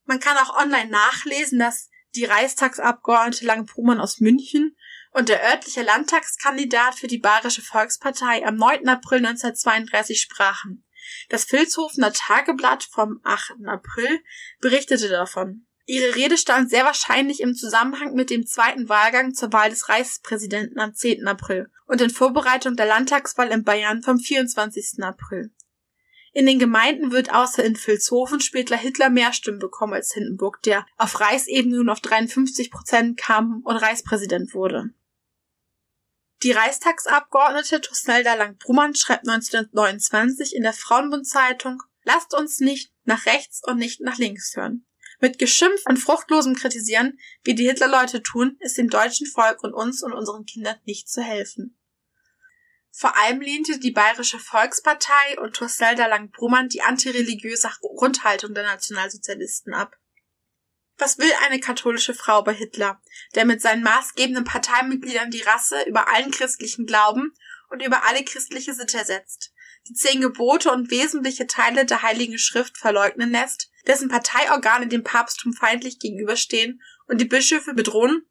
Man 0.03 0.19
kann 0.19 0.35
auch 0.35 0.61
online 0.61 0.89
nachlesen, 0.89 1.57
dass 1.57 1.89
die 2.13 2.25
Reichstagsabgeordnete 2.25 3.45
Lange 3.45 3.63
Prumann 3.63 4.01
aus 4.01 4.19
München 4.19 4.75
und 5.11 5.29
der 5.29 5.41
örtliche 5.41 5.83
Landtagskandidat 5.83 6.95
für 6.95 7.07
die 7.07 7.19
Bayerische 7.19 7.61
Volkspartei 7.61 8.45
am 8.45 8.57
9. 8.57 8.89
April 8.89 9.25
1932 9.25 10.19
sprachen. 10.19 10.83
Das 11.29 11.51
Vilshofener 11.51 12.13
Tageblatt 12.13 12.83
vom 12.83 13.19
8. 13.23 13.55
April 13.65 14.19
berichtete 14.59 15.09
davon. 15.09 15.65
Ihre 15.89 16.15
Rede 16.15 16.37
stand 16.37 16.69
sehr 16.69 16.83
wahrscheinlich 16.83 17.39
im 17.39 17.55
Zusammenhang 17.55 18.13
mit 18.13 18.29
dem 18.29 18.45
zweiten 18.45 18.89
Wahlgang 18.89 19.33
zur 19.33 19.53
Wahl 19.53 19.69
des 19.69 19.87
Reichspräsidenten 19.87 20.79
am 20.79 20.93
10. 20.93 21.25
April 21.27 21.71
und 21.85 22.01
in 22.01 22.09
Vorbereitung 22.09 22.75
der 22.75 22.87
Landtagswahl 22.87 23.49
in 23.51 23.63
Bayern 23.63 24.01
vom 24.03 24.19
24. 24.19 25.01
April. 25.01 25.51
In 26.33 26.45
den 26.45 26.59
Gemeinden 26.59 27.11
wird 27.11 27.33
außer 27.33 27.63
in 27.63 27.75
Vilshofen 27.75 28.41
später 28.41 28.75
Hitler 28.75 29.09
mehr 29.09 29.33
Stimmen 29.33 29.59
bekommen 29.59 29.93
als 29.93 30.13
Hindenburg, 30.13 30.61
der 30.61 30.85
auf 30.97 31.19
Reichsebene 31.19 31.77
nun 31.77 31.89
auf 31.89 32.01
53 32.01 32.69
Prozent 32.69 33.17
kam 33.17 33.61
und 33.63 33.77
Reichspräsident 33.77 34.53
wurde. 34.53 34.91
Die 36.43 36.51
Reichstagsabgeordnete 36.51 37.81
Tusnelda 37.81 38.35
Lang-Brummann 38.35 38.93
schreibt 38.93 39.27
1929 39.27 40.55
in 40.55 40.63
der 40.63 40.73
Frauenbundzeitung, 40.73 41.81
lasst 42.03 42.35
uns 42.35 42.59
nicht 42.59 42.93
nach 43.05 43.25
rechts 43.25 43.61
und 43.65 43.77
nicht 43.77 44.01
nach 44.01 44.17
links 44.17 44.55
hören. 44.55 44.85
Mit 45.19 45.39
Geschimpf 45.39 45.81
und 45.85 45.97
fruchtlosem 45.97 46.55
Kritisieren, 46.55 47.17
wie 47.43 47.55
die 47.55 47.67
Hitlerleute 47.67 48.21
tun, 48.21 48.57
ist 48.59 48.77
dem 48.77 48.89
deutschen 48.89 49.25
Volk 49.25 49.63
und 49.63 49.73
uns 49.73 50.03
und 50.03 50.13
unseren 50.13 50.45
Kindern 50.45 50.79
nicht 50.85 51.09
zu 51.09 51.23
helfen. 51.23 51.75
Vor 52.91 53.17
allem 53.17 53.41
lehnte 53.41 53.79
die 53.79 53.91
Bayerische 53.91 54.39
Volkspartei 54.39 55.39
und 55.39 55.55
Torselda 55.55 56.05
Lang-Brummann 56.05 56.69
die 56.69 56.81
antireligiöse 56.81 57.69
Grundhaltung 57.79 58.53
der 58.53 58.63
Nationalsozialisten 58.63 59.73
ab. 59.73 59.95
Was 60.97 61.19
will 61.19 61.31
eine 61.45 61.59
katholische 61.59 62.13
Frau 62.13 62.41
bei 62.41 62.53
Hitler, 62.53 63.01
der 63.35 63.45
mit 63.45 63.61
seinen 63.61 63.83
maßgebenden 63.83 64.45
Parteimitgliedern 64.45 65.29
die 65.29 65.41
Rasse 65.41 65.83
über 65.83 66.07
allen 66.09 66.31
christlichen 66.31 66.85
Glauben 66.85 67.33
und 67.69 67.83
über 67.83 68.07
alle 68.07 68.23
christliche 68.23 68.73
Sitte 68.73 69.03
setzt, 69.05 69.51
die 69.87 69.93
zehn 69.93 70.21
Gebote 70.21 70.71
und 70.71 70.89
wesentliche 70.89 71.45
Teile 71.45 71.85
der 71.85 72.01
Heiligen 72.01 72.39
Schrift 72.39 72.77
verleugnen 72.77 73.31
lässt, 73.31 73.69
dessen 73.85 74.09
Parteiorgane 74.09 74.87
dem 74.87 75.03
Papsttum 75.03 75.53
feindlich 75.53 75.99
gegenüberstehen 75.99 76.81
und 77.07 77.21
die 77.21 77.25
Bischöfe 77.25 77.73
bedrohen, 77.73 78.25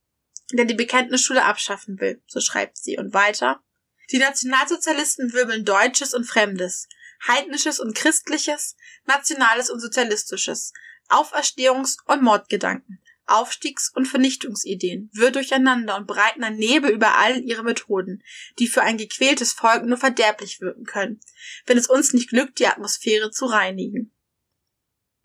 der 0.53 0.65
die 0.65 0.75
Bekenntnisschule 0.75 1.45
abschaffen 1.45 2.01
will, 2.01 2.23
so 2.27 2.41
schreibt 2.41 2.79
sie. 2.79 2.99
Und 2.99 3.15
weiter. 3.15 3.63
Die 4.11 4.19
Nationalsozialisten 4.19 5.33
wirbeln 5.33 5.65
Deutsches 5.65 6.15
und 6.15 6.25
Fremdes, 6.25 6.89
Heidnisches 7.27 7.81
und 7.81 7.95
Christliches, 7.97 8.77
Nationales 9.05 9.71
und 9.71 9.81
Sozialistisches, 9.81 10.73
Auferstehungs- 11.09 11.99
und 12.07 12.23
Mordgedanken, 12.23 13.01
Aufstiegs- 13.27 13.91
und 13.95 14.07
Vernichtungsideen, 14.07 15.11
wirr 15.13 15.33
durcheinander 15.33 15.97
und 15.97 16.07
breiten 16.07 16.45
ein 16.45 16.57
Nebel 16.57 16.91
über 16.91 17.17
all 17.17 17.41
ihre 17.41 17.65
Methoden, 17.65 18.23
die 18.59 18.69
für 18.69 18.83
ein 18.83 18.99
gequältes 18.99 19.53
Volk 19.53 19.85
nur 19.85 19.99
verderblich 19.99 20.61
wirken 20.61 20.85
können, 20.85 21.21
wenn 21.67 21.79
es 21.79 21.89
uns 21.89 22.13
nicht 22.13 22.31
glückt, 22.31 22.59
die 22.61 22.67
Atmosphäre 22.67 23.31
zu 23.31 23.47
reinigen. 23.47 24.13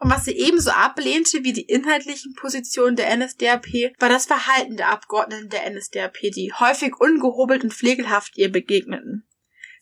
Und 0.01 0.09
was 0.09 0.25
sie 0.25 0.31
ebenso 0.31 0.71
ablehnte 0.71 1.43
wie 1.43 1.53
die 1.53 1.61
inhaltlichen 1.61 2.33
Positionen 2.33 2.95
der 2.95 3.15
NSDAP, 3.15 3.67
war 3.99 4.09
das 4.09 4.25
Verhalten 4.25 4.75
der 4.75 4.89
Abgeordneten 4.89 5.49
der 5.49 5.69
NSDAP, 5.69 6.17
die 6.33 6.51
häufig 6.53 6.99
ungehobelt 6.99 7.63
und 7.63 7.71
pflegelhaft 7.71 8.35
ihr 8.35 8.51
begegneten. 8.51 9.27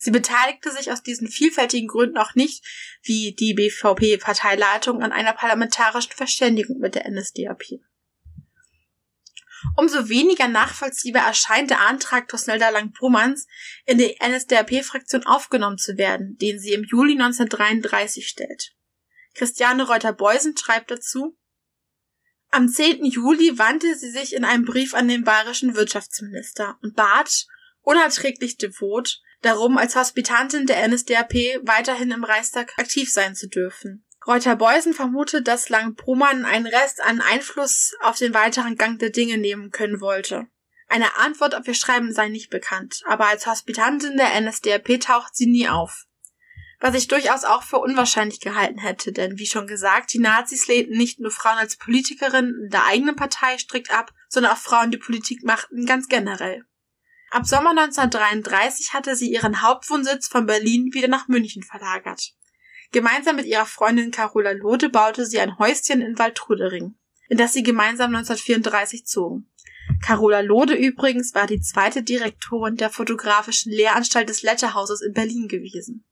Sie 0.02 0.10
beteiligte 0.10 0.72
sich 0.72 0.90
aus 0.90 1.02
diesen 1.02 1.28
vielfältigen 1.28 1.86
Gründen 1.86 2.16
auch 2.16 2.34
nicht, 2.34 2.64
wie 3.02 3.34
die 3.38 3.52
BVP-Parteileitung, 3.52 5.02
an 5.02 5.12
einer 5.12 5.34
parlamentarischen 5.34 6.12
Verständigung 6.12 6.78
mit 6.78 6.94
der 6.94 7.06
NSDAP. 7.10 7.80
Umso 9.76 10.08
weniger 10.08 10.48
nachvollziehbar 10.48 11.26
erscheint 11.26 11.68
der 11.68 11.82
Antrag 11.82 12.28
Tosnelda 12.28 12.70
Lang-Pomans, 12.70 13.46
in 13.84 13.98
die 13.98 14.16
NSDAP-Fraktion 14.26 15.26
aufgenommen 15.26 15.76
zu 15.76 15.98
werden, 15.98 16.38
den 16.38 16.58
sie 16.58 16.72
im 16.72 16.84
Juli 16.84 17.12
1933 17.12 18.26
stellt. 18.26 18.72
Christiane 19.34 19.86
Reuter-Beusen 19.86 20.56
schreibt 20.56 20.90
dazu, 20.90 21.36
am 22.48 22.70
10. 22.70 23.04
Juli 23.04 23.58
wandte 23.58 23.94
sie 23.96 24.10
sich 24.10 24.34
in 24.34 24.46
einem 24.46 24.64
Brief 24.64 24.94
an 24.94 25.08
den 25.08 25.24
bayerischen 25.24 25.76
Wirtschaftsminister 25.76 26.78
und 26.80 26.96
bat, 26.96 27.46
unerträglich 27.82 28.56
devot, 28.56 29.20
darum, 29.42 29.78
als 29.78 29.96
Hospitantin 29.96 30.66
der 30.66 30.86
NSDAP 30.86 31.34
weiterhin 31.62 32.10
im 32.10 32.24
Reichstag 32.24 32.72
aktiv 32.78 33.10
sein 33.10 33.34
zu 33.34 33.48
dürfen. 33.48 34.04
Reuter-Beusen 34.26 34.92
vermutet, 34.92 35.48
dass 35.48 35.70
Lang-Proman 35.70 36.44
einen 36.44 36.66
Rest 36.66 37.02
an 37.02 37.20
Einfluss 37.20 37.94
auf 38.00 38.18
den 38.18 38.34
weiteren 38.34 38.76
Gang 38.76 38.98
der 38.98 39.10
Dinge 39.10 39.38
nehmen 39.38 39.70
können 39.70 40.00
wollte. 40.00 40.46
Eine 40.88 41.16
Antwort 41.16 41.54
auf 41.54 41.66
ihr 41.66 41.74
Schreiben 41.74 42.12
sei 42.12 42.28
nicht 42.28 42.50
bekannt, 42.50 43.02
aber 43.06 43.28
als 43.28 43.46
Hospitantin 43.46 44.16
der 44.16 44.38
NSDAP 44.40 45.00
taucht 45.00 45.34
sie 45.36 45.46
nie 45.46 45.68
auf. 45.68 46.06
Was 46.80 46.94
ich 46.94 47.08
durchaus 47.08 47.44
auch 47.44 47.62
für 47.62 47.78
unwahrscheinlich 47.78 48.40
gehalten 48.40 48.78
hätte, 48.78 49.12
denn 49.12 49.38
wie 49.38 49.46
schon 49.46 49.66
gesagt, 49.66 50.12
die 50.14 50.18
Nazis 50.18 50.66
lehnten 50.66 50.96
nicht 50.96 51.20
nur 51.20 51.30
Frauen 51.30 51.58
als 51.58 51.76
Politikerin 51.76 52.54
in 52.64 52.70
der 52.70 52.86
eigenen 52.86 53.16
Partei 53.16 53.58
strikt 53.58 53.90
ab, 53.90 54.12
sondern 54.28 54.52
auch 54.52 54.58
Frauen, 54.58 54.90
die 54.90 54.96
Politik 54.96 55.44
machten, 55.44 55.84
ganz 55.84 56.08
generell. 56.08 56.64
Ab 57.30 57.46
Sommer 57.46 57.70
1933 57.70 58.92
hatte 58.92 59.14
sie 59.14 59.30
ihren 59.32 59.62
Hauptwohnsitz 59.62 60.26
von 60.26 60.46
Berlin 60.46 60.92
wieder 60.92 61.06
nach 61.06 61.28
München 61.28 61.62
verlagert. 61.62 62.32
Gemeinsam 62.90 63.36
mit 63.36 63.46
ihrer 63.46 63.66
Freundin 63.66 64.10
Carola 64.10 64.50
Lode 64.50 64.88
baute 64.88 65.24
sie 65.24 65.38
ein 65.38 65.56
Häuschen 65.56 66.00
in 66.00 66.18
Waldtrudering, 66.18 66.96
in 67.28 67.38
das 67.38 67.52
sie 67.52 67.62
gemeinsam 67.62 68.14
1934 68.16 69.06
zogen. 69.06 69.48
Carola 70.04 70.40
Lode 70.40 70.74
übrigens 70.74 71.32
war 71.32 71.46
die 71.46 71.60
zweite 71.60 72.02
Direktorin 72.02 72.76
der 72.76 72.90
fotografischen 72.90 73.70
Lehranstalt 73.70 74.28
des 74.28 74.42
Letterhauses 74.42 75.00
in 75.00 75.12
Berlin 75.12 75.46
gewesen. 75.46 76.04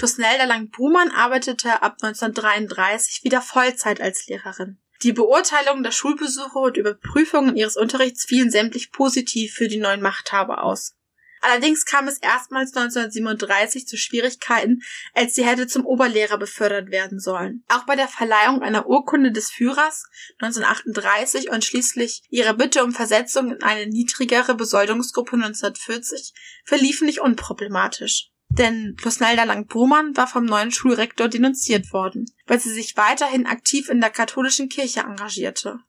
Tusnelda 0.00 0.44
Lang-Buhmann 0.44 1.10
arbeitete 1.10 1.82
ab 1.82 1.98
1933 2.02 3.22
wieder 3.22 3.42
Vollzeit 3.42 4.00
als 4.00 4.26
Lehrerin. 4.26 4.80
Die 5.02 5.12
Beurteilung 5.12 5.82
der 5.82 5.92
Schulbesuche 5.92 6.58
und 6.58 6.76
Überprüfungen 6.76 7.56
ihres 7.56 7.76
Unterrichts 7.76 8.24
fielen 8.24 8.50
sämtlich 8.50 8.92
positiv 8.92 9.54
für 9.54 9.66
die 9.66 9.78
neuen 9.78 10.02
Machthaber 10.02 10.62
aus. 10.62 10.94
Allerdings 11.40 11.86
kam 11.86 12.06
es 12.06 12.18
erstmals 12.18 12.76
1937 12.76 13.86
zu 13.86 13.96
Schwierigkeiten, 13.96 14.82
als 15.14 15.34
sie 15.34 15.46
hätte 15.46 15.66
zum 15.66 15.86
Oberlehrer 15.86 16.36
befördert 16.36 16.90
werden 16.90 17.18
sollen. 17.18 17.64
Auch 17.68 17.86
bei 17.86 17.96
der 17.96 18.08
Verleihung 18.08 18.60
einer 18.60 18.86
Urkunde 18.86 19.32
des 19.32 19.50
Führers 19.50 20.04
1938 20.38 21.50
und 21.50 21.64
schließlich 21.64 22.22
ihrer 22.28 22.52
Bitte 22.52 22.84
um 22.84 22.92
Versetzung 22.92 23.52
in 23.52 23.62
eine 23.62 23.86
niedrigere 23.86 24.54
Besoldungsgruppe 24.54 25.36
1940 25.36 26.34
verliefen 26.66 27.06
nicht 27.06 27.20
unproblematisch. 27.20 28.30
Denn 28.60 28.94
Plusnelda 28.94 29.44
Lang-Brumann 29.44 30.18
war 30.18 30.26
vom 30.26 30.44
neuen 30.44 30.70
Schulrektor 30.70 31.28
denunziert 31.28 31.94
worden, 31.94 32.26
weil 32.46 32.60
sie 32.60 32.68
sich 32.68 32.94
weiterhin 32.94 33.46
aktiv 33.46 33.88
in 33.88 34.02
der 34.02 34.10
katholischen 34.10 34.68
Kirche 34.68 35.00
engagierte. 35.00 35.80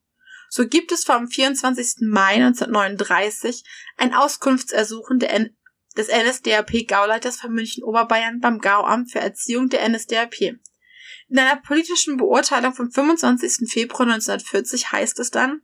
So 0.49 0.65
gibt 0.65 0.93
es 0.93 1.03
vom 1.03 1.27
24. 1.27 2.07
Mai 2.07 2.35
1939 2.35 3.65
ein 3.97 4.13
Auskunftsersuchen 4.13 5.19
des 5.19 6.07
NSDAP-Gauleiters 6.07 7.41
von 7.41 7.51
München-Oberbayern 7.51 8.39
beim 8.39 8.59
Gauamt 8.59 9.11
für 9.11 9.19
Erziehung 9.19 9.67
der 9.67 9.89
NSDAP. 9.89 10.39
In 11.27 11.39
einer 11.39 11.57
politischen 11.57 12.15
Beurteilung 12.15 12.73
vom 12.73 12.89
25. 12.89 13.69
Februar 13.69 14.07
1940 14.07 14.93
heißt 14.93 15.19
es 15.19 15.29
dann, 15.29 15.61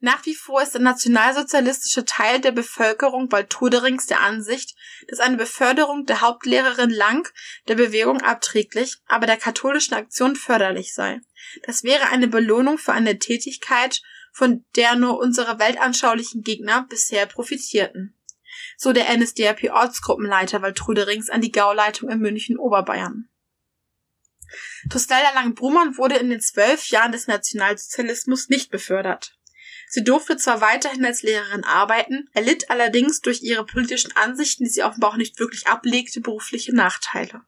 nach 0.00 0.24
wie 0.26 0.34
vor 0.34 0.62
ist 0.62 0.74
der 0.74 0.80
nationalsozialistische 0.80 2.04
Teil 2.04 2.40
der 2.40 2.52
Bevölkerung 2.52 3.30
Waltuderings 3.30 4.06
der 4.06 4.20
Ansicht, 4.20 4.76
dass 5.08 5.20
eine 5.20 5.36
Beförderung 5.36 6.06
der 6.06 6.20
Hauptlehrerin 6.20 6.90
Lang 6.90 7.28
der 7.68 7.74
Bewegung 7.74 8.20
abträglich, 8.20 8.98
aber 9.06 9.26
der 9.26 9.36
katholischen 9.36 9.94
Aktion 9.94 10.36
förderlich 10.36 10.94
sei. 10.94 11.20
Das 11.64 11.84
wäre 11.84 12.08
eine 12.08 12.28
Belohnung 12.28 12.78
für 12.78 12.92
eine 12.92 13.18
Tätigkeit, 13.18 14.00
von 14.32 14.64
der 14.76 14.96
nur 14.96 15.18
unsere 15.18 15.58
weltanschaulichen 15.58 16.42
Gegner 16.42 16.86
bisher 16.88 17.26
profitierten. 17.26 18.18
So 18.76 18.92
der 18.92 19.14
NSDAP-Ortsgruppenleiter 19.16 20.62
Waltrüderings 20.62 21.30
an 21.30 21.40
die 21.40 21.52
Gauleitung 21.52 22.10
in 22.10 22.18
München 22.18 22.58
Oberbayern. 22.58 23.28
Tostelda 24.90 25.32
Lang-Brumann 25.34 25.96
wurde 25.96 26.16
in 26.16 26.30
den 26.30 26.40
zwölf 26.40 26.88
Jahren 26.88 27.12
des 27.12 27.26
Nationalsozialismus 27.26 28.48
nicht 28.48 28.70
befördert. 28.70 29.38
Sie 29.94 30.04
durfte 30.04 30.38
zwar 30.38 30.62
weiterhin 30.62 31.04
als 31.04 31.22
Lehrerin 31.22 31.64
arbeiten, 31.64 32.30
erlitt 32.32 32.70
allerdings 32.70 33.20
durch 33.20 33.42
ihre 33.42 33.66
politischen 33.66 34.16
Ansichten, 34.16 34.64
die 34.64 34.70
sie 34.70 34.84
offenbar 34.84 35.10
auch 35.10 35.16
nicht 35.18 35.38
wirklich 35.38 35.66
ablegte, 35.66 36.22
berufliche 36.22 36.74
Nachteile. 36.74 37.42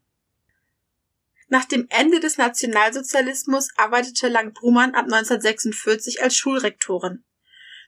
Nach 1.48 1.64
dem 1.64 1.86
Ende 1.88 2.20
des 2.20 2.36
Nationalsozialismus 2.36 3.70
arbeitete 3.78 4.28
Lang-Brumann 4.28 4.94
ab 4.94 5.04
1946 5.04 6.22
als 6.22 6.36
Schulrektorin. 6.36 7.24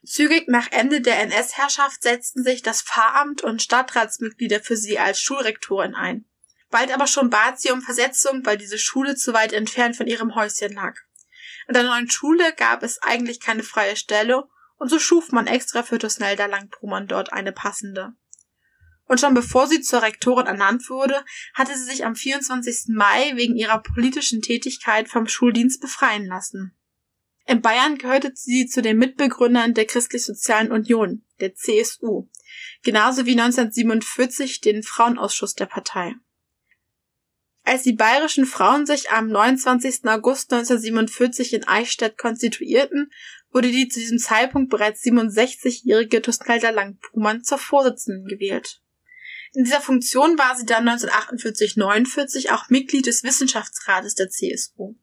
Zügig 0.07 0.49
nach 0.49 0.73
Ende 0.73 1.03
der 1.03 1.21
NS-Herrschaft 1.21 2.03
setzten 2.03 2.43
sich 2.43 2.63
das 2.63 2.81
Pfarramt 2.81 3.43
und 3.43 3.61
Stadtratsmitglieder 3.61 4.61
für 4.61 4.79
sie 4.79 4.99
als 4.99 5.21
Schulrektorin 5.21 5.95
ein. 5.95 6.25
Bald 6.71 6.95
aber 6.95 7.07
schon 7.07 7.29
bat 7.29 7.61
sie 7.61 7.73
um 7.73 7.83
Versetzung, 7.83 8.47
weil 8.47 8.57
diese 8.57 8.79
Schule 8.79 9.17
zu 9.17 9.35
weit 9.35 9.53
entfernt 9.53 9.97
von 9.97 10.07
ihrem 10.07 10.35
Häuschen 10.35 10.73
lag. 10.73 10.97
In 11.69 11.75
der 11.75 11.83
neuen 11.83 12.11
Schule 12.11 12.55
gab 12.55 12.83
es 12.83 13.03
eigentlich 13.03 13.41
keine 13.41 13.63
freie 13.63 13.97
Stelle 13.97 14.45
und 14.77 14.89
so 14.89 14.99
schuf 14.99 15.33
man 15.33 15.47
extra 15.47 15.83
für 15.83 15.99
Tosnelda 15.99 16.47
Langbrumann 16.47 17.09
dort 17.09 17.33
eine 17.33 17.53
passende. 17.53 18.13
Und 19.07 19.21
schon 19.21 19.35
bevor 19.35 19.69
sie 19.69 19.81
zur 19.81 20.03
Rektorin 20.03 20.47
ernannt 20.47 20.91
wurde, 20.91 21.25
hatte 21.55 21.77
sie 21.77 21.85
sich 21.85 22.05
am 22.05 22.17
24. 22.17 22.89
Mai 22.89 23.33
wegen 23.37 23.57
ihrer 23.57 23.83
politischen 23.83 24.43
Tätigkeit 24.43 25.09
vom 25.09 25.29
Schuldienst 25.29 25.81
befreien 25.81 26.27
lassen. 26.27 26.77
In 27.47 27.63
Bayern 27.63 27.97
gehörte 27.97 28.33
sie 28.35 28.67
zu 28.67 28.83
den 28.83 28.99
Mitbegründern 28.99 29.75
der 29.75 29.87
Christlich-Sozialen 29.87 30.73
Union, 30.73 31.25
der 31.39 31.55
CSU, 31.55 32.29
genauso 32.83 33.25
wie 33.25 33.39
1947 33.39 34.61
den 34.61 34.83
Frauenausschuss 34.83 35.55
der 35.55 35.67
Partei. 35.67 36.17
Als 37.69 37.83
die 37.83 37.95
bayerischen 37.95 38.47
Frauen 38.47 38.87
sich 38.87 39.11
am 39.11 39.27
29. 39.27 40.05
August 40.05 40.53
1947 40.53 41.53
in 41.53 41.67
Eichstätt 41.67 42.17
konstituierten, 42.17 43.11
wurde 43.51 43.73
die 43.73 43.89
zu 43.89 43.99
diesem 43.99 44.21
Zeitpunkt 44.21 44.71
bereits 44.71 45.03
67-jährige 45.03 46.23
Tusnelda 46.23 46.71
Lang-Pumann 46.71 47.43
zur 47.43 47.59
Vorsitzenden 47.59 48.27
gewählt. 48.27 48.83
In 49.53 49.65
dieser 49.65 49.81
Funktion 49.81 50.39
war 50.39 50.57
sie 50.57 50.65
dann 50.65 50.89
1948-49 50.89 52.53
auch 52.53 52.71
Mitglied 52.71 53.07
des 53.07 53.25
Wissenschaftsrates 53.25 54.15
der 54.15 54.31
CSU. 54.31 54.95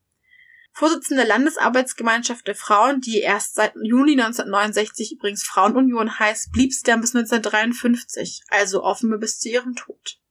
Vorsitzende 0.71 1.25
Landesarbeitsgemeinschaft 1.25 2.47
der 2.47 2.55
Frauen, 2.55 3.01
die 3.01 3.19
erst 3.19 3.55
seit 3.55 3.73
Juni 3.83 4.13
1969 4.13 5.11
übrigens 5.11 5.43
Frauenunion 5.43 6.17
heißt, 6.17 6.53
blieb 6.53 6.71
sie 6.71 6.83
dann 6.83 7.01
bis 7.01 7.13
1953, 7.13 8.43
also 8.47 8.83
offenbar 8.83 9.19
bis 9.19 9.39
zu 9.39 9.49
ihrem 9.49 9.75
Tod. 9.75 10.22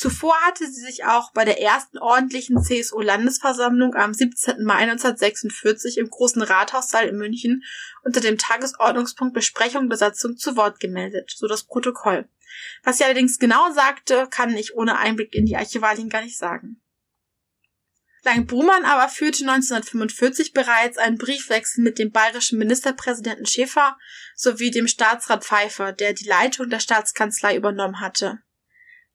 Zuvor 0.00 0.34
hatte 0.46 0.64
sie 0.66 0.80
sich 0.80 1.04
auch 1.04 1.30
bei 1.34 1.44
der 1.44 1.60
ersten 1.60 1.98
ordentlichen 1.98 2.62
CSU-Landesversammlung 2.62 3.94
am 3.94 4.14
17. 4.14 4.64
Mai 4.64 4.76
1946 4.76 5.98
im 5.98 6.08
Großen 6.08 6.40
Rathaussaal 6.40 7.06
in 7.06 7.18
München 7.18 7.62
unter 8.02 8.22
dem 8.22 8.38
Tagesordnungspunkt 8.38 9.34
Besprechung 9.34 9.90
der 9.90 9.98
Satzung 9.98 10.38
zu 10.38 10.56
Wort 10.56 10.80
gemeldet, 10.80 11.34
so 11.36 11.46
das 11.46 11.64
Protokoll. 11.64 12.26
Was 12.82 12.96
sie 12.96 13.04
allerdings 13.04 13.38
genau 13.38 13.74
sagte, 13.74 14.26
kann 14.30 14.56
ich 14.56 14.74
ohne 14.74 14.96
Einblick 14.96 15.34
in 15.34 15.44
die 15.44 15.56
Archivalien 15.56 16.08
gar 16.08 16.22
nicht 16.22 16.38
sagen. 16.38 16.80
Lang-Brumann 18.22 18.86
aber 18.86 19.10
führte 19.10 19.42
1945 19.42 20.54
bereits 20.54 20.96
einen 20.96 21.18
Briefwechsel 21.18 21.84
mit 21.84 21.98
dem 21.98 22.10
bayerischen 22.10 22.58
Ministerpräsidenten 22.58 23.44
Schäfer 23.44 23.98
sowie 24.34 24.70
dem 24.70 24.88
Staatsrat 24.88 25.44
Pfeiffer, 25.44 25.92
der 25.92 26.14
die 26.14 26.26
Leitung 26.26 26.70
der 26.70 26.80
Staatskanzlei 26.80 27.54
übernommen 27.54 28.00
hatte. 28.00 28.38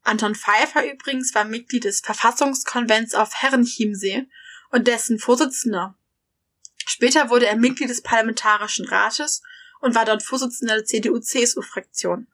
Anton 0.06 0.36
Pfeiffer 0.36 0.86
übrigens 0.89 1.34
war 1.34 1.45
Mitglied 1.45 1.84
des 1.84 1.99
Verfassungskonvents 1.99 3.16
auf 3.16 3.34
Herrenchiemsee 3.34 4.28
und 4.70 4.88
dessen 4.88 5.18
Vorsitzender. 5.18 5.97
Später 6.86 7.32
wurde 7.32 7.47
er 7.47 7.56
Mitglied 7.56 7.89
des 7.89 8.03
Parlamentarischen 8.03 8.88
Rates 8.88 9.41
und 9.82 9.95
war 9.95 10.06
dort 10.06 10.22
Vorsitzender 10.22 10.76
der 10.76 10.86
CDU-CSU-Fraktion. 10.86 12.28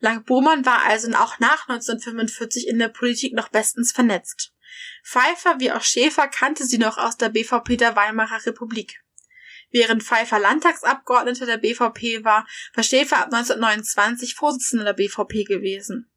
Lang-Bohmann 0.00 0.66
war 0.66 0.82
also 0.82 1.08
auch 1.14 1.38
nach 1.38 1.68
1945 1.68 2.66
in 2.66 2.80
der 2.80 2.88
Politik 2.88 3.34
noch 3.34 3.48
bestens 3.48 3.92
vernetzt. 3.92 4.52
Pfeiffer 5.04 5.60
wie 5.60 5.70
auch 5.70 5.82
Schäfer 5.82 6.26
kannte 6.26 6.64
sie 6.64 6.78
noch 6.78 6.98
aus 6.98 7.16
der 7.16 7.28
BVP 7.28 7.76
der 7.76 7.94
Weimarer 7.94 8.44
Republik. 8.44 9.00
Während 9.70 10.02
Pfeiffer 10.02 10.40
Landtagsabgeordneter 10.40 11.46
der 11.46 11.58
BVP 11.58 12.24
war, 12.24 12.46
war 12.74 12.84
Schäfer 12.84 13.18
ab 13.18 13.32
1929 13.32 14.34
Vorsitzender 14.34 14.84
der 14.84 14.92
BVP 14.92 15.44
gewesen. 15.44 16.10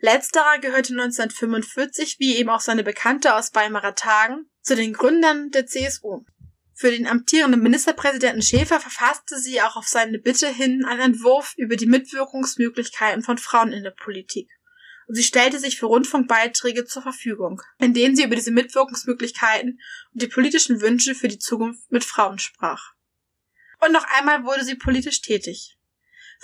Letzterer 0.00 0.58
gehörte 0.58 0.92
1945, 0.92 2.16
wie 2.18 2.36
eben 2.36 2.50
auch 2.50 2.60
seine 2.60 2.84
Bekannte 2.84 3.34
aus 3.34 3.54
Weimarer 3.54 3.94
Tagen, 3.94 4.46
zu 4.60 4.76
den 4.76 4.92
Gründern 4.92 5.50
der 5.50 5.66
CSU. 5.66 6.24
Für 6.74 6.90
den 6.90 7.06
amtierenden 7.06 7.62
Ministerpräsidenten 7.62 8.42
Schäfer 8.42 8.80
verfasste 8.80 9.38
sie 9.38 9.60
auch 9.60 9.76
auf 9.76 9.86
seine 9.86 10.18
Bitte 10.18 10.48
hin 10.48 10.84
einen 10.84 11.14
Entwurf 11.14 11.54
über 11.56 11.76
die 11.76 11.86
Mitwirkungsmöglichkeiten 11.86 13.22
von 13.22 13.38
Frauen 13.38 13.72
in 13.72 13.84
der 13.84 13.90
Politik. 13.90 14.50
Und 15.06 15.16
sie 15.16 15.22
stellte 15.22 15.58
sich 15.58 15.78
für 15.78 15.86
Rundfunkbeiträge 15.86 16.84
zur 16.84 17.02
Verfügung, 17.02 17.60
in 17.78 17.92
denen 17.92 18.16
sie 18.16 18.24
über 18.24 18.36
diese 18.36 18.50
Mitwirkungsmöglichkeiten 18.50 19.80
und 20.12 20.22
die 20.22 20.28
politischen 20.28 20.80
Wünsche 20.80 21.14
für 21.14 21.28
die 21.28 21.38
Zukunft 21.38 21.90
mit 21.90 22.04
Frauen 22.04 22.38
sprach. 22.38 22.94
Und 23.80 23.92
noch 23.92 24.06
einmal 24.16 24.44
wurde 24.44 24.64
sie 24.64 24.76
politisch 24.76 25.20
tätig. 25.20 25.76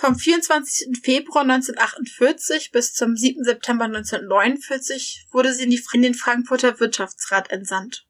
Vom 0.01 0.17
24. 0.17 1.01
Februar 1.03 1.43
1948 1.43 2.71
bis 2.71 2.95
zum 2.95 3.17
7. 3.17 3.43
September 3.43 3.87
1949 3.87 5.27
wurde 5.33 5.53
sie 5.53 5.65
in 5.65 6.03
den 6.03 6.15
Frankfurter 6.15 6.79
Wirtschaftsrat 6.79 7.51
entsandt. 7.51 8.07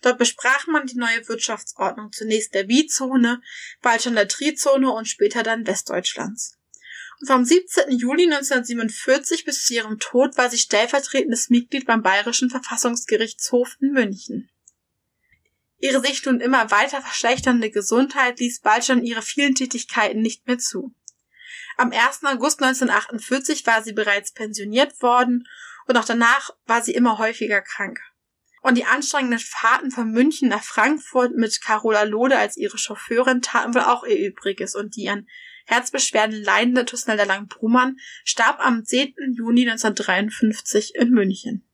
Dort 0.00 0.16
besprach 0.16 0.66
man 0.66 0.86
die 0.86 0.96
neue 0.96 1.28
Wirtschaftsordnung 1.28 2.10
zunächst 2.10 2.54
der 2.54 2.68
Wie-Zone, 2.68 3.42
bald 3.82 4.02
schon 4.02 4.14
der 4.14 4.28
Tri-Zone 4.28 4.90
und 4.90 5.08
später 5.08 5.42
dann 5.42 5.66
Westdeutschlands. 5.66 6.56
Und 7.20 7.26
vom 7.26 7.44
17. 7.44 7.90
Juli 7.98 8.24
1947 8.24 9.44
bis 9.44 9.66
zu 9.66 9.74
ihrem 9.74 9.98
Tod 9.98 10.38
war 10.38 10.48
sie 10.48 10.56
stellvertretendes 10.56 11.50
Mitglied 11.50 11.84
beim 11.84 12.00
Bayerischen 12.00 12.48
Verfassungsgerichtshof 12.48 13.76
in 13.82 13.92
München. 13.92 14.48
Ihre 15.80 16.00
sich 16.00 16.24
nun 16.24 16.40
immer 16.40 16.70
weiter 16.70 17.02
verschlechternde 17.02 17.70
Gesundheit 17.70 18.40
ließ 18.40 18.60
bald 18.60 18.86
schon 18.86 19.04
ihre 19.04 19.20
vielen 19.20 19.54
Tätigkeiten 19.54 20.22
nicht 20.22 20.46
mehr 20.46 20.56
zu. 20.56 20.94
Am 21.76 21.92
1. 21.92 22.24
August 22.24 22.62
1948 22.62 23.66
war 23.66 23.82
sie 23.82 23.92
bereits 23.92 24.32
pensioniert 24.32 25.00
worden 25.02 25.48
und 25.86 25.96
auch 25.96 26.04
danach 26.04 26.50
war 26.66 26.82
sie 26.82 26.94
immer 26.94 27.18
häufiger 27.18 27.60
krank. 27.60 28.00
Und 28.62 28.76
die 28.76 28.84
anstrengenden 28.84 29.38
Fahrten 29.38 29.90
von 29.90 30.10
München 30.10 30.48
nach 30.48 30.64
Frankfurt 30.64 31.36
mit 31.36 31.60
Carola 31.60 32.02
Lode 32.02 32.36
als 32.36 32.56
ihre 32.56 32.78
Chauffeurin 32.78 33.40
taten 33.42 33.74
wohl 33.74 33.82
auch 33.82 34.04
ihr 34.04 34.18
Übriges 34.18 34.74
und 34.74 34.96
die 34.96 35.08
an 35.08 35.28
Herzbeschwerden 35.66 36.42
leidende 36.42 36.84
Tusnelda 36.84 37.24
Lang-Brumann 37.24 37.96
starb 38.24 38.60
am 38.60 38.84
10. 38.84 39.14
Juni 39.36 39.68
1953 39.68 40.94
in 40.94 41.10
München. 41.10 41.65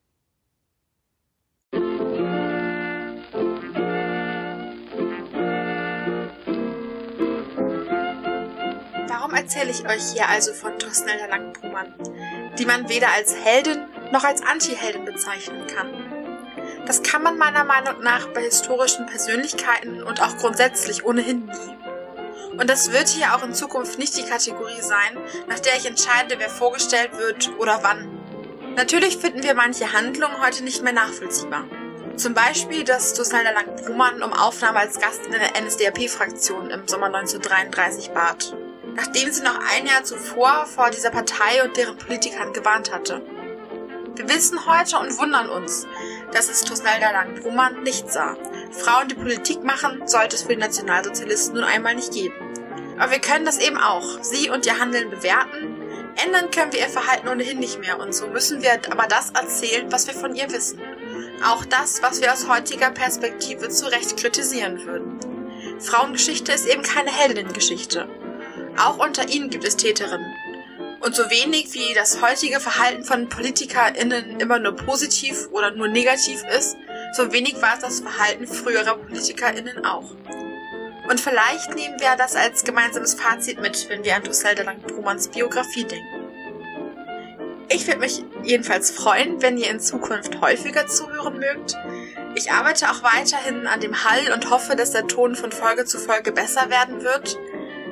Erzähle 9.53 9.70
ich 9.70 9.86
euch 9.86 10.12
hier 10.14 10.30
also 10.30 10.55
von 10.55 10.78
Tosnelda 10.78 11.26
Lang-Brumann, 11.26 11.92
die 12.59 12.64
man 12.64 12.88
weder 12.88 13.09
als 13.12 13.34
Heldin 13.34 13.86
noch 14.11 14.24
als 14.24 14.40
Anti-Heldin 14.42 15.05
bezeichnen 15.05 15.66
kann? 15.66 15.92
Das 16.86 17.03
kann 17.03 17.22
man 17.22 17.36
meiner 17.36 17.64
Meinung 17.64 18.00
nach 18.03 18.28
bei 18.28 18.40
historischen 18.44 19.05
Persönlichkeiten 19.05 20.03
und 20.03 20.22
auch 20.22 20.38
grundsätzlich 20.38 21.05
ohnehin 21.05 21.44
nie. 21.44 22.57
Und 22.59 22.70
das 22.70 22.92
wird 22.92 23.09
hier 23.09 23.34
auch 23.34 23.42
in 23.42 23.53
Zukunft 23.53 23.98
nicht 23.98 24.16
die 24.16 24.24
Kategorie 24.24 24.80
sein, 24.80 25.18
nach 25.48 25.61
der 25.61 25.76
ich 25.76 25.84
entscheide, 25.84 26.36
wer 26.38 26.48
vorgestellt 26.48 27.11
wird 27.18 27.50
oder 27.59 27.80
wann. 27.82 28.09
Natürlich 28.74 29.18
finden 29.18 29.42
wir 29.42 29.55
manche 29.55 29.92
Handlungen 29.92 30.40
heute 30.42 30.64
nicht 30.64 30.82
mehr 30.82 30.94
nachvollziehbar. 30.94 31.64
Zum 32.16 32.32
Beispiel, 32.32 32.84
dass 32.84 33.14
Susanna 33.14 33.50
Lang-Brumann 33.50 34.22
um 34.22 34.32
Aufnahme 34.32 34.78
als 34.78 34.98
Gast 34.98 35.26
in 35.26 35.32
der 35.32 35.61
NSDAP-Fraktion 35.62 36.70
im 36.70 36.88
Sommer 36.88 37.07
1933 37.07 38.12
bat, 38.12 38.55
nachdem 38.95 39.30
sie 39.32 39.43
noch 39.43 39.59
ein 39.74 39.86
Jahr 39.86 40.05
zuvor 40.05 40.66
vor 40.66 40.90
dieser 40.90 41.11
Partei 41.11 41.64
und 41.64 41.76
deren 41.76 41.97
Politikern 41.97 42.53
gewarnt 42.53 42.93
hatte. 42.93 43.22
Wir 44.14 44.28
wissen 44.28 44.66
heute 44.66 44.99
und 44.99 45.18
wundern 45.18 45.49
uns, 45.49 45.86
dass 46.32 46.51
es 46.51 46.62
Tosnelda 46.62 47.11
Lang-Brumann 47.11 47.82
nicht 47.82 48.12
sah. 48.12 48.36
Frauen, 48.70 49.09
die 49.09 49.14
Politik 49.14 49.64
machen, 49.64 50.07
sollte 50.07 50.36
es 50.36 50.43
für 50.43 50.51
die 50.51 50.57
Nationalsozialisten 50.57 51.55
nun 51.55 51.64
einmal 51.64 51.95
nicht 51.95 52.12
geben. 52.12 52.34
Aber 52.99 53.12
wir 53.12 53.20
können 53.20 53.47
das 53.47 53.59
eben 53.59 53.78
auch, 53.78 54.22
sie 54.22 54.51
und 54.51 54.66
ihr 54.66 54.78
Handeln 54.78 55.11
bewerten. 55.11 55.76
Ändern 56.22 56.51
können 56.51 56.72
wir 56.72 56.80
ihr 56.80 56.90
Verhalten 56.90 57.28
ohnehin 57.28 57.59
nicht 57.59 57.80
mehr 57.80 57.99
und 57.99 58.14
so 58.14 58.26
müssen 58.26 58.61
wir 58.61 58.72
aber 58.90 59.07
das 59.09 59.30
erzählen, 59.30 59.90
was 59.90 60.07
wir 60.07 60.14
von 60.14 60.34
ihr 60.34 60.51
wissen. 60.53 60.78
Auch 61.43 61.64
das, 61.64 62.03
was 62.03 62.20
wir 62.20 62.32
aus 62.32 62.49
heutiger 62.49 62.90
Perspektive 62.90 63.70
zu 63.70 63.86
Recht 63.86 64.18
kritisieren 64.18 64.84
würden. 64.84 65.18
Frauengeschichte 65.80 66.53
ist 66.53 66.66
eben 66.66 66.82
keine 66.82 67.11
Heldinnengeschichte. 67.11 68.09
Auch 68.79 68.99
unter 68.99 69.29
ihnen 69.29 69.51
gibt 69.51 69.64
es 69.64 69.77
Täterinnen. 69.77 70.35
Und 71.01 71.16
so 71.16 71.25
wenig 71.31 71.75
wie 71.75 71.95
das 71.95 72.23
heutige 72.23 72.61
Verhalten 72.61 73.05
von 73.05 73.29
PolitikerInnen 73.29 74.39
immer 74.39 74.59
nur 74.59 74.77
positiv 74.77 75.49
oder 75.51 75.73
nur 75.73 75.89
negativ 75.89 76.43
ist, 76.57 76.77
so 77.14 77.33
wenig 77.33 77.61
war 77.61 77.75
es 77.75 77.81
das 77.81 78.01
Verhalten 78.01 78.47
früherer 78.47 78.97
PolitikerInnen 78.97 79.85
auch. 79.85 80.11
Und 81.09 81.20
vielleicht 81.20 81.75
nehmen 81.75 81.99
wir 82.01 82.14
das 82.16 82.37
als 82.37 82.62
gemeinsames 82.62 83.14
Fazit 83.14 83.61
mit, 83.61 83.89
wenn 83.89 84.05
wir 84.05 84.14
an 84.14 84.23
Tusselda 84.23 84.62
Lang-Brumans 84.62 85.29
Biografie 85.29 85.85
denken. 85.85 86.23
Ich 87.68 87.87
würde 87.87 88.01
mich 88.01 88.25
jedenfalls 88.45 88.91
freuen, 88.91 89.43
wenn 89.43 89.59
ihr 89.59 89.70
in 89.70 89.81
Zukunft 89.81 90.41
häufiger 90.41 90.87
zuhören 90.87 91.39
mögt. 91.39 91.75
Ich 92.35 92.53
arbeite 92.53 92.91
auch 92.91 93.03
weiterhin 93.03 93.66
an 93.66 93.81
dem 93.81 94.05
Hall 94.05 94.33
und 94.33 94.51
hoffe, 94.51 94.77
dass 94.77 94.93
der 94.93 95.07
Ton 95.07 95.35
von 95.35 95.53
Folge 95.53 95.85
zu 95.85 95.99
Folge 95.99 96.33
besser 96.33 96.70
werden 96.70 97.03
wird. 97.03 97.39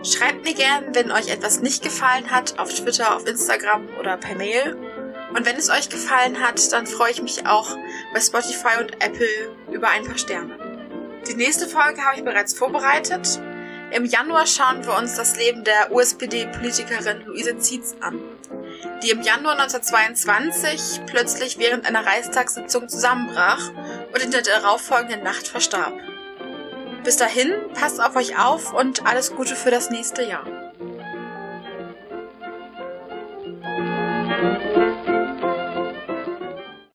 Schreibt 0.02 0.44
mir 0.44 0.54
gern, 0.54 0.94
wenn 0.94 1.10
euch 1.10 1.28
etwas 1.28 1.60
nicht 1.60 1.82
gefallen 1.82 2.30
hat, 2.30 2.58
auf 2.58 2.72
Twitter, 2.72 3.14
auf 3.14 3.26
Instagram 3.26 3.86
oder 3.98 4.16
per 4.16 4.34
Mail. 4.34 4.76
Und 5.34 5.44
wenn 5.44 5.56
es 5.56 5.68
euch 5.68 5.90
gefallen 5.90 6.40
hat, 6.40 6.72
dann 6.72 6.86
freue 6.86 7.10
ich 7.10 7.22
mich 7.22 7.46
auch 7.46 7.76
bei 8.14 8.20
Spotify 8.20 8.80
und 8.80 8.94
Apple 9.04 9.54
über 9.70 9.90
ein 9.90 10.04
paar 10.04 10.16
Sterne. 10.16 10.56
Die 11.28 11.34
nächste 11.34 11.68
Folge 11.68 12.02
habe 12.02 12.16
ich 12.16 12.24
bereits 12.24 12.54
vorbereitet. 12.54 13.40
Im 13.90 14.06
Januar 14.06 14.46
schauen 14.46 14.86
wir 14.86 14.96
uns 14.96 15.16
das 15.16 15.36
Leben 15.36 15.64
der 15.64 15.92
USPD-Politikerin 15.92 17.26
Luise 17.26 17.58
Zietz 17.58 17.94
an, 18.00 18.18
die 19.02 19.10
im 19.10 19.20
Januar 19.20 19.58
1922 19.58 21.02
plötzlich 21.06 21.58
während 21.58 21.84
einer 21.84 22.06
Reichstagssitzung 22.06 22.88
zusammenbrach 22.88 23.70
und 24.14 24.22
in 24.22 24.30
der 24.30 24.42
darauffolgenden 24.42 25.22
Nacht 25.22 25.46
verstarb. 25.46 25.92
Bis 27.04 27.16
dahin, 27.16 27.54
passt 27.74 28.00
auf 28.00 28.14
euch 28.16 28.38
auf 28.38 28.72
und 28.72 29.06
alles 29.06 29.34
Gute 29.34 29.56
für 29.56 29.70
das 29.70 29.90
nächste 29.90 30.22
Jahr. 30.22 30.44